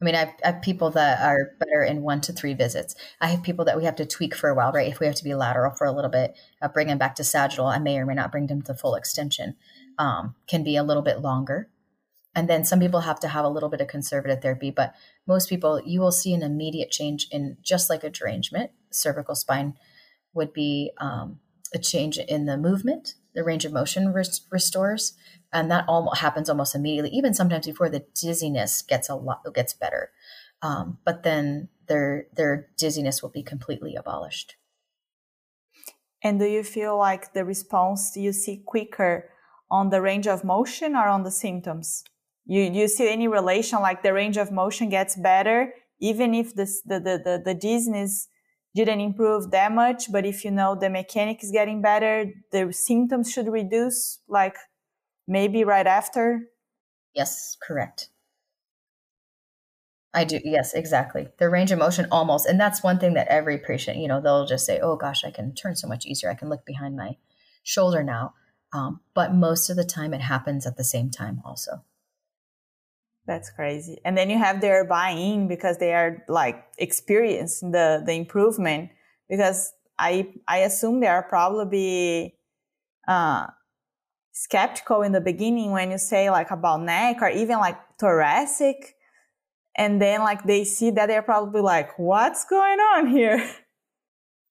I 0.00 0.04
mean, 0.04 0.14
I 0.14 0.32
have, 0.42 0.62
people 0.62 0.90
that 0.92 1.20
are 1.20 1.50
better 1.58 1.82
in 1.82 2.00
one 2.00 2.22
to 2.22 2.32
three 2.32 2.54
visits. 2.54 2.94
I 3.20 3.28
have 3.28 3.42
people 3.42 3.66
that 3.66 3.76
we 3.76 3.84
have 3.84 3.96
to 3.96 4.06
tweak 4.06 4.34
for 4.34 4.48
a 4.48 4.54
while, 4.54 4.72
right? 4.72 4.90
If 4.90 4.98
we 4.98 5.06
have 5.06 5.16
to 5.16 5.24
be 5.24 5.34
lateral 5.34 5.74
for 5.74 5.86
a 5.86 5.92
little 5.92 6.10
bit, 6.10 6.38
uh, 6.62 6.68
bring 6.68 6.86
them 6.86 6.96
back 6.96 7.16
to 7.16 7.24
sagittal. 7.24 7.66
I 7.66 7.78
may 7.78 7.98
or 7.98 8.06
may 8.06 8.14
not 8.14 8.32
bring 8.32 8.46
them 8.46 8.62
to 8.62 8.74
full 8.74 8.94
extension. 8.94 9.56
Um, 9.98 10.34
can 10.46 10.64
be 10.64 10.76
a 10.76 10.82
little 10.82 11.02
bit 11.02 11.20
longer 11.20 11.68
and 12.34 12.48
then 12.48 12.64
some 12.64 12.78
people 12.78 13.00
have 13.00 13.20
to 13.20 13.28
have 13.28 13.44
a 13.44 13.48
little 13.48 13.68
bit 13.68 13.80
of 13.80 13.88
conservative 13.88 14.40
therapy, 14.40 14.70
but 14.70 14.94
most 15.26 15.48
people, 15.48 15.80
you 15.84 16.00
will 16.00 16.12
see 16.12 16.32
an 16.32 16.42
immediate 16.42 16.90
change 16.90 17.26
in 17.30 17.56
just 17.62 17.90
like 17.90 18.04
a 18.04 18.10
derangement. 18.10 18.70
Cervical 18.90 19.34
spine 19.34 19.74
would 20.32 20.52
be 20.52 20.92
um, 20.98 21.40
a 21.74 21.78
change 21.78 22.18
in 22.18 22.46
the 22.46 22.56
movement, 22.56 23.14
the 23.34 23.44
range 23.44 23.64
of 23.64 23.72
motion 23.72 24.12
res- 24.12 24.46
restores, 24.50 25.14
and 25.52 25.70
that 25.70 25.84
all 25.88 26.14
happens 26.14 26.48
almost 26.48 26.74
immediately. 26.74 27.10
Even 27.10 27.34
sometimes 27.34 27.66
before 27.66 27.88
the 27.88 28.04
dizziness 28.14 28.82
gets 28.82 29.08
a 29.08 29.14
lot 29.14 29.42
gets 29.54 29.74
better, 29.74 30.10
um, 30.62 30.98
but 31.04 31.22
then 31.22 31.68
their 31.86 32.26
their 32.34 32.68
dizziness 32.76 33.22
will 33.22 33.30
be 33.30 33.42
completely 33.42 33.94
abolished. 33.94 34.56
And 36.22 36.38
do 36.38 36.44
you 36.44 36.62
feel 36.62 36.98
like 36.98 37.32
the 37.32 37.44
response 37.44 38.14
you 38.16 38.32
see 38.32 38.62
quicker 38.64 39.30
on 39.70 39.88
the 39.88 40.02
range 40.02 40.26
of 40.26 40.44
motion 40.44 40.94
or 40.94 41.08
on 41.08 41.22
the 41.22 41.30
symptoms? 41.30 42.04
You 42.44 42.62
you 42.62 42.88
see 42.88 43.08
any 43.08 43.28
relation 43.28 43.80
like 43.80 44.02
the 44.02 44.12
range 44.12 44.36
of 44.36 44.52
motion 44.52 44.88
gets 44.88 45.16
better 45.16 45.72
even 46.00 46.34
if 46.34 46.54
this, 46.54 46.80
the, 46.82 46.98
the, 46.98 47.20
the, 47.22 47.42
the 47.44 47.54
dizziness 47.54 48.28
didn't 48.74 49.00
improve 49.00 49.50
that 49.50 49.72
much, 49.72 50.10
but 50.12 50.24
if 50.26 50.44
you 50.44 50.50
know 50.50 50.74
the 50.74 50.90
mechanic 50.90 51.42
is 51.42 51.50
getting 51.50 51.82
better, 51.82 52.26
the 52.52 52.72
symptoms 52.72 53.30
should 53.32 53.48
reduce 53.48 54.20
like 54.28 54.56
maybe 55.28 55.64
right 55.64 55.86
after? 55.86 56.50
Yes, 57.14 57.56
correct. 57.62 58.10
I 60.12 60.24
do. 60.24 60.40
Yes, 60.44 60.72
exactly. 60.74 61.28
The 61.38 61.48
range 61.48 61.70
of 61.70 61.78
motion 61.78 62.06
almost, 62.10 62.46
and 62.46 62.60
that's 62.60 62.82
one 62.82 62.98
thing 62.98 63.14
that 63.14 63.28
every 63.28 63.58
patient, 63.58 63.98
you 63.98 64.08
know, 64.08 64.20
they'll 64.20 64.46
just 64.46 64.66
say, 64.66 64.80
"Oh 64.80 64.96
gosh, 64.96 65.24
I 65.24 65.30
can 65.30 65.54
turn 65.54 65.76
so 65.76 65.86
much 65.88 66.04
easier. 66.06 66.30
I 66.30 66.34
can 66.34 66.48
look 66.48 66.64
behind 66.64 66.96
my 66.96 67.16
shoulder 67.62 68.02
now." 68.02 68.34
Um, 68.72 69.00
but 69.14 69.34
most 69.34 69.70
of 69.70 69.76
the 69.76 69.84
time, 69.84 70.12
it 70.14 70.20
happens 70.20 70.66
at 70.66 70.76
the 70.76 70.84
same 70.84 71.10
time, 71.10 71.40
also. 71.44 71.84
That's 73.26 73.50
crazy. 73.50 73.98
And 74.04 74.16
then 74.16 74.30
you 74.30 74.38
have 74.38 74.60
their 74.60 74.84
buy-in 74.84 75.46
because 75.46 75.78
they 75.78 75.94
are 75.94 76.24
like 76.28 76.64
experiencing 76.78 77.70
the 77.72 78.02
the 78.04 78.12
improvement. 78.12 78.90
Because 79.28 79.72
I 79.98 80.32
I 80.48 80.58
assume 80.58 81.00
they 81.00 81.06
are 81.06 81.22
probably 81.22 82.34
uh, 83.06 83.48
skeptical 84.32 85.02
in 85.02 85.12
the 85.12 85.20
beginning 85.20 85.72
when 85.72 85.90
you 85.90 85.98
say 85.98 86.30
like 86.30 86.50
about 86.50 86.82
neck 86.82 87.18
or 87.22 87.28
even 87.30 87.58
like 87.58 87.78
thoracic, 88.00 88.96
and 89.76 90.00
then 90.02 90.20
like 90.20 90.44
they 90.44 90.64
see 90.64 90.90
that 90.92 91.06
they're 91.06 91.22
probably 91.22 91.62
like, 91.62 91.98
"What's 91.98 92.44
going 92.46 92.80
on 92.80 93.08
here?" 93.08 93.38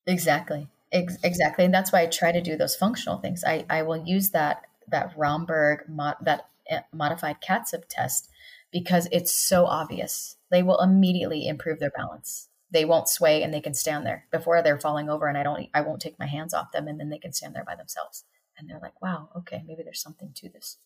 Exactly. 0.07 0.67
Ex- 0.91 1.17
exactly, 1.23 1.65
and 1.65 1.73
that's 1.73 1.91
why 1.91 2.01
I 2.01 2.05
try 2.07 2.31
to 2.31 2.41
do 2.41 2.57
those 2.57 2.75
functional 2.75 3.19
things. 3.19 3.43
I 3.45 3.65
I 3.69 3.83
will 3.83 3.97
use 3.97 4.31
that 4.31 4.63
that 4.87 5.13
Romberg 5.15 5.87
mod, 5.87 6.15
that 6.21 6.47
eh, 6.67 6.81
modified 6.91 7.37
CTSIB 7.41 7.83
test 7.89 8.28
because 8.71 9.07
it's 9.11 9.33
so 9.33 9.65
obvious. 9.65 10.37
They 10.51 10.63
will 10.63 10.79
immediately 10.79 11.47
improve 11.47 11.79
their 11.79 11.91
balance. 11.91 12.49
They 12.71 12.85
won't 12.85 13.09
sway 13.09 13.41
and 13.41 13.53
they 13.53 13.61
can 13.61 13.73
stand 13.73 14.05
there 14.05 14.25
before 14.31 14.61
they're 14.61 14.79
falling 14.79 15.09
over 15.09 15.27
and 15.27 15.37
I 15.37 15.43
don't 15.43 15.69
I 15.73 15.81
won't 15.81 16.01
take 16.01 16.19
my 16.19 16.27
hands 16.27 16.53
off 16.53 16.71
them 16.71 16.87
and 16.87 16.99
then 16.99 17.09
they 17.09 17.17
can 17.17 17.33
stand 17.33 17.55
there 17.55 17.65
by 17.65 17.75
themselves. 17.75 18.25
And 18.57 18.69
they're 18.69 18.79
like, 18.81 19.01
"Wow, 19.01 19.29
okay, 19.37 19.63
maybe 19.65 19.83
there's 19.83 20.01
something 20.01 20.31
to 20.35 20.49
this." 20.49 20.77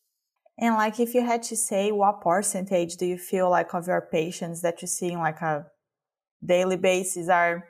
And 0.58 0.76
like 0.76 1.00
if 1.00 1.14
you 1.14 1.26
had 1.26 1.44
to 1.44 1.58
say 1.58 1.92
what 1.92 2.22
percentage 2.22 2.96
do 2.98 3.06
you 3.06 3.18
feel 3.18 3.50
like 3.50 3.74
of 3.74 3.88
your 3.88 4.02
patients 4.02 4.62
that 4.62 4.82
you 4.82 4.88
see 4.88 5.12
in 5.12 5.20
like 5.20 5.42
a 5.42 5.66
daily 6.46 6.78
basis 6.78 7.30
are 7.30 7.68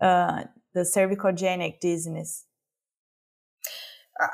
uh, 0.00 0.44
the 0.72 0.80
cervicogenic 0.80 1.80
dizziness? 1.80 2.46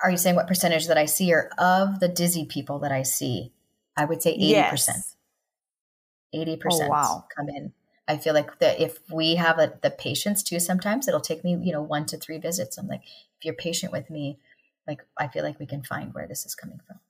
Are 0.03 0.11
you 0.11 0.17
saying 0.17 0.37
what 0.37 0.49
percentage 0.49 0.89
that 0.89 0.99
I 0.99 1.07
see 1.07 1.33
or 1.33 1.51
of 1.59 2.01
the 2.01 2.09
dizzy 2.09 2.45
people 2.45 2.81
that 2.81 2.93
I 2.93 3.03
see? 3.03 3.53
I 3.97 4.05
would 4.05 4.23
say 4.23 4.37
80%. 4.37 4.41
Yes. 4.41 5.17
80% 6.35 6.59
oh, 6.71 6.89
wow. 6.89 7.25
come 7.35 7.49
in. 7.49 7.73
I 8.09 8.17
feel 8.19 8.35
like 8.35 8.59
that 8.61 8.81
if 8.81 8.99
we 9.11 9.35
have 9.35 9.59
a, 9.59 9.73
the 9.83 9.91
patience 9.91 10.43
too, 10.43 10.61
sometimes 10.61 11.09
it'll 11.09 11.21
take 11.21 11.43
me, 11.43 11.59
you 11.63 11.73
know, 11.73 11.83
one 11.83 12.07
to 12.07 12.17
three 12.17 12.39
visits. 12.39 12.79
I'm 12.79 12.87
like, 12.87 13.03
if 13.03 13.45
you're 13.45 13.55
patient 13.55 13.93
with 13.93 14.11
me, 14.11 14.39
like 14.87 15.05
I 15.19 15.29
feel 15.29 15.43
like 15.43 15.59
we 15.59 15.67
can 15.67 15.83
find 15.83 16.15
where 16.15 16.29
this 16.29 16.47
is 16.47 16.55
coming 16.55 16.81
from. 16.87 17.01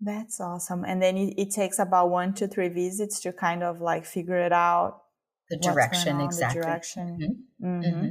That's 0.00 0.40
awesome. 0.40 0.84
And 0.84 1.02
then 1.02 1.16
it, 1.16 1.34
it 1.36 1.50
takes 1.50 1.78
about 1.78 2.10
one 2.10 2.34
to 2.34 2.46
three 2.46 2.68
visits 2.68 3.20
to 3.20 3.32
kind 3.32 3.62
of 3.62 3.80
like 3.80 4.04
figure 4.04 4.36
it 4.36 4.52
out. 4.52 5.02
The 5.50 5.56
direction, 5.56 6.16
on, 6.16 6.20
exactly. 6.22 6.60
The 6.60 6.66
direction. 6.66 7.18
Mm-hmm. 7.60 7.66
Mm-hmm. 7.66 7.96
Mm-hmm. 7.96 8.08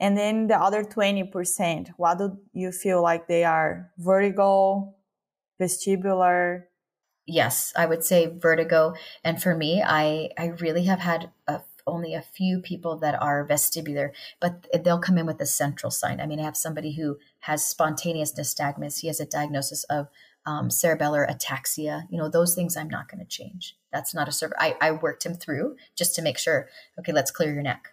And 0.00 0.16
then 0.16 0.46
the 0.46 0.56
other 0.56 0.84
20%, 0.84 1.88
what 1.96 2.18
do 2.18 2.38
you 2.52 2.70
feel 2.70 3.02
like 3.02 3.26
they 3.26 3.44
are? 3.44 3.90
Vertigo, 3.98 4.94
vestibular? 5.60 6.64
Yes, 7.26 7.72
I 7.76 7.86
would 7.86 8.04
say 8.04 8.26
vertigo. 8.26 8.94
And 9.22 9.42
for 9.42 9.54
me, 9.54 9.82
I, 9.82 10.30
I 10.38 10.46
really 10.60 10.84
have 10.84 11.00
had 11.00 11.30
a, 11.46 11.60
only 11.86 12.14
a 12.14 12.22
few 12.22 12.60
people 12.60 12.96
that 12.98 13.20
are 13.20 13.46
vestibular, 13.46 14.10
but 14.40 14.66
they'll 14.84 14.98
come 14.98 15.18
in 15.18 15.26
with 15.26 15.40
a 15.40 15.46
central 15.46 15.90
sign. 15.90 16.20
I 16.20 16.26
mean, 16.26 16.40
I 16.40 16.44
have 16.44 16.56
somebody 16.56 16.92
who 16.92 17.18
has 17.40 17.66
spontaneous 17.66 18.32
nystagmus. 18.32 19.00
He 19.00 19.08
has 19.08 19.20
a 19.20 19.26
diagnosis 19.26 19.84
of 19.84 20.08
um, 20.46 20.68
cerebellar 20.68 21.28
ataxia. 21.28 22.06
You 22.10 22.18
know, 22.18 22.28
those 22.28 22.54
things 22.54 22.76
I'm 22.76 22.88
not 22.88 23.10
going 23.10 23.20
to 23.20 23.28
change. 23.28 23.76
That's 23.92 24.14
not 24.14 24.28
a 24.28 24.32
server. 24.32 24.56
I, 24.58 24.76
I 24.80 24.92
worked 24.92 25.26
him 25.26 25.34
through 25.34 25.76
just 25.96 26.14
to 26.14 26.22
make 26.22 26.38
sure, 26.38 26.68
okay, 26.98 27.12
let's 27.12 27.30
clear 27.30 27.52
your 27.52 27.62
neck 27.62 27.88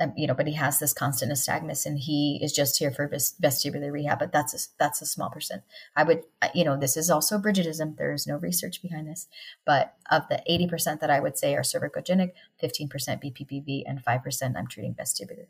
um, 0.00 0.12
you 0.16 0.26
know, 0.26 0.34
but 0.34 0.46
he 0.46 0.54
has 0.54 0.78
this 0.78 0.94
constant 0.94 1.30
nystagmus 1.30 1.84
and 1.84 1.98
he 1.98 2.38
is 2.42 2.52
just 2.52 2.78
here 2.78 2.90
for 2.90 3.08
vestibular 3.08 3.92
rehab, 3.92 4.18
but 4.18 4.32
that's 4.32 4.54
a, 4.54 4.68
that's 4.78 5.02
a 5.02 5.06
small 5.06 5.28
percent. 5.28 5.62
I 5.94 6.02
would, 6.02 6.24
you 6.54 6.64
know, 6.64 6.78
this 6.78 6.96
is 6.96 7.10
also 7.10 7.38
Bridgetism. 7.38 7.96
There 7.96 8.12
is 8.12 8.26
no 8.26 8.36
research 8.36 8.80
behind 8.80 9.06
this, 9.06 9.28
but 9.66 9.94
of 10.10 10.22
the 10.28 10.42
80% 10.48 11.00
that 11.00 11.10
I 11.10 11.20
would 11.20 11.36
say 11.36 11.54
are 11.54 11.62
cervicogenic, 11.62 12.32
15% 12.62 12.88
BPPV 12.90 13.82
and 13.86 14.02
5% 14.02 14.56
I'm 14.56 14.66
treating 14.66 14.94
vestibular. 14.94 15.46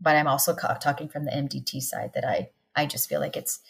But 0.00 0.16
I'm 0.16 0.28
also 0.28 0.54
talking 0.54 1.08
from 1.08 1.24
the 1.24 1.30
MDT 1.30 1.80
side 1.80 2.12
that 2.14 2.24
I, 2.24 2.50
I 2.76 2.86
just 2.86 3.08
feel 3.08 3.20
like 3.20 3.36
it's, 3.36 3.60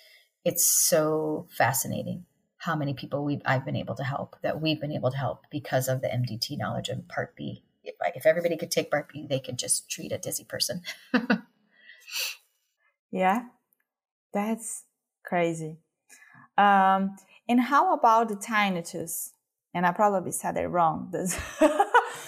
it's 0.45 0.65
so 0.65 1.47
fascinating 1.51 2.25
how 2.59 2.75
many 2.75 2.95
people 2.95 3.25
we've, 3.25 3.43
I've 3.45 3.65
been 3.65 3.77
able 3.77 3.95
to 3.97 4.05
help 4.05 4.37
that 4.43 4.61
we've 4.61 4.81
been 4.81 4.93
able 4.93 5.11
to 5.11 5.17
help 5.17 5.47
because 5.51 5.89
of 5.89 6.01
the 6.01 6.09
MDT 6.09 6.59
knowledge 6.59 6.89
and 6.89 7.07
part 7.07 7.37
B 7.37 7.63
if, 7.85 7.95
if 8.14 8.26
everybody 8.26 8.57
could 8.57 8.70
take 8.70 8.91
Part 8.91 9.12
B, 9.12 9.26
they 9.28 9.41
could 9.41 9.59
just 9.59 9.91
treat 9.91 10.12
a 10.12 10.18
dizzy 10.18 10.45
person. 10.45 10.83
yeah, 13.11 13.45
that's 14.33 14.85
crazy. 15.24 15.78
Um, 16.59 17.16
and 17.49 17.61
how 17.61 17.95
about 17.95 18.28
the 18.28 18.37
tinnitus? 18.37 19.30
And 19.74 19.87
I 19.87 19.93
probably 19.93 20.33
said 20.33 20.57
it 20.57 20.68
wrong. 20.68 21.11
This 21.12 21.39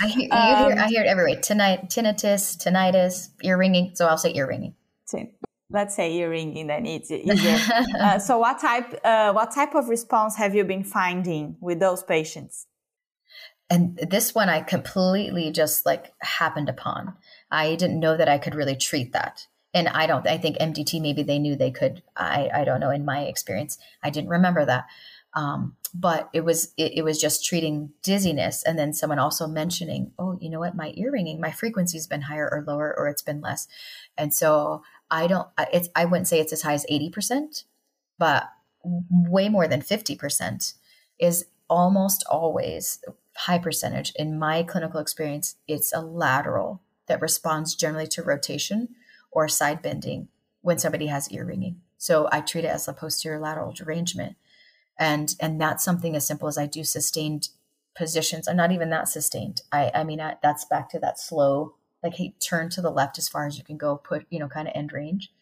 I 0.00 0.08
hear, 0.08 0.28
um, 0.32 0.72
hear, 0.72 0.82
I 0.82 0.88
hear 0.88 1.04
it 1.04 1.06
everywhere. 1.06 1.40
Tonight, 1.40 1.88
tinnitus, 1.88 2.56
tinnitus, 2.56 3.28
ear 3.42 3.56
ringing. 3.56 3.92
So 3.94 4.06
I'll 4.06 4.18
say 4.18 4.34
ear 4.34 4.48
ringing. 4.48 4.74
Let's 5.70 5.94
say 5.94 6.12
ear 6.14 6.30
ringing. 6.30 6.66
Then 6.66 6.86
it's 6.86 7.10
easier. 7.10 7.58
uh, 8.00 8.18
so 8.18 8.38
what 8.38 8.60
type? 8.60 8.98
Uh, 9.04 9.32
what 9.32 9.54
type 9.54 9.74
of 9.74 9.88
response 9.88 10.36
have 10.36 10.54
you 10.54 10.64
been 10.64 10.84
finding 10.84 11.56
with 11.60 11.80
those 11.80 12.02
patients? 12.02 12.66
And 13.74 13.96
this 14.08 14.36
one 14.36 14.48
I 14.48 14.60
completely 14.60 15.50
just 15.50 15.84
like 15.84 16.14
happened 16.20 16.68
upon. 16.68 17.14
I 17.50 17.74
didn't 17.74 17.98
know 17.98 18.16
that 18.16 18.28
I 18.28 18.38
could 18.38 18.54
really 18.54 18.76
treat 18.76 19.12
that. 19.12 19.48
And 19.72 19.88
I 19.88 20.06
don't, 20.06 20.24
I 20.28 20.38
think 20.38 20.58
MDT, 20.58 21.02
maybe 21.02 21.24
they 21.24 21.40
knew 21.40 21.56
they 21.56 21.72
could. 21.72 22.04
I, 22.16 22.48
I 22.54 22.62
don't 22.62 22.78
know. 22.78 22.90
In 22.90 23.04
my 23.04 23.22
experience, 23.22 23.76
I 24.00 24.10
didn't 24.10 24.30
remember 24.30 24.64
that. 24.64 24.84
Um, 25.32 25.74
but 25.92 26.30
it 26.32 26.42
was, 26.42 26.72
it, 26.76 26.92
it 26.98 27.02
was 27.02 27.20
just 27.20 27.44
treating 27.44 27.90
dizziness. 28.00 28.62
And 28.62 28.78
then 28.78 28.92
someone 28.92 29.18
also 29.18 29.48
mentioning, 29.48 30.12
oh, 30.20 30.38
you 30.40 30.50
know 30.50 30.60
what? 30.60 30.76
My 30.76 30.92
ear 30.94 31.10
ringing, 31.10 31.40
my 31.40 31.50
frequency's 31.50 32.06
been 32.06 32.22
higher 32.22 32.48
or 32.48 32.62
lower, 32.64 32.94
or 32.96 33.08
it's 33.08 33.22
been 33.22 33.40
less. 33.40 33.66
And 34.16 34.32
so 34.32 34.84
I 35.10 35.26
don't, 35.26 35.48
it's, 35.72 35.88
I 35.96 36.04
wouldn't 36.04 36.28
say 36.28 36.38
it's 36.38 36.52
as 36.52 36.62
high 36.62 36.74
as 36.74 36.86
80%, 36.88 37.64
but 38.20 38.44
way 38.84 39.48
more 39.48 39.66
than 39.66 39.82
50% 39.82 40.74
is 41.18 41.46
almost 41.68 42.22
always 42.30 43.00
high 43.36 43.58
percentage 43.58 44.12
in 44.16 44.38
my 44.38 44.62
clinical 44.62 45.00
experience, 45.00 45.56
it's 45.66 45.92
a 45.92 46.00
lateral 46.00 46.82
that 47.06 47.20
responds 47.20 47.74
generally 47.74 48.06
to 48.08 48.22
rotation 48.22 48.88
or 49.30 49.48
side 49.48 49.82
bending 49.82 50.28
when 50.62 50.78
somebody 50.78 51.06
has 51.06 51.30
ear 51.30 51.44
ringing. 51.44 51.80
So 51.98 52.28
I 52.32 52.40
treat 52.40 52.64
it 52.64 52.68
as 52.68 52.88
a 52.88 52.92
posterior 52.92 53.40
lateral 53.40 53.72
derangement. 53.72 54.36
And 54.98 55.34
and 55.40 55.60
that's 55.60 55.84
something 55.84 56.14
as 56.14 56.26
simple 56.26 56.48
as 56.48 56.56
I 56.56 56.66
do 56.66 56.84
sustained 56.84 57.48
positions. 57.96 58.46
I'm 58.46 58.56
not 58.56 58.72
even 58.72 58.90
that 58.90 59.08
sustained. 59.08 59.62
I 59.72 59.90
I 59.94 60.04
mean 60.04 60.20
I, 60.20 60.36
that's 60.42 60.64
back 60.64 60.88
to 60.90 60.98
that 61.00 61.18
slow 61.18 61.74
like 62.04 62.14
hey 62.14 62.34
turn 62.38 62.68
to 62.68 62.82
the 62.82 62.90
left 62.90 63.18
as 63.18 63.28
far 63.28 63.46
as 63.46 63.56
you 63.58 63.64
can 63.64 63.78
go 63.78 63.96
put 63.96 64.26
you 64.30 64.38
know 64.38 64.46
kind 64.46 64.68
of 64.68 64.76
end 64.76 64.92
range 64.92 65.32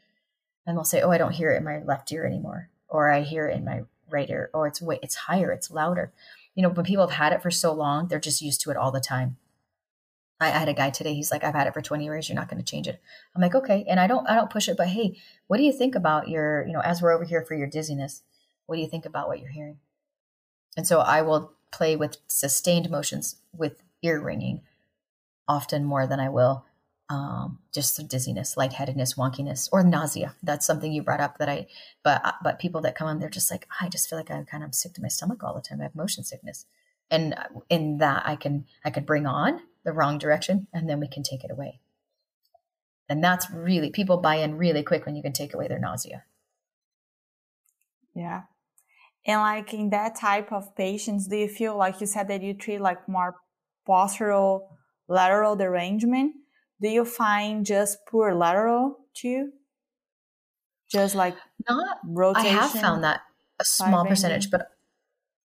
and 0.64 0.76
they'll 0.76 0.84
say 0.84 1.03
oh 1.03 1.11
i 1.11 1.18
don't 1.18 1.32
hear 1.32 1.51
it 1.51 1.59
in 1.59 1.64
my 1.64 1.82
left 1.82 2.11
ear 2.12 2.24
anymore 2.24 2.70
or 2.88 3.11
i 3.11 3.20
hear 3.20 3.49
it 3.49 3.57
in 3.57 3.64
my 3.64 3.82
right 4.11 4.30
ear 4.30 4.49
or 4.55 4.66
it's 4.66 4.80
way 4.80 4.99
it's 5.03 5.16
higher 5.16 5.51
it's 5.51 5.70
louder 5.70 6.12
you 6.55 6.62
know, 6.62 6.68
when 6.68 6.84
people 6.84 7.07
have 7.07 7.16
had 7.16 7.32
it 7.32 7.42
for 7.42 7.50
so 7.50 7.72
long, 7.72 8.09
they're 8.09 8.20
just 8.20 8.42
used 8.42 8.61
to 8.62 8.70
it 8.70 8.76
all 8.76 8.90
the 8.90 9.00
time. 9.00 9.36
I, 10.40 10.48
had 10.48 10.68
a 10.68 10.74
guy 10.74 10.90
today. 10.90 11.14
He's 11.14 11.30
like, 11.30 11.44
I've 11.44 11.55
had 11.55 11.68
it 11.68 11.72
for 11.72 11.80
20 11.80 12.05
years. 12.05 12.28
You're 12.28 12.36
not 12.36 12.48
going 12.48 12.62
to 12.62 12.68
change 12.68 12.88
it. 12.88 13.00
I'm 13.34 13.40
like, 13.40 13.55
okay. 13.55 13.84
And 13.88 14.00
I 14.00 14.09
don't, 14.09 14.28
I 14.28 14.34
don't 14.34 14.50
push 14.50 14.68
it, 14.68 14.76
but 14.76 14.88
Hey, 14.88 15.16
what 15.46 15.59
do 15.59 15.62
you 15.62 15.72
think 15.72 15.94
about 15.94 16.28
your, 16.28 16.66
you 16.66 16.72
know, 16.72 16.80
as 16.80 17.00
we're 17.00 17.12
over 17.12 17.24
here 17.24 17.44
for 17.44 17.55
your 17.55 17.68
dizziness, 17.68 18.22
what 18.66 18.76
do 18.76 18.82
you 18.82 18.88
think 18.88 19.07
about 19.07 19.28
what 19.28 19.38
you're 19.38 19.50
hearing? 19.50 19.78
And 20.76 20.86
so 20.86 21.00
I 21.00 21.22
will 21.22 21.53
play 21.70 21.94
with 21.96 22.18
sustained 22.26 22.90
motions 22.90 23.36
with 23.53 23.82
ear 24.03 24.20
ringing 24.20 24.62
often 25.46 25.84
more 25.84 26.07
than 26.07 26.20
I 26.20 26.28
will 26.28 26.64
um, 27.12 27.58
just 27.74 27.94
some 27.94 28.06
dizziness, 28.06 28.56
lightheadedness, 28.56 29.18
wonkiness, 29.18 29.68
or 29.70 29.84
nausea. 29.84 30.34
That's 30.42 30.64
something 30.64 30.90
you 30.90 31.02
brought 31.02 31.20
up 31.20 31.36
that 31.38 31.48
I, 31.48 31.66
but 32.02 32.24
uh, 32.24 32.32
but 32.42 32.58
people 32.58 32.80
that 32.80 32.94
come 32.94 33.06
on, 33.06 33.18
they're 33.18 33.28
just 33.28 33.50
like, 33.50 33.68
I 33.82 33.90
just 33.90 34.08
feel 34.08 34.18
like 34.18 34.30
I'm 34.30 34.46
kind 34.46 34.64
of 34.64 34.74
sick 34.74 34.94
to 34.94 35.02
my 35.02 35.08
stomach 35.08 35.44
all 35.44 35.54
the 35.54 35.60
time. 35.60 35.80
I 35.80 35.84
have 35.84 35.94
motion 35.94 36.24
sickness, 36.24 36.64
and 37.10 37.34
uh, 37.34 37.60
in 37.68 37.98
that 37.98 38.22
I 38.24 38.36
can 38.36 38.64
I 38.82 38.88
can 38.88 39.04
bring 39.04 39.26
on 39.26 39.60
the 39.84 39.92
wrong 39.92 40.16
direction, 40.16 40.68
and 40.72 40.88
then 40.88 41.00
we 41.00 41.06
can 41.06 41.22
take 41.22 41.44
it 41.44 41.50
away. 41.50 41.80
And 43.10 43.22
that's 43.22 43.50
really 43.50 43.90
people 43.90 44.16
buy 44.16 44.36
in 44.36 44.56
really 44.56 44.82
quick 44.82 45.04
when 45.04 45.14
you 45.14 45.22
can 45.22 45.34
take 45.34 45.52
away 45.52 45.68
their 45.68 45.78
nausea. 45.78 46.24
Yeah. 48.14 48.42
And 49.26 49.40
like 49.40 49.74
in 49.74 49.90
that 49.90 50.18
type 50.18 50.50
of 50.50 50.74
patients, 50.74 51.28
do 51.28 51.36
you 51.36 51.48
feel 51.48 51.76
like 51.76 52.00
you 52.00 52.06
said 52.06 52.28
that 52.28 52.42
you 52.42 52.54
treat 52.54 52.80
like 52.80 53.06
more 53.06 53.36
postural 53.86 54.68
lateral 55.08 55.56
derangement? 55.56 56.36
Do 56.83 56.89
you 56.89 57.05
find 57.05 57.64
just 57.64 58.05
poor 58.07 58.35
lateral 58.35 58.99
too? 59.14 59.53
Just 60.91 61.14
like 61.14 61.37
not 61.68 61.99
rotation. 62.05 62.49
I 62.49 62.61
have 62.61 62.70
found 62.72 63.05
that 63.05 63.22
a 63.61 63.64
small 63.64 64.05
percentage, 64.05 64.51
but 64.51 64.72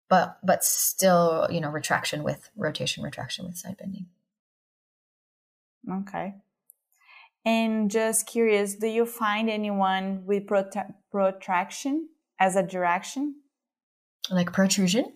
but 0.09 0.39
but 0.45 0.63
still, 0.63 1.49
you 1.51 1.61
know, 1.61 1.71
retraction 1.71 2.23
with 2.23 2.51
rotation, 2.55 3.03
retraction 3.03 3.47
with 3.47 3.57
side 3.57 3.77
bending. 3.79 4.07
Okay. 5.91 6.35
And 7.45 7.91
just 7.91 8.29
curious, 8.29 8.77
do 8.77 8.87
you 8.87 9.05
find 9.05 9.51
anyone 9.51 10.25
with 10.27 10.47
prot- 10.47 10.95
protraction 11.11 12.09
as 12.39 12.55
a 12.55 12.63
direction? 12.63 13.37
Like 14.31 14.53
protrusion? 14.53 15.13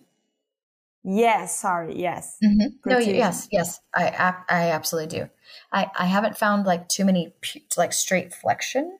Yes, 1.09 1.57
sorry, 1.57 1.97
yes. 1.97 2.37
Mm-hmm. 2.43 2.89
No, 2.89 2.97
yes, 2.97 3.47
yes, 3.49 3.79
I 3.95 4.35
I 4.49 4.71
absolutely 4.71 5.19
do. 5.19 5.29
I 5.71 5.89
I 5.97 6.05
haven't 6.05 6.37
found 6.37 6.65
like 6.65 6.89
too 6.89 7.05
many 7.05 7.33
like 7.77 7.93
straight 7.93 8.33
flexion, 8.33 8.99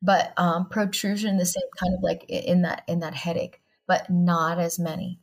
but 0.00 0.32
um, 0.38 0.70
protrusion 0.70 1.36
the 1.36 1.44
same 1.44 1.68
kind 1.78 1.92
of 1.94 2.02
like 2.02 2.24
in 2.30 2.62
that 2.62 2.84
in 2.88 3.00
that 3.00 3.14
headache, 3.14 3.60
but 3.86 4.08
not 4.08 4.58
as 4.58 4.78
many. 4.78 5.20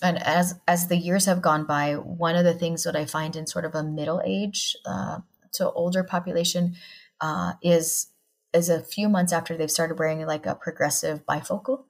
And 0.00 0.22
as 0.22 0.54
as 0.68 0.86
the 0.86 0.96
years 0.96 1.24
have 1.24 1.42
gone 1.42 1.64
by, 1.64 1.94
one 1.94 2.36
of 2.36 2.44
the 2.44 2.54
things 2.54 2.84
that 2.84 2.94
I 2.94 3.06
find 3.06 3.34
in 3.34 3.48
sort 3.48 3.64
of 3.64 3.74
a 3.74 3.82
middle 3.82 4.22
age 4.24 4.76
uh, 4.86 5.18
to 5.54 5.72
older 5.72 6.04
population 6.04 6.76
uh, 7.20 7.54
is 7.60 8.06
is 8.52 8.68
a 8.68 8.84
few 8.84 9.08
months 9.08 9.32
after 9.32 9.56
they've 9.56 9.68
started 9.68 9.98
wearing 9.98 10.24
like 10.26 10.46
a 10.46 10.54
progressive 10.54 11.26
bifocal 11.26 11.86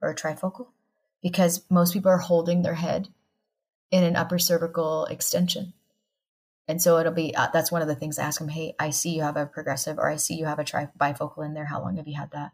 or 0.00 0.08
a 0.08 0.14
trifocal 0.14 0.68
because 1.22 1.64
most 1.70 1.92
people 1.92 2.10
are 2.10 2.18
holding 2.18 2.62
their 2.62 2.74
head 2.74 3.08
in 3.90 4.04
an 4.04 4.16
upper 4.16 4.38
cervical 4.38 5.06
extension. 5.06 5.72
And 6.66 6.82
so 6.82 6.98
it'll 6.98 7.12
be 7.12 7.34
uh, 7.34 7.48
that's 7.52 7.72
one 7.72 7.80
of 7.80 7.88
the 7.88 7.94
things 7.94 8.18
I 8.18 8.24
ask 8.24 8.38
them, 8.38 8.48
hey, 8.48 8.74
I 8.78 8.90
see 8.90 9.10
you 9.10 9.22
have 9.22 9.38
a 9.38 9.46
progressive 9.46 9.98
or 9.98 10.10
I 10.10 10.16
see 10.16 10.34
you 10.34 10.44
have 10.44 10.58
a 10.58 10.64
tri- 10.64 10.90
bifocal 10.98 11.44
in 11.44 11.54
there. 11.54 11.64
How 11.64 11.80
long 11.80 11.96
have 11.96 12.06
you 12.06 12.16
had 12.16 12.30
that? 12.32 12.52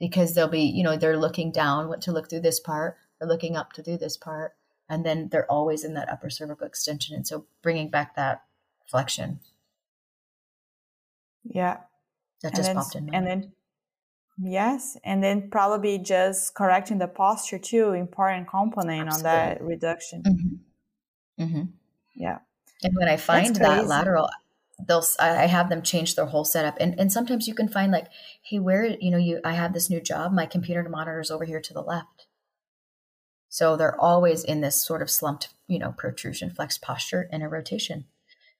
Because 0.00 0.34
they'll 0.34 0.48
be, 0.48 0.62
you 0.62 0.82
know, 0.82 0.96
they're 0.96 1.18
looking 1.18 1.52
down 1.52 1.88
what 1.88 2.00
to 2.02 2.12
look 2.12 2.30
through 2.30 2.40
this 2.40 2.58
part, 2.58 2.96
they're 3.18 3.28
looking 3.28 3.56
up 3.56 3.72
to 3.74 3.82
do 3.82 3.98
this 3.98 4.16
part, 4.16 4.54
and 4.88 5.04
then 5.04 5.28
they're 5.28 5.50
always 5.50 5.84
in 5.84 5.94
that 5.94 6.08
upper 6.08 6.30
cervical 6.30 6.66
extension. 6.66 7.14
And 7.14 7.26
so 7.26 7.44
bringing 7.62 7.90
back 7.90 8.16
that 8.16 8.42
flexion. 8.86 9.40
Yeah. 11.44 11.78
That 12.42 12.54
just 12.54 12.68
then, 12.68 12.76
popped 12.76 12.94
in. 12.94 13.14
And 13.14 13.26
then 13.26 13.52
Yes, 14.36 14.96
and 15.04 15.22
then 15.22 15.48
probably 15.50 15.98
just 15.98 16.54
correcting 16.54 16.98
the 16.98 17.06
posture 17.06 17.58
too, 17.58 17.92
important 17.92 18.48
component 18.48 19.06
Absolutely. 19.08 19.30
on 19.30 19.48
that 19.48 19.62
reduction. 19.62 20.22
Mm-hmm. 20.22 21.44
Mm-hmm. 21.44 21.62
Yeah. 22.14 22.38
And 22.82 22.94
when 22.96 23.08
I 23.08 23.16
find 23.16 23.54
that 23.56 23.86
lateral, 23.86 24.28
they'll 24.86 25.04
I 25.20 25.46
have 25.46 25.68
them 25.68 25.82
change 25.82 26.16
their 26.16 26.26
whole 26.26 26.44
setup. 26.44 26.76
And 26.80 26.98
and 26.98 27.12
sometimes 27.12 27.46
you 27.46 27.54
can 27.54 27.68
find 27.68 27.92
like, 27.92 28.08
hey, 28.42 28.58
where 28.58 28.84
you 28.84 29.10
know 29.10 29.18
you 29.18 29.40
I 29.44 29.52
have 29.52 29.72
this 29.72 29.88
new 29.88 30.00
job, 30.00 30.32
my 30.32 30.46
computer 30.46 30.86
monitor 30.88 31.20
is 31.20 31.30
over 31.30 31.44
here 31.44 31.60
to 31.60 31.72
the 31.72 31.82
left. 31.82 32.26
So 33.48 33.76
they're 33.76 34.00
always 34.00 34.42
in 34.42 34.62
this 34.62 34.74
sort 34.74 35.00
of 35.00 35.08
slumped, 35.08 35.50
you 35.68 35.78
know, 35.78 35.92
protrusion, 35.92 36.50
flexed 36.50 36.82
posture, 36.82 37.28
and 37.30 37.40
a 37.40 37.48
rotation 37.48 38.06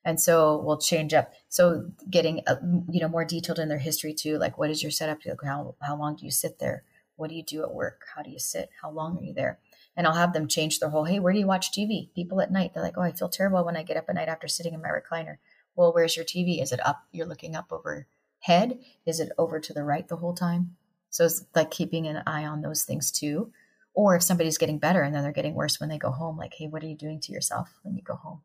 and 0.05 0.21
so 0.21 0.59
we'll 0.59 0.79
change 0.79 1.15
up. 1.15 1.33
So 1.49 1.91
getting 2.11 2.43
uh, 2.47 2.57
you 2.91 3.01
know 3.01 3.09
more 3.09 3.25
detailed 3.25 3.59
in 3.59 3.69
their 3.69 3.79
history 3.79 4.13
too 4.13 4.39
like 4.39 4.59
what 4.59 4.71
is 4.71 4.83
your 4.83 4.93
setup? 4.93 5.21
How, 5.45 5.75
how 5.81 5.97
long 5.97 6.17
do 6.17 6.25
you 6.25 6.31
sit 6.31 6.59
there? 6.59 6.85
What 7.17 7.31
do 7.31 7.37
you 7.37 7.43
do 7.43 7.63
at 7.63 7.73
work? 7.73 8.03
How 8.15 8.23
do 8.23 8.31
you 8.31 8.39
sit? 8.39 8.71
How 8.83 8.91
long 8.91 9.19
are 9.19 9.23
you 9.23 9.33
there? 9.33 9.59
And 9.97 10.07
i'll 10.07 10.15
have 10.15 10.33
them 10.33 10.49
change 10.49 10.81
their 10.81 10.91
whole 10.91 11.05
hey 11.05 11.21
where 11.21 11.33
do 11.33 11.39
you 11.39 11.47
watch 11.47 11.71
tv 11.71 12.13
people 12.15 12.41
at 12.41 12.51
night 12.51 12.73
they're 12.75 12.83
like 12.83 12.99
oh 12.99 13.03
i 13.03 13.13
feel 13.13 13.29
terrible 13.29 13.65
when 13.65 13.77
i 13.77 13.85
get 13.85 13.97
up 13.97 14.07
at 14.09 14.17
night 14.17 14.27
after 14.27 14.49
sitting 14.49 14.75
in 14.75 14.83
my 14.83 14.89
recliner. 14.89 15.37
Well 15.77 15.93
where's 15.93 16.17
your 16.17 16.25
tv 16.25 16.61
is 16.63 16.73
it 16.73 16.85
up? 16.85 17.05
You're 17.13 17.27
looking 17.27 17.55
up 17.57 17.73
overhead 17.73 18.79
is 19.07 19.21
it 19.21 19.33
over 19.39 19.61
to 19.61 19.73
the 19.73 19.85
right 19.85 20.07
the 20.09 20.17
whole 20.17 20.35
time? 20.35 20.77
So 21.11 21.25
it's 21.25 21.45
like 21.55 21.71
keeping 21.71 22.07
an 22.09 22.23
eye 22.27 22.45
on 22.45 22.61
those 22.61 22.83
things 22.83 23.13
too. 23.13 23.53
Or 23.95 24.17
if 24.17 24.25
somebody's 24.25 24.59
getting 24.59 24.79
better 24.79 25.03
and 25.03 25.15
then 25.15 25.23
they're 25.23 25.31
getting 25.31 25.55
worse 25.55 25.79
when 25.79 25.89
they 25.89 25.99
go 25.99 26.11
home 26.11 26.37
like 26.37 26.55
hey 26.55 26.67
what 26.67 26.83
are 26.83 26.89
you 26.89 26.97
doing 26.97 27.21
to 27.21 27.33
yourself 27.33 27.79
when 27.85 27.95
you 27.95 28.03
go 28.03 28.17
home 28.17 28.41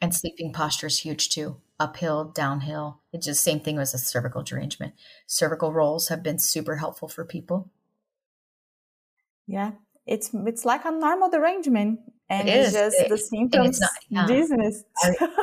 and 0.00 0.14
sleeping 0.14 0.52
posture 0.52 0.86
is 0.86 1.00
huge 1.00 1.28
too. 1.28 1.56
Uphill, 1.80 2.24
downhill. 2.24 3.00
It's 3.12 3.26
just 3.26 3.42
same 3.42 3.60
thing 3.60 3.78
as 3.78 3.94
a 3.94 3.98
cervical 3.98 4.42
derangement. 4.42 4.94
Cervical 5.26 5.72
rolls 5.72 6.08
have 6.08 6.22
been 6.22 6.38
super 6.38 6.76
helpful 6.76 7.08
for 7.08 7.24
people. 7.24 7.70
Yeah, 9.46 9.72
it's 10.06 10.30
it's 10.32 10.64
like 10.64 10.84
a 10.84 10.90
normal 10.90 11.30
derangement, 11.30 12.00
and 12.28 12.48
it 12.48 12.52
it's 12.52 12.72
just 12.72 12.96
it, 12.98 13.08
the 13.08 13.18
symptoms 13.18 13.80
not, 13.80 13.90
yeah. 14.08 14.26
dizziness. 14.26 14.84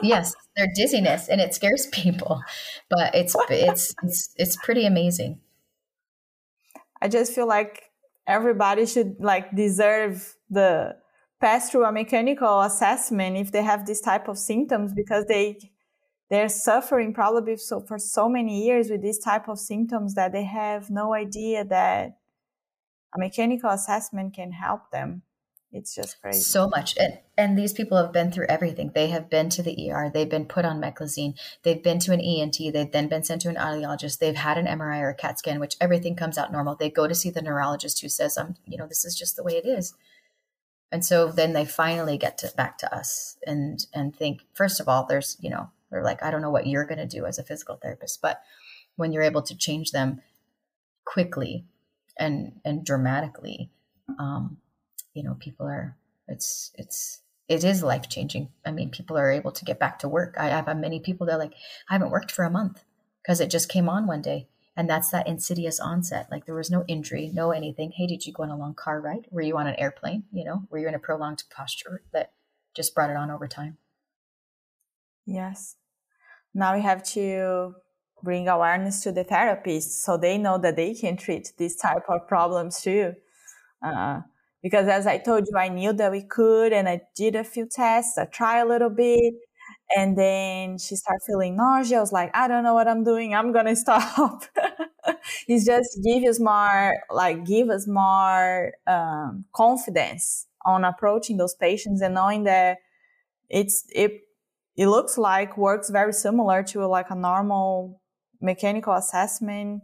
yes, 0.02 0.36
they're 0.56 0.72
dizziness, 0.76 1.30
and 1.30 1.40
it 1.40 1.54
scares 1.54 1.88
people, 1.88 2.42
but 2.90 3.16
it's 3.16 3.36
it's 3.50 3.96
it's 4.04 4.34
it's 4.38 4.56
pretty 4.58 4.86
amazing. 4.86 5.40
I 7.02 7.08
just 7.08 7.34
feel 7.34 7.48
like 7.48 7.84
everybody 8.28 8.86
should 8.86 9.18
like 9.20 9.56
deserve 9.56 10.36
the 10.50 10.96
pass 11.40 11.70
through 11.70 11.86
a 11.86 11.92
mechanical 11.92 12.62
assessment 12.62 13.38
if 13.38 13.52
they 13.52 13.64
have 13.64 13.86
this 13.86 14.02
type 14.02 14.28
of 14.28 14.38
symptoms 14.38 14.94
because 14.94 15.26
they 15.26 15.58
they're 16.30 16.50
suffering 16.50 17.14
probably 17.14 17.56
so 17.58 17.82
for 17.82 18.00
so 18.00 18.28
many 18.28 18.66
years 18.66 18.90
with 18.90 19.02
this 19.02 19.20
type 19.20 19.48
of 19.48 19.60
symptoms 19.60 20.16
that 20.16 20.32
they 20.32 20.44
have 20.44 20.90
no 20.90 21.14
idea 21.14 21.64
that 21.64 22.18
a 23.14 23.20
mechanical 23.20 23.70
assessment 23.70 24.34
can 24.34 24.52
help 24.52 24.92
them. 24.92 25.22
It's 25.72 25.94
just 25.94 26.22
crazy. 26.22 26.40
So 26.40 26.70
much. 26.70 26.96
And 26.98 27.20
and 27.38 27.58
these 27.58 27.74
people 27.74 27.98
have 27.98 28.14
been 28.14 28.32
through 28.32 28.48
everything. 28.48 28.92
They 28.96 29.08
have 29.08 29.30
been 29.30 29.50
to 29.50 29.62
the 29.62 29.92
er 29.92 30.10
they've 30.12 30.30
been 30.30 30.46
put 30.46 30.64
on 30.66 30.82
meclizine. 30.82 31.38
They've 31.64 31.84
been 31.84 32.00
to 32.00 32.14
an 32.14 32.22
ent 32.22 32.58
they've 32.58 32.92
then 32.92 33.08
been 33.08 33.24
sent 33.24 33.42
to 33.42 33.50
an 33.50 33.56
audiologist. 33.56 34.20
They've 34.20 34.36
had 34.36 34.58
an 34.58 34.68
mri 34.68 35.02
or 35.02 35.10
a 35.10 35.16
cat 35.16 35.38
scan 35.38 35.60
which 35.60 35.76
everything 35.82 36.16
comes 36.16 36.38
out 36.38 36.52
normal. 36.52 36.76
They 36.76 36.90
go 36.90 37.08
to 37.08 37.14
see 37.14 37.30
the 37.30 37.42
neurologist 37.42 38.02
who 38.02 38.10
says 38.10 38.38
i'm 38.38 38.56
you 38.66 38.78
know 38.78 38.88
this 38.88 39.04
is 39.04 39.16
just 39.16 39.36
the 39.36 39.44
way 39.44 39.54
it 39.54 39.68
is 39.68 39.94
and 40.92 41.06
so 41.06 41.32
then 41.32 41.54
they 41.54 41.66
finally 41.66 42.18
get 42.18 42.38
to 42.38 42.52
back 42.56 42.78
to 42.78 42.96
us 42.96 43.38
and 43.46 43.86
and 43.94 44.16
think 44.16 44.42
first 44.54 44.80
of 44.80 44.88
all 44.88 45.06
there's 45.06 45.38
you 45.40 45.50
know 45.50 45.70
they're 45.90 46.04
like 46.04 46.22
i 46.24 46.32
don't 46.32 46.42
know 46.42 46.52
what 46.52 46.68
you're 46.68 46.86
going 46.86 46.98
to 46.98 47.06
do 47.06 47.26
as 47.26 47.38
a 47.38 47.44
physical 47.44 47.76
therapist 47.76 48.22
but 48.22 48.42
when 48.96 49.12
you're 49.12 49.24
able 49.24 49.42
to 49.42 49.58
change 49.58 49.92
them 49.92 50.22
quickly 51.06 51.66
and 52.18 52.54
and 52.64 52.86
dramatically 52.86 53.70
um 54.20 54.58
you 55.14 55.24
know 55.24 55.36
people 55.40 55.66
are 55.66 55.96
it's 56.28 56.72
it's 56.76 57.22
it 57.48 57.64
is 57.64 57.84
life 57.84 58.10
changing 58.10 58.50
i 58.66 58.72
mean 58.72 58.90
people 58.90 59.18
are 59.18 59.32
able 59.32 59.52
to 59.52 59.66
get 59.66 59.80
back 59.80 60.00
to 60.00 60.08
work. 60.08 60.36
I 60.38 60.48
have 60.48 60.78
many 60.78 61.00
people 61.00 61.28
that 61.28 61.34
are 61.34 61.40
like 61.40 61.54
i 61.90 61.94
haven't 61.94 62.12
worked 62.12 62.32
for 62.32 62.46
a 62.46 62.50
month 62.50 62.84
because 63.22 63.40
it 63.40 63.50
just 63.50 63.70
came 63.70 63.90
on 63.90 64.08
one 64.08 64.22
day 64.22 64.48
and 64.76 64.90
that's 64.90 65.10
that 65.12 65.28
insidious 65.28 65.80
onset. 65.80 66.28
Like 66.30 66.46
there 66.46 66.56
was 66.56 66.70
no 66.70 66.84
injury, 66.88 67.32
no 67.34 67.52
anything. 67.52 67.92
Hey, 67.92 68.08
did 68.08 68.26
you 68.26 68.34
go 68.34 68.44
on 68.44 68.50
a 68.50 68.58
long 68.58 68.74
car 68.74 69.00
ride? 69.00 69.28
Were 69.32 69.42
you 69.42 69.58
on 69.58 69.68
an 69.68 69.76
airplane? 69.76 70.24
You 70.32 70.44
know, 70.44 70.64
were 70.70 70.80
you 70.80 70.88
in 70.88 70.96
a 70.96 71.00
prolonged 71.00 71.44
posture 71.50 72.04
that 72.12 72.34
just 72.76 72.94
brought 72.94 73.10
it 73.10 73.16
on 73.16 73.32
over 73.32 73.48
time? 73.48 73.78
Yes. 75.26 75.76
Now 76.54 76.76
we 76.76 76.82
have 76.82 77.04
to 77.14 77.76
bring 78.24 78.48
awareness 78.48 79.02
to 79.04 79.12
the 79.12 79.24
therapists 79.26 80.04
so 80.04 80.18
they 80.18 80.38
know 80.38 80.58
that 80.58 80.76
they 80.76 80.94
can 80.94 81.18
treat 81.18 81.54
these 81.58 81.76
type 81.76 82.04
of 82.10 82.28
problems 82.28 82.82
too. 82.82 83.14
Uh, 83.86 84.22
because 84.64 84.88
as 84.88 85.06
I 85.06 85.20
told 85.20 85.46
you, 85.50 85.58
I 85.58 85.68
knew 85.68 85.94
that 85.94 86.12
we 86.12 86.24
could, 86.24 86.74
and 86.74 86.90
I 86.90 87.02
did 87.16 87.36
a 87.36 87.44
few 87.44 87.68
tests. 87.68 88.18
I 88.18 88.26
tried 88.26 88.62
a 88.62 88.66
little 88.66 88.90
bit, 88.90 89.36
and 89.96 90.18
then 90.18 90.78
she 90.78 90.96
started 90.96 91.22
feeling 91.26 91.56
nausea. 91.58 91.98
I 91.98 92.02
was 92.02 92.12
like, 92.14 92.32
I 92.36 92.48
don't 92.48 92.64
know 92.64 92.74
what 92.74 92.88
I'm 92.88 93.04
doing. 93.04 93.34
I'm 93.36 93.52
gonna 93.52 93.76
stop. 93.86 94.44
it's 95.48 95.66
just 95.66 96.00
give 96.04 96.24
us 96.24 96.40
more, 96.40 96.94
like 97.12 97.46
give 97.46 97.70
us 97.70 97.88
more 97.88 98.74
um, 98.88 99.46
confidence 99.54 100.48
on 100.66 100.84
approaching 100.84 101.38
those 101.38 101.54
patients 101.56 102.02
and 102.02 102.16
knowing 102.16 102.44
that 102.46 102.78
it's 103.50 103.86
it 103.94 104.22
it 104.78 104.88
looks 104.88 105.18
like 105.18 105.58
works 105.58 105.90
very 105.90 106.14
similar 106.14 106.64
to 106.64 106.86
like 106.88 107.10
a 107.10 107.16
normal 107.16 108.02
mechanical 108.42 108.94
assessment, 108.94 109.82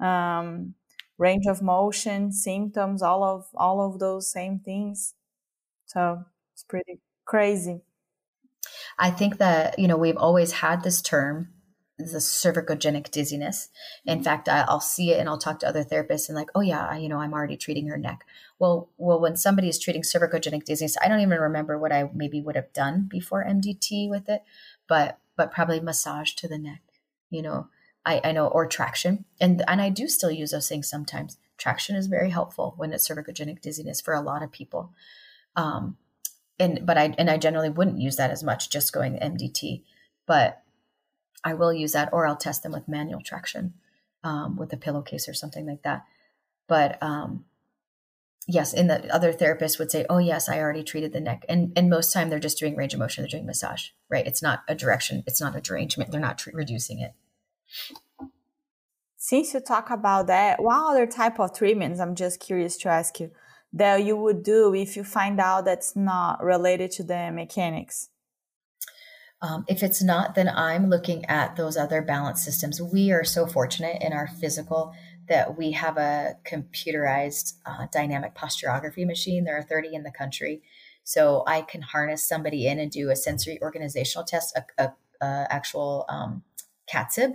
um, 0.00 0.74
range 1.18 1.46
of 1.48 1.62
motion, 1.62 2.32
symptoms, 2.32 3.02
all 3.02 3.24
of 3.24 3.46
all 3.56 3.80
of 3.80 3.98
those 3.98 4.30
same 4.30 4.60
things. 4.60 5.14
So 5.86 6.24
it's 6.54 6.64
pretty 6.64 7.00
crazy. 7.26 7.82
I 8.98 9.10
think 9.10 9.38
that, 9.38 9.78
you 9.78 9.86
know, 9.86 9.96
we've 9.96 10.16
always 10.16 10.52
had 10.52 10.82
this 10.82 11.00
term, 11.00 11.48
the 11.98 12.18
cervicogenic 12.18 13.10
dizziness. 13.10 13.68
In 14.04 14.22
fact, 14.22 14.48
I'll 14.48 14.80
see 14.80 15.12
it 15.12 15.20
and 15.20 15.28
I'll 15.28 15.38
talk 15.38 15.60
to 15.60 15.68
other 15.68 15.84
therapists 15.84 16.28
and 16.28 16.36
like, 16.36 16.50
oh 16.54 16.60
yeah, 16.60 16.96
you 16.96 17.08
know, 17.08 17.18
I'm 17.18 17.32
already 17.32 17.56
treating 17.56 17.88
her 17.88 17.96
neck. 17.96 18.24
Well, 18.58 18.88
well, 18.96 19.20
when 19.20 19.36
somebody 19.36 19.68
is 19.68 19.78
treating 19.78 20.02
cervicogenic 20.02 20.64
dizziness, 20.64 20.96
I 21.02 21.08
don't 21.08 21.20
even 21.20 21.38
remember 21.38 21.78
what 21.78 21.92
I 21.92 22.10
maybe 22.14 22.40
would 22.40 22.56
have 22.56 22.72
done 22.72 23.08
before 23.10 23.44
MDT 23.44 24.08
with 24.08 24.28
it, 24.28 24.42
but 24.88 25.18
but 25.36 25.52
probably 25.52 25.78
massage 25.78 26.32
to 26.32 26.48
the 26.48 26.58
neck, 26.58 26.82
you 27.30 27.42
know. 27.42 27.68
I, 28.06 28.20
I 28.24 28.32
know, 28.32 28.46
or 28.46 28.66
traction. 28.66 29.26
And 29.38 29.62
and 29.68 29.82
I 29.82 29.90
do 29.90 30.08
still 30.08 30.30
use 30.30 30.52
those 30.52 30.68
things 30.68 30.88
sometimes. 30.88 31.36
Traction 31.58 31.94
is 31.94 32.06
very 32.06 32.30
helpful 32.30 32.72
when 32.78 32.92
it's 32.92 33.06
cervicogenic 33.06 33.60
dizziness 33.60 34.00
for 34.00 34.14
a 34.14 34.22
lot 34.22 34.42
of 34.42 34.50
people. 34.50 34.94
Um, 35.56 35.98
and 36.58 36.84
but 36.84 36.98
I 36.98 37.14
and 37.18 37.30
I 37.30 37.38
generally 37.38 37.70
wouldn't 37.70 38.00
use 38.00 38.16
that 38.16 38.30
as 38.30 38.42
much, 38.42 38.70
just 38.70 38.92
going 38.92 39.14
MDT. 39.14 39.82
But 40.26 40.62
I 41.44 41.54
will 41.54 41.72
use 41.72 41.92
that, 41.92 42.10
or 42.12 42.26
I'll 42.26 42.36
test 42.36 42.62
them 42.62 42.72
with 42.72 42.88
manual 42.88 43.20
traction 43.24 43.74
um, 44.24 44.56
with 44.56 44.72
a 44.72 44.76
pillowcase 44.76 45.28
or 45.28 45.34
something 45.34 45.66
like 45.66 45.82
that. 45.82 46.04
But 46.66 47.02
um, 47.02 47.44
yes, 48.46 48.74
and 48.74 48.90
the 48.90 49.12
other 49.14 49.32
therapist 49.32 49.78
would 49.78 49.90
say, 49.90 50.04
"Oh 50.10 50.18
yes, 50.18 50.48
I 50.48 50.58
already 50.58 50.82
treated 50.82 51.12
the 51.12 51.20
neck," 51.20 51.44
and 51.48 51.72
and 51.76 51.88
most 51.88 52.12
time 52.12 52.28
they're 52.28 52.38
just 52.38 52.58
doing 52.58 52.76
range 52.76 52.94
of 52.94 53.00
motion, 53.00 53.22
they're 53.22 53.28
doing 53.30 53.46
massage, 53.46 53.88
right? 54.10 54.26
It's 54.26 54.42
not 54.42 54.64
a 54.68 54.74
direction, 54.74 55.22
it's 55.26 55.40
not 55.40 55.56
a 55.56 55.60
derangement, 55.60 56.10
they're 56.10 56.20
not 56.20 56.44
reducing 56.52 57.00
it. 57.00 57.14
Since 59.16 59.54
you 59.54 59.60
talk 59.60 59.90
about 59.90 60.26
that, 60.28 60.62
what 60.62 60.90
other 60.90 61.06
type 61.06 61.40
of 61.40 61.52
treatments? 61.52 62.00
I'm 62.00 62.14
just 62.14 62.40
curious 62.40 62.76
to 62.78 62.88
ask 62.88 63.18
you 63.20 63.30
that 63.72 64.04
you 64.04 64.16
would 64.16 64.42
do 64.42 64.74
if 64.74 64.96
you 64.96 65.04
find 65.04 65.40
out 65.40 65.64
that's 65.64 65.94
not 65.94 66.42
related 66.42 66.90
to 66.92 67.02
the 67.02 67.30
mechanics? 67.32 68.08
Um, 69.40 69.64
if 69.68 69.82
it's 69.82 70.02
not, 70.02 70.34
then 70.34 70.48
I'm 70.48 70.90
looking 70.90 71.24
at 71.26 71.56
those 71.56 71.76
other 71.76 72.02
balance 72.02 72.42
systems. 72.42 72.82
We 72.82 73.12
are 73.12 73.24
so 73.24 73.46
fortunate 73.46 74.02
in 74.02 74.12
our 74.12 74.26
Fyzical 74.26 74.94
that 75.28 75.56
we 75.56 75.72
have 75.72 75.96
a 75.96 76.36
computerized 76.44 77.54
uh, 77.64 77.86
dynamic 77.92 78.34
posturography 78.34 79.06
machine. 79.06 79.44
There 79.44 79.56
are 79.56 79.62
30 79.62 79.94
in 79.94 80.02
the 80.02 80.10
country. 80.10 80.62
So 81.04 81.44
I 81.46 81.62
can 81.62 81.82
harness 81.82 82.26
somebody 82.26 82.66
in 82.66 82.78
and 82.78 82.90
do 82.90 83.10
a 83.10 83.16
sensory 83.16 83.58
organizational 83.62 84.24
test, 84.24 84.56
a, 84.56 84.82
a, 84.82 84.92
a 85.24 85.46
actual 85.50 86.04
um, 86.08 86.42
CTSIB, 86.92 87.34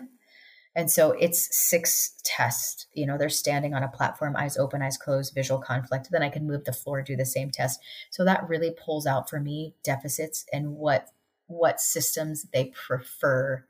and 0.75 0.89
so 0.89 1.11
it's 1.11 1.47
six 1.51 2.15
tests. 2.23 2.87
You 2.93 3.05
know, 3.05 3.17
they're 3.17 3.29
standing 3.29 3.73
on 3.73 3.83
a 3.83 3.87
platform, 3.87 4.35
eyes 4.35 4.57
open, 4.57 4.81
eyes 4.81 4.97
closed, 4.97 5.33
visual 5.35 5.59
conflict. 5.59 6.09
Then 6.11 6.23
I 6.23 6.29
can 6.29 6.47
move 6.47 6.65
the 6.65 6.73
floor, 6.73 7.01
do 7.01 7.15
the 7.15 7.25
same 7.25 7.51
test. 7.51 7.79
So 8.09 8.25
that 8.25 8.47
really 8.49 8.71
pulls 8.71 9.05
out 9.05 9.29
for 9.29 9.39
me 9.39 9.75
deficits 9.83 10.45
and 10.51 10.75
what 10.75 11.09
what 11.47 11.79
systems 11.79 12.47
they 12.53 12.71
prefer. 12.87 13.65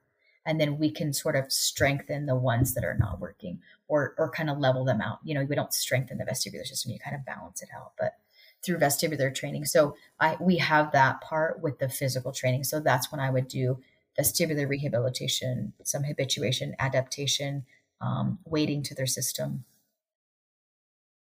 And 0.46 0.60
then 0.60 0.78
we 0.78 0.92
can 0.92 1.14
sort 1.14 1.36
of 1.36 1.52
strengthen 1.52 2.26
the 2.26 2.36
ones 2.36 2.74
that 2.74 2.86
are 2.86 2.98
not 2.98 3.20
working 3.20 3.60
or 3.88 4.16
or 4.18 4.32
kind 4.32 4.50
of 4.50 4.60
level 4.60 4.86
them 4.86 5.02
out. 5.02 5.20
You 5.24 5.36
know, 5.36 5.44
we 5.44 5.56
don't 5.56 5.74
strengthen 5.74 6.18
the 6.18 6.26
vestibular 6.26 6.66
system, 6.66 6.92
you 6.92 7.00
kind 7.00 7.16
of 7.16 7.26
balance 7.26 7.62
it 7.62 7.70
out. 7.76 7.94
But 8.00 8.14
through 8.64 8.78
vestibular 8.78 9.34
training. 9.34 9.66
So 9.66 9.98
I 10.22 10.38
we 10.40 10.58
have 10.58 10.94
that 10.94 11.20
part 11.20 11.62
with 11.62 11.80
the 11.80 11.90
physical 11.90 12.32
training. 12.32 12.64
So 12.64 12.80
that's 12.80 13.12
when 13.12 13.20
I 13.20 13.30
would 13.30 13.50
do 13.50 13.80
vestibular 14.20 14.68
rehabilitation, 14.68 15.74
some 15.84 16.04
habituation, 16.04 16.76
adaptation, 16.80 17.66
um, 18.02 18.40
weighting 18.46 18.84
to 18.84 18.96
their 18.96 19.08
system, 19.08 19.66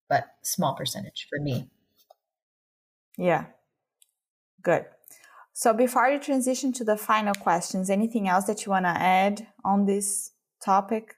but 0.09 0.35
small 0.41 0.75
percentage 0.75 1.27
for 1.29 1.39
me. 1.39 1.69
Yeah. 3.17 3.45
Good. 4.61 4.85
So 5.53 5.71
before 5.71 6.07
you 6.09 6.19
transition 6.19 6.73
to 6.73 6.83
the 6.83 6.97
final 6.97 7.35
questions, 7.35 7.89
anything 7.89 8.27
else 8.27 8.45
that 8.45 8.65
you 8.65 8.71
want 8.71 8.85
to 8.85 8.89
add 8.89 9.47
on 9.63 9.85
this 9.85 10.31
topic? 10.63 11.15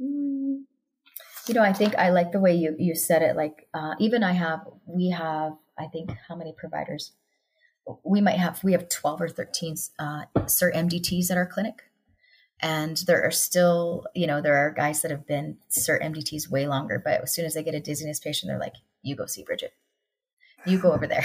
Mm, 0.00 0.64
you 1.46 1.54
know, 1.54 1.62
I 1.62 1.72
think 1.72 1.94
I 1.94 2.10
like 2.10 2.32
the 2.32 2.40
way 2.40 2.54
you, 2.54 2.74
you 2.78 2.96
said 2.96 3.22
it. 3.22 3.36
Like, 3.36 3.68
uh, 3.74 3.94
even 4.00 4.24
I 4.24 4.32
have, 4.32 4.60
we 4.86 5.10
have, 5.10 5.52
I 5.78 5.86
think, 5.86 6.10
how 6.28 6.34
many 6.34 6.52
providers? 6.56 7.12
We 8.04 8.20
might 8.20 8.38
have, 8.38 8.62
we 8.62 8.72
have 8.72 8.88
12 8.88 9.20
or 9.20 9.28
13 9.28 9.76
uh, 9.98 10.24
CERT 10.36 10.74
MDTs 10.74 11.30
at 11.30 11.36
our 11.36 11.46
clinic. 11.46 11.82
And 12.62 12.96
there 13.06 13.24
are 13.24 13.30
still, 13.30 14.04
you 14.14 14.26
know, 14.26 14.40
there 14.40 14.56
are 14.56 14.70
guys 14.70 15.00
that 15.02 15.10
have 15.10 15.26
been 15.26 15.56
CERT 15.70 16.02
MDTs 16.02 16.50
way 16.50 16.66
longer, 16.66 17.00
but 17.02 17.22
as 17.22 17.34
soon 17.34 17.46
as 17.46 17.54
they 17.54 17.62
get 17.62 17.74
a 17.74 17.80
dizziness 17.80 18.20
patient, 18.20 18.50
they're 18.50 18.58
like, 18.58 18.74
you 19.02 19.16
go 19.16 19.26
see 19.26 19.42
Bridget 19.42 19.72
you 20.66 20.78
go 20.78 20.92
over 20.92 21.06
there. 21.06 21.24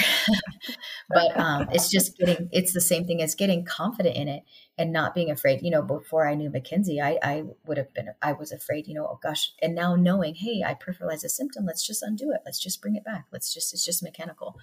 but 1.10 1.38
um, 1.38 1.68
it's 1.72 1.90
just 1.90 2.18
getting, 2.18 2.50
it's 2.52 2.74
the 2.74 2.82
same 2.82 3.06
thing 3.06 3.22
as 3.22 3.36
getting 3.36 3.66
confident 3.66 4.16
in 4.16 4.28
it 4.28 4.44
and 4.78 4.94
not 4.94 5.14
being 5.14 5.30
afraid. 5.30 5.62
You 5.62 5.72
know, 5.72 5.82
before 5.82 6.28
I 6.28 6.36
knew 6.36 6.50
McKenzie, 6.50 7.02
I, 7.02 7.18
I 7.22 7.44
would 7.66 7.78
have 7.78 7.94
been, 7.94 8.10
I 8.22 8.34
was 8.34 8.52
afraid, 8.52 8.88
you 8.88 8.94
know, 8.94 9.06
oh 9.06 9.20
gosh. 9.22 9.54
And 9.62 9.76
now 9.76 9.96
knowing, 9.96 10.36
hey, 10.36 10.64
I 10.66 10.74
peripheralize 10.74 11.24
a 11.24 11.30
symptom, 11.30 11.66
let's 11.66 11.86
just 11.86 12.02
undo 12.02 12.32
it. 12.32 12.42
Let's 12.46 12.62
just 12.62 12.82
bring 12.82 12.96
it 12.96 13.04
back. 13.04 13.26
Let's 13.32 13.54
just, 13.54 13.74
it's 13.74 13.86
just 13.86 14.04
mechanical. 14.04 14.56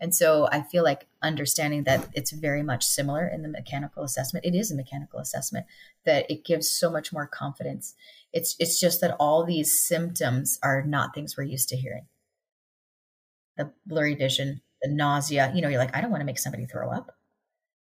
And 0.00 0.14
so 0.14 0.48
I 0.52 0.62
feel 0.62 0.84
like 0.84 1.08
understanding 1.22 1.84
that 1.84 2.08
it's 2.14 2.32
very 2.32 2.62
much 2.62 2.84
similar 2.84 3.26
in 3.26 3.42
the 3.42 3.48
mechanical 3.48 4.04
assessment. 4.04 4.44
It 4.44 4.54
is 4.54 4.70
a 4.70 4.76
mechanical 4.76 5.18
assessment 5.18 5.66
that 6.06 6.30
it 6.30 6.44
gives 6.44 6.70
so 6.70 6.90
much 6.90 7.12
more 7.12 7.26
confidence. 7.26 7.94
It's, 8.32 8.54
it's 8.60 8.78
just 8.78 9.00
that 9.00 9.16
all 9.18 9.44
these 9.44 9.80
symptoms 9.86 10.58
are 10.62 10.82
not 10.82 11.14
things 11.14 11.36
we're 11.36 11.44
used 11.44 11.68
to 11.70 11.76
hearing 11.76 12.06
the 13.56 13.72
blurry 13.86 14.14
vision, 14.14 14.60
the 14.82 14.90
nausea. 14.90 15.52
You 15.54 15.62
know, 15.62 15.68
you're 15.68 15.78
like, 15.78 15.96
I 15.96 16.00
don't 16.00 16.10
want 16.10 16.20
to 16.20 16.26
make 16.26 16.38
somebody 16.38 16.66
throw 16.66 16.90
up. 16.90 17.16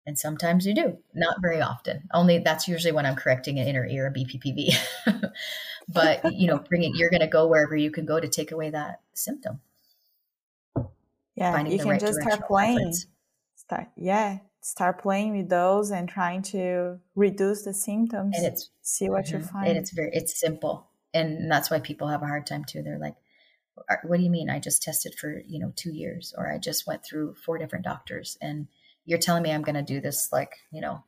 And 0.06 0.18
sometimes 0.18 0.66
you 0.66 0.74
do, 0.74 0.98
not 1.14 1.42
very 1.42 1.62
often. 1.62 2.08
Only 2.14 2.40
that's 2.40 2.68
usually 2.68 2.94
when 2.94 3.06
I'm 3.06 3.18
correcting 3.18 3.60
an 3.60 3.68
inner 3.68 3.86
ear, 3.86 4.08
a 4.08 4.14
BPPV. 4.14 4.78
but 5.90 6.34
you 6.34 6.48
know, 6.48 6.60
bringing. 6.60 6.96
You're 6.96 7.10
going 7.10 7.22
to 7.22 7.28
go 7.28 7.48
wherever 7.48 7.76
you 7.76 7.92
can 7.92 8.06
go 8.06 8.20
to 8.20 8.28
take 8.28 8.54
away 8.54 8.70
that 8.70 9.02
symptom. 9.14 9.60
Yeah, 11.36 11.52
Finding 11.52 11.74
you 11.74 11.80
can 11.80 11.90
right 11.90 12.00
just 12.00 12.22
start 12.22 12.48
playing. 12.48 12.94
Start, 13.56 13.90
yeah, 13.98 14.40
start 14.62 15.02
playing 15.02 15.38
with 15.38 15.50
those 15.50 15.92
and 15.92 16.08
trying 16.08 16.42
to 16.42 17.00
reduce 17.16 17.64
the 17.64 17.74
symptoms. 17.74 18.36
And 18.38 18.46
it's 18.46 18.70
see 18.82 19.10
what 19.10 19.26
mm-hmm. 19.26 19.38
you 19.38 19.44
find. 19.44 19.68
And 19.68 19.78
it's 19.78 19.92
very, 19.92 20.10
it's 20.14 20.40
simple, 20.40 20.88
and 21.14 21.52
that's 21.52 21.70
why 21.70 21.80
people 21.80 22.08
have 22.08 22.24
a 22.24 22.28
hard 22.28 22.48
time 22.48 22.64
too. 22.66 22.82
They're 22.82 22.98
like, 22.98 23.16
what 24.04 24.18
do 24.18 24.24
you 24.24 24.30
mean? 24.30 24.50
I 24.50 24.60
just 24.60 24.82
tested 24.82 25.16
for, 25.16 25.42
you 25.48 25.60
know, 25.60 25.74
two 25.76 25.94
years 25.94 26.34
or 26.38 26.52
I 26.52 26.58
just 26.58 26.88
went 26.88 27.04
through 27.06 27.36
four 27.36 27.58
different 27.58 27.86
doctors 27.86 28.38
and 28.42 28.68
you're 29.06 29.20
telling 29.20 29.44
me 29.44 29.52
I'm 29.52 29.62
going 29.62 29.76
to 29.76 29.82
do 29.82 30.02
this 30.02 30.30
like, 30.32 30.52
you 30.72 30.82
know, 30.82 31.04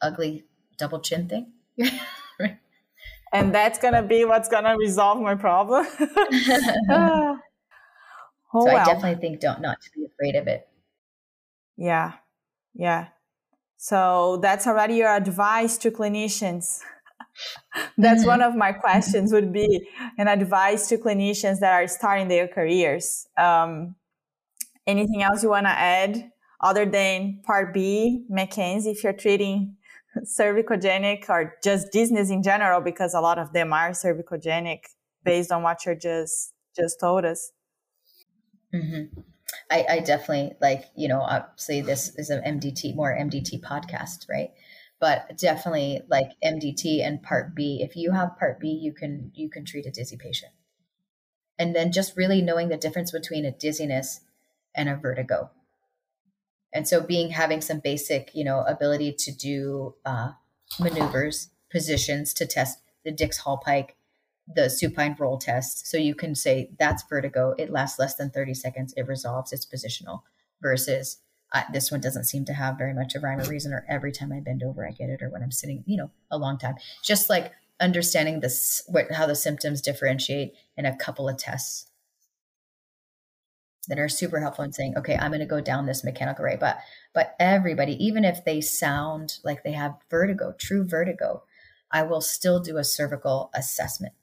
ugly 0.00 0.44
double 0.78 1.00
chin 1.00 1.28
thing. 1.28 1.52
and 3.32 3.54
that's 3.54 3.78
going 3.78 3.94
to 3.94 4.02
be 4.02 4.24
what's 4.24 4.48
going 4.48 4.64
to 4.64 4.76
resolve 4.76 5.20
my 5.20 5.34
problem. 5.34 5.86
oh, 6.90 7.38
so 8.52 8.64
well. 8.64 8.76
I 8.76 8.84
definitely 8.84 9.20
think 9.20 9.40
don't 9.40 9.60
not 9.60 9.80
to 9.80 9.90
be 9.94 10.04
afraid 10.04 10.34
of 10.34 10.48
it. 10.48 10.68
Yeah. 11.76 12.12
Yeah. 12.74 13.08
So 13.76 14.38
that's 14.42 14.66
already 14.66 14.94
your 14.94 15.14
advice 15.14 15.76
to 15.78 15.90
clinicians. 15.90 16.80
That's 17.98 18.20
mm-hmm. 18.20 18.28
one 18.28 18.42
of 18.42 18.54
my 18.54 18.72
questions 18.72 19.32
would 19.32 19.52
be 19.52 19.88
an 20.18 20.28
advice 20.28 20.88
to 20.88 20.98
clinicians 20.98 21.60
that 21.60 21.72
are 21.72 21.86
starting 21.88 22.28
their 22.28 22.48
careers. 22.48 23.26
Um, 23.38 23.96
anything 24.86 25.22
else 25.22 25.42
you 25.42 25.50
want 25.50 25.66
to 25.66 25.70
add 25.70 26.30
other 26.60 26.86
than 26.86 27.40
part 27.44 27.74
B, 27.74 28.26
McKenzie, 28.30 28.92
if 28.92 29.02
you're 29.02 29.12
treating 29.12 29.76
cervicogenic 30.38 31.28
or 31.28 31.54
just 31.64 31.90
dizziness 31.90 32.30
in 32.30 32.42
general, 32.42 32.80
because 32.80 33.14
a 33.14 33.20
lot 33.20 33.38
of 33.38 33.52
them 33.52 33.72
are 33.72 33.90
cervicogenic 33.90 34.80
based 35.24 35.50
on 35.50 35.62
what 35.62 35.84
you 35.86 35.94
just 35.94 36.52
just 36.76 37.00
told 37.00 37.24
us. 37.24 37.52
Mm-hmm. 38.74 39.20
I, 39.70 39.84
I 39.88 40.00
definitely 40.00 40.56
like, 40.60 40.86
you 40.96 41.08
know, 41.08 41.20
obviously 41.20 41.82
this 41.82 42.14
is 42.16 42.30
an 42.30 42.42
MDT, 42.42 42.94
more 42.94 43.14
MDT 43.14 43.60
podcast, 43.60 44.28
right? 44.30 44.50
But 45.02 45.36
definitely 45.36 46.00
like 46.08 46.30
MDT 46.44 47.04
and 47.04 47.20
part 47.20 47.56
B. 47.56 47.80
If 47.82 47.96
you 47.96 48.12
have 48.12 48.38
part 48.38 48.60
B, 48.60 48.68
you 48.68 48.92
can 48.92 49.32
you 49.34 49.50
can 49.50 49.64
treat 49.64 49.84
a 49.84 49.90
dizzy 49.90 50.16
patient. 50.16 50.52
And 51.58 51.74
then 51.74 51.90
just 51.90 52.16
really 52.16 52.40
knowing 52.40 52.68
the 52.68 52.76
difference 52.76 53.10
between 53.10 53.44
a 53.44 53.50
dizziness 53.50 54.20
and 54.76 54.88
a 54.88 54.94
vertigo. 54.94 55.50
And 56.72 56.86
so 56.86 57.00
being 57.00 57.30
having 57.30 57.60
some 57.60 57.80
basic, 57.80 58.30
you 58.32 58.44
know, 58.44 58.60
ability 58.60 59.14
to 59.18 59.32
do 59.32 59.96
uh, 60.06 60.34
maneuvers, 60.78 61.50
positions 61.68 62.32
to 62.34 62.46
test 62.46 62.78
the 63.04 63.10
Dix 63.10 63.42
Hallpike, 63.42 63.96
the 64.46 64.70
supine 64.70 65.16
roll 65.18 65.36
test. 65.36 65.88
So 65.88 65.96
you 65.96 66.14
can 66.14 66.36
say 66.36 66.70
that's 66.78 67.02
vertigo. 67.08 67.56
It 67.58 67.70
lasts 67.72 67.98
less 67.98 68.14
than 68.14 68.30
30 68.30 68.54
seconds. 68.54 68.94
It 68.96 69.08
resolves. 69.08 69.52
It's 69.52 69.66
positional 69.66 70.22
versus 70.62 71.18
I, 71.52 71.64
this 71.72 71.90
one 71.90 72.00
doesn't 72.00 72.24
seem 72.24 72.44
to 72.46 72.54
have 72.54 72.78
very 72.78 72.94
much 72.94 73.14
of 73.14 73.22
rhyme 73.22 73.40
or 73.40 73.44
reason, 73.44 73.72
or 73.72 73.84
every 73.88 74.10
time 74.10 74.32
I 74.32 74.40
bend 74.40 74.62
over, 74.62 74.86
I 74.86 74.92
get 74.92 75.10
it, 75.10 75.22
or 75.22 75.28
when 75.28 75.42
I'm 75.42 75.50
sitting, 75.50 75.84
you 75.86 75.96
know, 75.96 76.10
a 76.30 76.38
long 76.38 76.58
time. 76.58 76.76
Just 77.02 77.28
like 77.28 77.52
understanding 77.78 78.40
this, 78.40 78.82
what, 78.86 79.12
how 79.12 79.26
the 79.26 79.34
symptoms 79.34 79.82
differentiate 79.82 80.54
in 80.76 80.86
a 80.86 80.96
couple 80.96 81.28
of 81.28 81.36
tests 81.36 81.90
that 83.88 83.98
are 83.98 84.08
super 84.08 84.40
helpful 84.40 84.64
in 84.64 84.72
saying, 84.72 84.94
okay, 84.96 85.16
I'm 85.16 85.32
going 85.32 85.40
to 85.40 85.46
go 85.46 85.60
down 85.60 85.86
this 85.86 86.04
mechanical 86.04 86.44
way. 86.44 86.56
But, 86.58 86.78
but 87.12 87.34
everybody, 87.38 88.02
even 88.02 88.24
if 88.24 88.44
they 88.44 88.60
sound 88.60 89.38
like 89.44 89.62
they 89.62 89.72
have 89.72 89.96
vertigo, 90.08 90.54
true 90.56 90.86
vertigo, 90.86 91.42
I 91.90 92.04
will 92.04 92.20
still 92.20 92.60
do 92.60 92.78
a 92.78 92.84
cervical 92.84 93.50
assessment. 93.54 94.14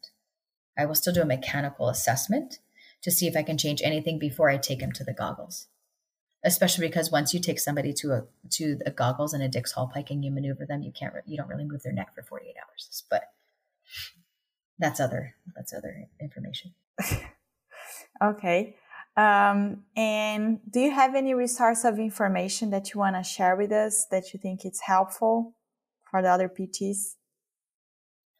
I 0.77 0.85
will 0.85 0.95
still 0.95 1.13
do 1.13 1.21
a 1.21 1.25
mechanical 1.25 1.89
assessment 1.89 2.59
to 3.01 3.11
see 3.11 3.27
if 3.27 3.35
I 3.35 3.43
can 3.43 3.57
change 3.57 3.81
anything 3.83 4.17
before 4.17 4.49
I 4.49 4.57
take 4.57 4.79
them 4.79 4.93
to 4.93 5.03
the 5.03 5.13
goggles 5.13 5.67
especially 6.43 6.87
because 6.87 7.11
once 7.11 7.33
you 7.33 7.39
take 7.39 7.59
somebody 7.59 7.93
to 7.93 8.11
a 8.11 8.23
to 8.51 8.75
the 8.75 8.91
goggles 8.91 9.33
and 9.33 9.43
a 9.43 9.47
Dix 9.47 9.73
Hallpike 9.73 10.09
and 10.09 10.23
you 10.23 10.31
maneuver 10.31 10.65
them, 10.65 10.81
you 10.81 10.91
can't 10.91 11.13
you 11.25 11.37
don't 11.37 11.49
really 11.49 11.65
move 11.65 11.83
their 11.83 11.93
neck 11.93 12.13
for 12.15 12.23
48 12.23 12.55
hours. 12.57 13.03
But 13.09 13.23
that's 14.77 14.99
other 14.99 15.35
that's 15.55 15.73
other 15.73 16.07
information. 16.19 16.73
okay. 18.23 18.75
Um, 19.17 19.83
and 19.97 20.59
do 20.69 20.79
you 20.79 20.91
have 20.91 21.13
any 21.13 21.33
resource 21.33 21.83
of 21.83 21.99
information 21.99 22.69
that 22.69 22.93
you 22.93 22.99
want 22.99 23.17
to 23.17 23.23
share 23.23 23.55
with 23.55 23.71
us 23.71 24.05
that 24.11 24.33
you 24.33 24.39
think 24.39 24.63
it's 24.63 24.81
helpful 24.81 25.55
for 26.09 26.21
the 26.21 26.29
other 26.29 26.47
PTs? 26.47 27.15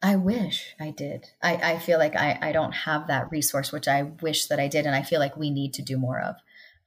I 0.02 0.16
wish 0.16 0.74
I 0.80 0.90
did. 0.90 1.26
I, 1.42 1.56
I 1.56 1.78
feel 1.78 1.98
like 1.98 2.16
I, 2.16 2.38
I 2.40 2.52
don't 2.52 2.72
have 2.72 3.08
that 3.08 3.30
resource, 3.30 3.70
which 3.70 3.86
I 3.86 4.02
wish 4.02 4.46
that 4.46 4.58
I 4.58 4.68
did. 4.68 4.86
And 4.86 4.94
I 4.94 5.02
feel 5.02 5.20
like 5.20 5.36
we 5.36 5.50
need 5.50 5.74
to 5.74 5.82
do 5.82 5.98
more 5.98 6.18
of. 6.18 6.36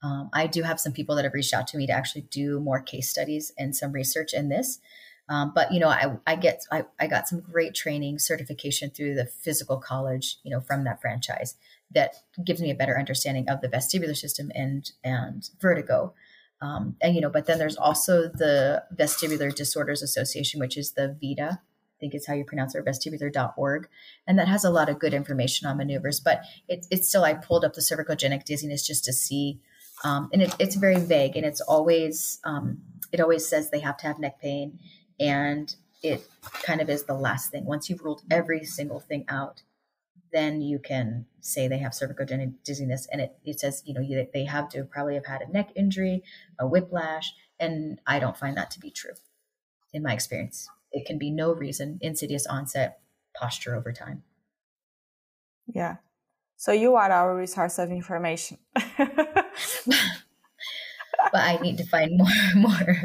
Um, 0.04 0.30
I 0.34 0.48
do 0.48 0.64
have 0.64 0.80
some 0.80 0.92
people 0.92 1.16
that 1.16 1.24
have 1.24 1.34
reached 1.34 1.54
out 1.54 1.66
to 1.68 1.78
me 1.78 1.88
to 1.88 1.94
actually 1.94 2.24
do 2.24 2.60
more 2.60 2.82
case 2.82 3.10
studies 3.10 3.54
and 3.58 3.76
some 3.76 3.94
research 3.94 4.34
in 4.34 4.50
this. 4.50 4.80
Um, 5.30 5.54
but 5.56 5.72
you 5.72 5.80
know, 5.80 5.88
I, 5.88 6.18
I 6.28 6.36
get 6.36 6.66
I, 6.72 6.84
I 7.00 7.08
got 7.08 7.30
some 7.30 7.40
great 7.40 7.74
training 7.74 8.20
certification 8.20 8.90
through 8.90 9.16
the 9.16 9.30
Fyzical 9.46 9.82
college, 9.82 10.38
you 10.44 10.52
know, 10.52 10.60
from 10.60 10.84
that 10.84 11.02
franchise 11.02 11.56
that 11.92 12.16
gives 12.44 12.62
me 12.62 12.72
a 12.72 12.76
better 12.76 13.00
understanding 13.00 13.48
of 13.48 13.62
the 13.62 13.70
vestibular 13.70 14.18
system 14.18 14.52
and 14.54 14.92
and 15.04 15.50
vertigo. 15.62 16.14
Um, 16.62 16.98
and 17.02 17.16
you 17.16 17.22
know, 17.22 17.30
but 17.30 17.46
then 17.46 17.58
there's 17.58 17.78
also 17.78 18.24
the 18.24 18.84
Vestibular 18.96 19.54
Disorders 19.54 20.02
Association, 20.02 20.60
which 20.60 20.78
is 20.78 20.92
the 20.92 21.18
VEDA. 21.22 21.60
I 21.60 22.00
think 22.00 22.14
it's 22.14 22.28
how 22.28 22.34
you 22.34 22.44
pronounce 22.44 22.76
it, 22.76 22.86
vestibular.org. 22.86 23.88
And 24.28 24.40
that 24.40 24.48
has 24.48 24.66
a 24.66 24.70
lot 24.70 24.90
of 24.90 25.00
good 25.00 25.14
information 25.14 25.68
on 25.68 25.78
maneuvers. 25.78 26.20
But 26.20 26.42
it, 26.68 26.86
it's 26.90 27.08
still, 27.08 27.24
I 27.24 27.34
pulled 27.34 27.64
up 27.64 27.74
the 27.74 27.82
cervicogenic 27.82 28.44
dizziness 28.46 28.86
just 28.86 29.06
to 29.06 29.14
see 29.14 29.60
um, 30.04 30.30
and 30.34 30.42
it, 30.42 30.56
it's 30.60 30.76
very 30.76 31.00
vague 31.00 31.36
and 31.36 31.46
it's 31.46 31.62
always 31.62 32.40
um, 32.44 32.82
it 33.12 33.20
always 33.20 33.48
says 33.48 33.70
they 33.70 33.80
have 33.80 33.98
to 33.98 34.08
have 34.08 34.20
neck 34.20 34.42
pain 34.42 34.80
and 35.20 35.76
it 36.02 36.28
kind 36.64 36.82
of 36.82 36.90
is 36.90 37.04
the 37.04 37.14
last 37.14 37.52
thing. 37.52 37.66
Once 37.66 37.90
you've 37.90 38.04
ruled 38.04 38.24
every 38.30 38.66
single 38.66 39.00
thing 39.00 39.26
out 39.30 39.62
then 40.34 40.62
you 40.62 40.80
can 40.80 41.26
say 41.40 41.68
they 41.68 41.78
have 41.78 41.94
cervical 41.94 42.26
dizziness 42.66 43.08
and 43.12 43.22
it, 43.22 43.38
it 43.46 43.60
says 43.60 43.84
you 43.86 43.94
know 43.94 44.02
you, 44.02 44.28
they 44.34 44.44
have 44.44 44.68
to 44.68 44.84
probably 44.84 45.14
have 45.14 45.28
had 45.28 45.42
a 45.42 45.52
neck 45.52 45.70
injury 45.76 46.24
a 46.60 46.68
whiplash 46.68 47.34
and 47.60 48.02
i 48.08 48.20
don't 48.20 48.36
find 48.36 48.58
that 48.58 48.72
to 48.72 48.80
be 48.80 48.90
true. 48.90 49.14
In 49.94 50.04
my 50.04 50.14
experience 50.14 50.68
it 50.92 51.06
can 51.06 51.18
be 51.18 51.32
no 51.32 51.54
reason 51.54 52.00
insidious 52.02 52.46
onset 52.48 53.00
posture 53.36 53.76
over 53.76 53.92
time. 53.94 54.24
Yeah. 55.74 55.98
So 56.58 56.72
you 56.72 56.96
are 56.96 57.12
our 57.12 57.36
resource 57.36 57.80
of 57.80 57.92
information 57.92 58.58
but 59.86 61.42
I 61.42 61.58
need 61.58 61.78
to 61.78 61.86
find 61.86 62.18
more, 62.18 62.28
more, 62.56 62.98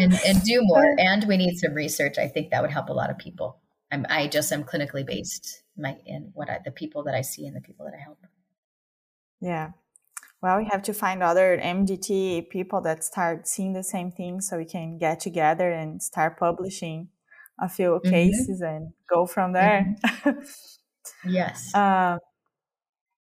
and, 0.00 0.18
and 0.26 0.42
do 0.42 0.60
more. 0.62 0.94
And 0.98 1.24
we 1.26 1.36
need 1.36 1.56
some 1.56 1.74
research. 1.74 2.18
I 2.18 2.28
think 2.28 2.50
that 2.50 2.62
would 2.62 2.70
help 2.70 2.88
a 2.88 2.92
lot 2.92 3.10
of 3.10 3.18
people. 3.18 3.58
I'm, 3.92 4.06
I 4.08 4.26
just 4.26 4.52
am 4.52 4.64
clinically 4.64 5.06
based 5.06 5.62
my 5.76 5.96
in 6.06 6.30
what 6.34 6.48
I, 6.50 6.60
the 6.64 6.70
people 6.70 7.04
that 7.04 7.14
I 7.14 7.22
see 7.22 7.46
and 7.46 7.54
the 7.54 7.60
people 7.60 7.84
that 7.84 7.94
I 7.94 8.02
help. 8.02 8.18
Yeah. 9.40 9.70
Well, 10.42 10.58
we 10.58 10.66
have 10.70 10.82
to 10.82 10.94
find 10.94 11.22
other 11.22 11.58
MDT 11.58 12.50
people 12.50 12.80
that 12.82 13.02
start 13.02 13.48
seeing 13.48 13.72
the 13.72 13.82
same 13.82 14.10
thing 14.10 14.40
so 14.40 14.58
we 14.58 14.66
can 14.66 14.98
get 14.98 15.20
together 15.20 15.70
and 15.70 16.02
start 16.02 16.38
publishing 16.38 17.08
a 17.60 17.68
few 17.68 18.00
mm-hmm. 18.04 18.10
cases 18.10 18.60
and 18.60 18.92
go 19.08 19.26
from 19.26 19.52
there. 19.52 19.96
Mm-hmm. 20.04 21.30
yes. 21.30 21.74
uh, 21.74 22.18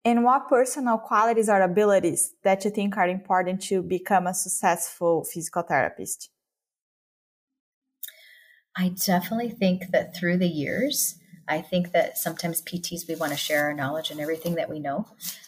and 0.06 0.24
what 0.24 0.50
personal 0.50 0.98
qualities 0.98 1.50
or 1.50 1.62
abilities 1.62 2.34
that 2.44 2.66
you 2.66 2.72
think 2.72 2.98
are 2.98 3.08
important 3.08 3.62
to 3.64 3.82
become 3.82 4.28
a 4.28 4.34
successful 4.34 5.24
physical 5.24 5.62
therapist? 5.62 6.30
I 8.76 8.90
definitely 8.90 9.52
think 9.52 9.92
that 9.92 10.16
through 10.16 10.38
the 10.38 10.48
years, 10.48 11.20
I 11.48 11.62
think 11.62 11.92
that 11.92 12.18
sometimes 12.18 12.62
PTs, 12.62 13.08
we 13.08 13.16
want 13.16 13.32
to 13.32 13.38
share 13.38 13.66
our 13.66 13.74
knowledge 13.74 14.12
and 14.12 14.20
everything 14.20 14.56
that 14.56 14.70
we 14.70 14.80
know. 14.80 15.06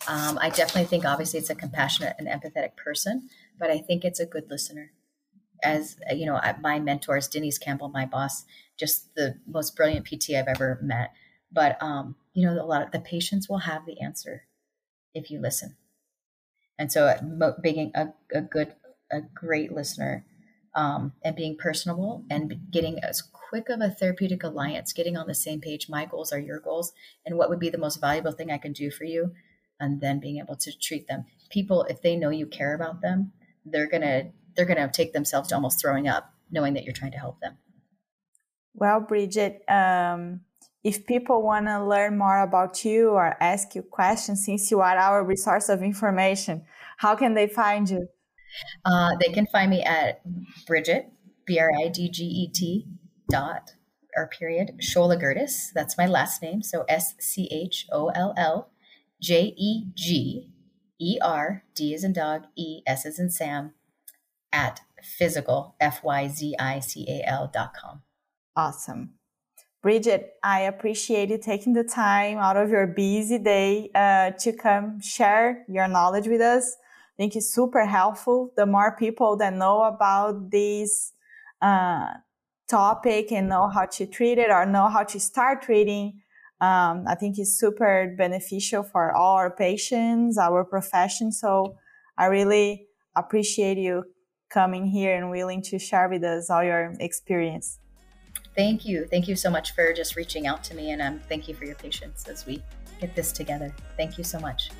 Um, 0.07 0.37
I 0.41 0.49
definitely 0.49 0.85
think, 0.85 1.05
obviously, 1.05 1.39
it's 1.39 1.49
a 1.49 1.55
compassionate 1.55 2.15
and 2.19 2.27
empathetic 2.27 2.75
person, 2.75 3.29
but 3.57 3.71
I 3.71 3.79
think 3.79 4.03
it's 4.03 4.19
a 4.19 4.25
good 4.25 4.49
listener. 4.49 4.91
As 5.63 5.97
you 6.11 6.25
know, 6.25 6.39
my 6.61 6.79
mentors, 6.79 7.27
Denise 7.27 7.57
Campbell, 7.57 7.89
my 7.89 8.05
boss, 8.05 8.43
just 8.77 9.15
the 9.15 9.35
most 9.47 9.75
brilliant 9.75 10.05
PT 10.05 10.31
I've 10.31 10.47
ever 10.47 10.79
met. 10.81 11.11
But 11.51 11.81
um, 11.81 12.15
you 12.33 12.45
know, 12.45 12.61
a 12.61 12.65
lot 12.65 12.83
of 12.83 12.91
the 12.91 12.99
patients 12.99 13.47
will 13.49 13.59
have 13.59 13.85
the 13.85 14.01
answer 14.01 14.43
if 15.13 15.31
you 15.31 15.39
listen. 15.39 15.77
And 16.77 16.91
so, 16.91 17.15
being 17.61 17.91
a, 17.95 18.09
a 18.33 18.41
good, 18.41 18.73
a 19.11 19.21
great 19.21 19.71
listener 19.71 20.25
um, 20.75 21.13
and 21.23 21.35
being 21.35 21.57
personable 21.57 22.25
and 22.29 22.53
getting 22.69 22.99
as 22.99 23.21
quick 23.21 23.69
of 23.69 23.79
a 23.79 23.89
therapeutic 23.89 24.43
alliance, 24.43 24.91
getting 24.91 25.15
on 25.15 25.27
the 25.27 25.35
same 25.35 25.61
page. 25.61 25.87
My 25.87 26.05
goals 26.05 26.33
are 26.33 26.39
your 26.39 26.59
goals, 26.59 26.91
and 27.25 27.37
what 27.37 27.49
would 27.49 27.59
be 27.59 27.69
the 27.69 27.77
most 27.77 28.01
valuable 28.01 28.33
thing 28.33 28.51
I 28.51 28.57
can 28.57 28.73
do 28.73 28.91
for 28.91 29.05
you, 29.05 29.31
and 29.79 30.01
then 30.01 30.19
being 30.19 30.37
able 30.39 30.57
to 30.57 30.77
treat 30.77 31.07
them. 31.07 31.25
People, 31.49 31.83
if 31.83 32.01
they 32.01 32.17
know 32.17 32.29
you 32.29 32.45
care 32.45 32.75
about 32.75 33.01
them, 33.01 33.31
they're 33.65 33.89
gonna 33.89 34.31
they're 34.55 34.65
gonna 34.65 34.91
take 34.91 35.13
themselves 35.13 35.49
to 35.49 35.55
almost 35.55 35.79
throwing 35.79 36.07
up, 36.07 36.33
knowing 36.51 36.73
that 36.73 36.83
you're 36.83 36.93
trying 36.93 37.11
to 37.11 37.17
help 37.17 37.39
them. 37.39 37.57
Well, 38.73 38.99
Bridget, 38.99 39.63
um, 39.69 40.41
if 40.85 41.07
people 41.07 41.41
want 41.41 41.65
to 41.65 41.83
learn 41.83 42.15
more 42.15 42.43
about 42.43 42.85
you 42.85 43.09
or 43.09 43.35
ask 43.41 43.73
you 43.73 43.81
questions, 43.81 44.45
since 44.45 44.69
you 44.69 44.81
are 44.81 44.95
our 44.95 45.25
resource 45.25 45.67
of 45.67 45.81
information, 45.81 46.63
how 46.97 47.15
can 47.15 47.33
they 47.33 47.47
find 47.47 47.89
you? 47.89 48.07
Uh, 48.85 49.09
they 49.19 49.33
can 49.33 49.47
find 49.47 49.71
me 49.71 49.81
at 49.81 50.21
Bridget, 50.67 51.07
B 51.47 51.59
R 51.59 51.71
I 51.83 51.87
D 51.87 52.07
G 52.07 52.23
E 52.23 52.51
T 52.53 52.85
dot 53.29 53.71
or 54.15 54.27
period 54.27 54.79
Scholljegerdes. 54.79 55.73
That's 55.73 55.97
my 55.97 56.05
last 56.05 56.43
name. 56.43 56.61
So 56.61 56.85
S 56.87 57.15
C 57.19 57.49
H 57.51 57.87
O 57.91 58.09
L 58.09 58.35
L 58.37 58.69
J 59.19 59.55
E 59.57 59.85
G 59.95 60.51
E 61.01 61.17
R 61.19 61.63
D 61.73 61.95
is 61.95 62.03
in 62.03 62.13
dog 62.13 62.43
E 62.55 62.81
S 62.85 63.07
is 63.07 63.19
in 63.19 63.31
Sam 63.31 63.73
at 64.53 64.81
Fyzical 65.19 65.73
F 65.81 66.03
Y 66.03 66.27
Z 66.27 66.55
I 66.59 66.79
C 66.79 67.07
A 67.09 67.27
L 67.27 67.49
dot 67.51 67.73
com. 67.73 68.03
Awesome. 68.55 69.14
Bridget, 69.85 70.33
I 70.41 70.61
appreciate 70.61 71.29
you 71.29 71.37
taking 71.37 71.73
the 71.73 71.83
time 71.83 72.39
out 72.39 72.57
of 72.57 72.71
your 72.71 72.87
busy 72.87 73.37
day 73.37 73.91
uh, 73.93 74.31
to 74.39 74.51
come 74.51 74.99
share 74.99 75.63
your 75.69 75.87
knowledge 75.87 76.27
with 76.27 76.41
us. 76.41 76.75
I 76.81 77.15
think 77.17 77.35
it's 77.35 77.53
super 77.53 77.85
helpful. 77.85 78.51
The 78.57 78.65
more 78.65 78.95
people 78.97 79.37
that 79.37 79.53
know 79.53 79.83
about 79.83 80.49
this 80.49 81.13
uh, 81.61 82.07
topic 82.67 83.31
and 83.31 83.47
know 83.47 83.69
how 83.69 83.85
to 83.85 84.07
treat 84.07 84.39
it 84.39 84.49
or 84.49 84.65
know 84.65 84.87
how 84.87 85.03
to 85.03 85.19
start 85.19 85.61
treating, 85.61 86.19
um, 86.61 87.05
I 87.07 87.13
think 87.13 87.37
it's 87.37 87.59
super 87.59 88.11
beneficial 88.17 88.81
for 88.81 89.15
all 89.15 89.35
our 89.35 89.51
patients, 89.51 90.39
our 90.39 90.63
profession. 90.63 91.31
So 91.31 91.77
I 92.17 92.25
really 92.25 92.87
appreciate 93.15 93.77
you 93.77 94.05
coming 94.49 94.87
here 94.87 95.15
and 95.15 95.29
willing 95.29 95.61
to 95.61 95.77
share 95.77 96.09
with 96.09 96.23
us 96.23 96.49
all 96.49 96.63
your 96.63 96.95
experience. 96.99 97.77
Thank 98.55 98.85
you. 98.85 99.05
Thank 99.05 99.27
you 99.27 99.35
so 99.35 99.49
much 99.49 99.73
for 99.73 99.93
just 99.93 100.15
reaching 100.15 100.47
out 100.47 100.63
to 100.65 100.75
me. 100.75 100.91
And 100.91 101.01
um, 101.01 101.19
thank 101.27 101.47
you 101.47 101.53
for 101.53 101.65
your 101.65 101.75
patience 101.75 102.27
as 102.27 102.45
we 102.45 102.63
get 103.01 103.15
this 103.15 103.31
together. 103.31 103.73
Thank 103.97 104.17
you 104.17 104.23
so 104.23 104.39
much. 104.39 104.71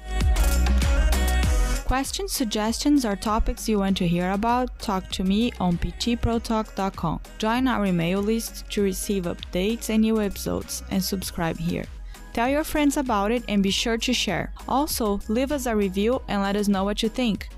Questions, 1.85 2.33
suggestions, 2.33 3.05
or 3.05 3.15
topics 3.15 3.69
you 3.69 3.77
want 3.77 3.95
to 3.97 4.07
hear 4.07 4.31
about, 4.31 4.79
talk 4.79 5.07
to 5.11 5.23
me 5.23 5.51
on 5.59 5.77
ptprotalk.com. 5.77 7.19
Join 7.37 7.67
our 7.67 7.85
email 7.85 8.21
list 8.21 8.67
to 8.71 8.81
receive 8.81 9.25
updates 9.25 9.89
and 9.89 10.01
new 10.01 10.19
episodes, 10.19 10.81
and 10.89 11.03
subscribe 11.03 11.59
here. 11.59 11.85
Tell 12.33 12.49
your 12.49 12.63
friends 12.63 12.97
about 12.97 13.31
it 13.31 13.43
and 13.47 13.61
be 13.61 13.69
sure 13.69 13.97
to 13.99 14.13
share. 14.13 14.51
Also, 14.67 15.19
leave 15.27 15.51
us 15.51 15.67
a 15.67 15.75
review 15.75 16.23
and 16.27 16.41
let 16.41 16.55
us 16.55 16.67
know 16.67 16.83
what 16.83 17.03
you 17.03 17.09
think. 17.09 17.49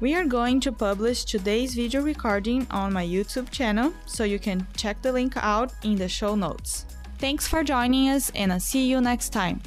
We 0.00 0.14
are 0.14 0.24
going 0.24 0.58
to 0.60 0.72
publish 0.72 1.24
today's 1.24 1.74
video 1.74 2.02
recording 2.02 2.66
on 2.70 2.92
my 2.92 3.06
YouTube 3.06 3.50
channel, 3.50 3.94
so 4.06 4.24
you 4.24 4.40
can 4.40 4.66
check 4.76 5.00
the 5.02 5.12
link 5.12 5.34
out 5.36 5.72
in 5.84 5.94
the 5.94 6.08
show 6.08 6.34
notes. 6.34 6.84
Thanks 7.18 7.46
for 7.46 7.62
joining 7.62 8.08
us, 8.08 8.30
and 8.34 8.52
I'll 8.52 8.58
see 8.58 8.86
you 8.86 9.00
next 9.00 9.28
time. 9.28 9.62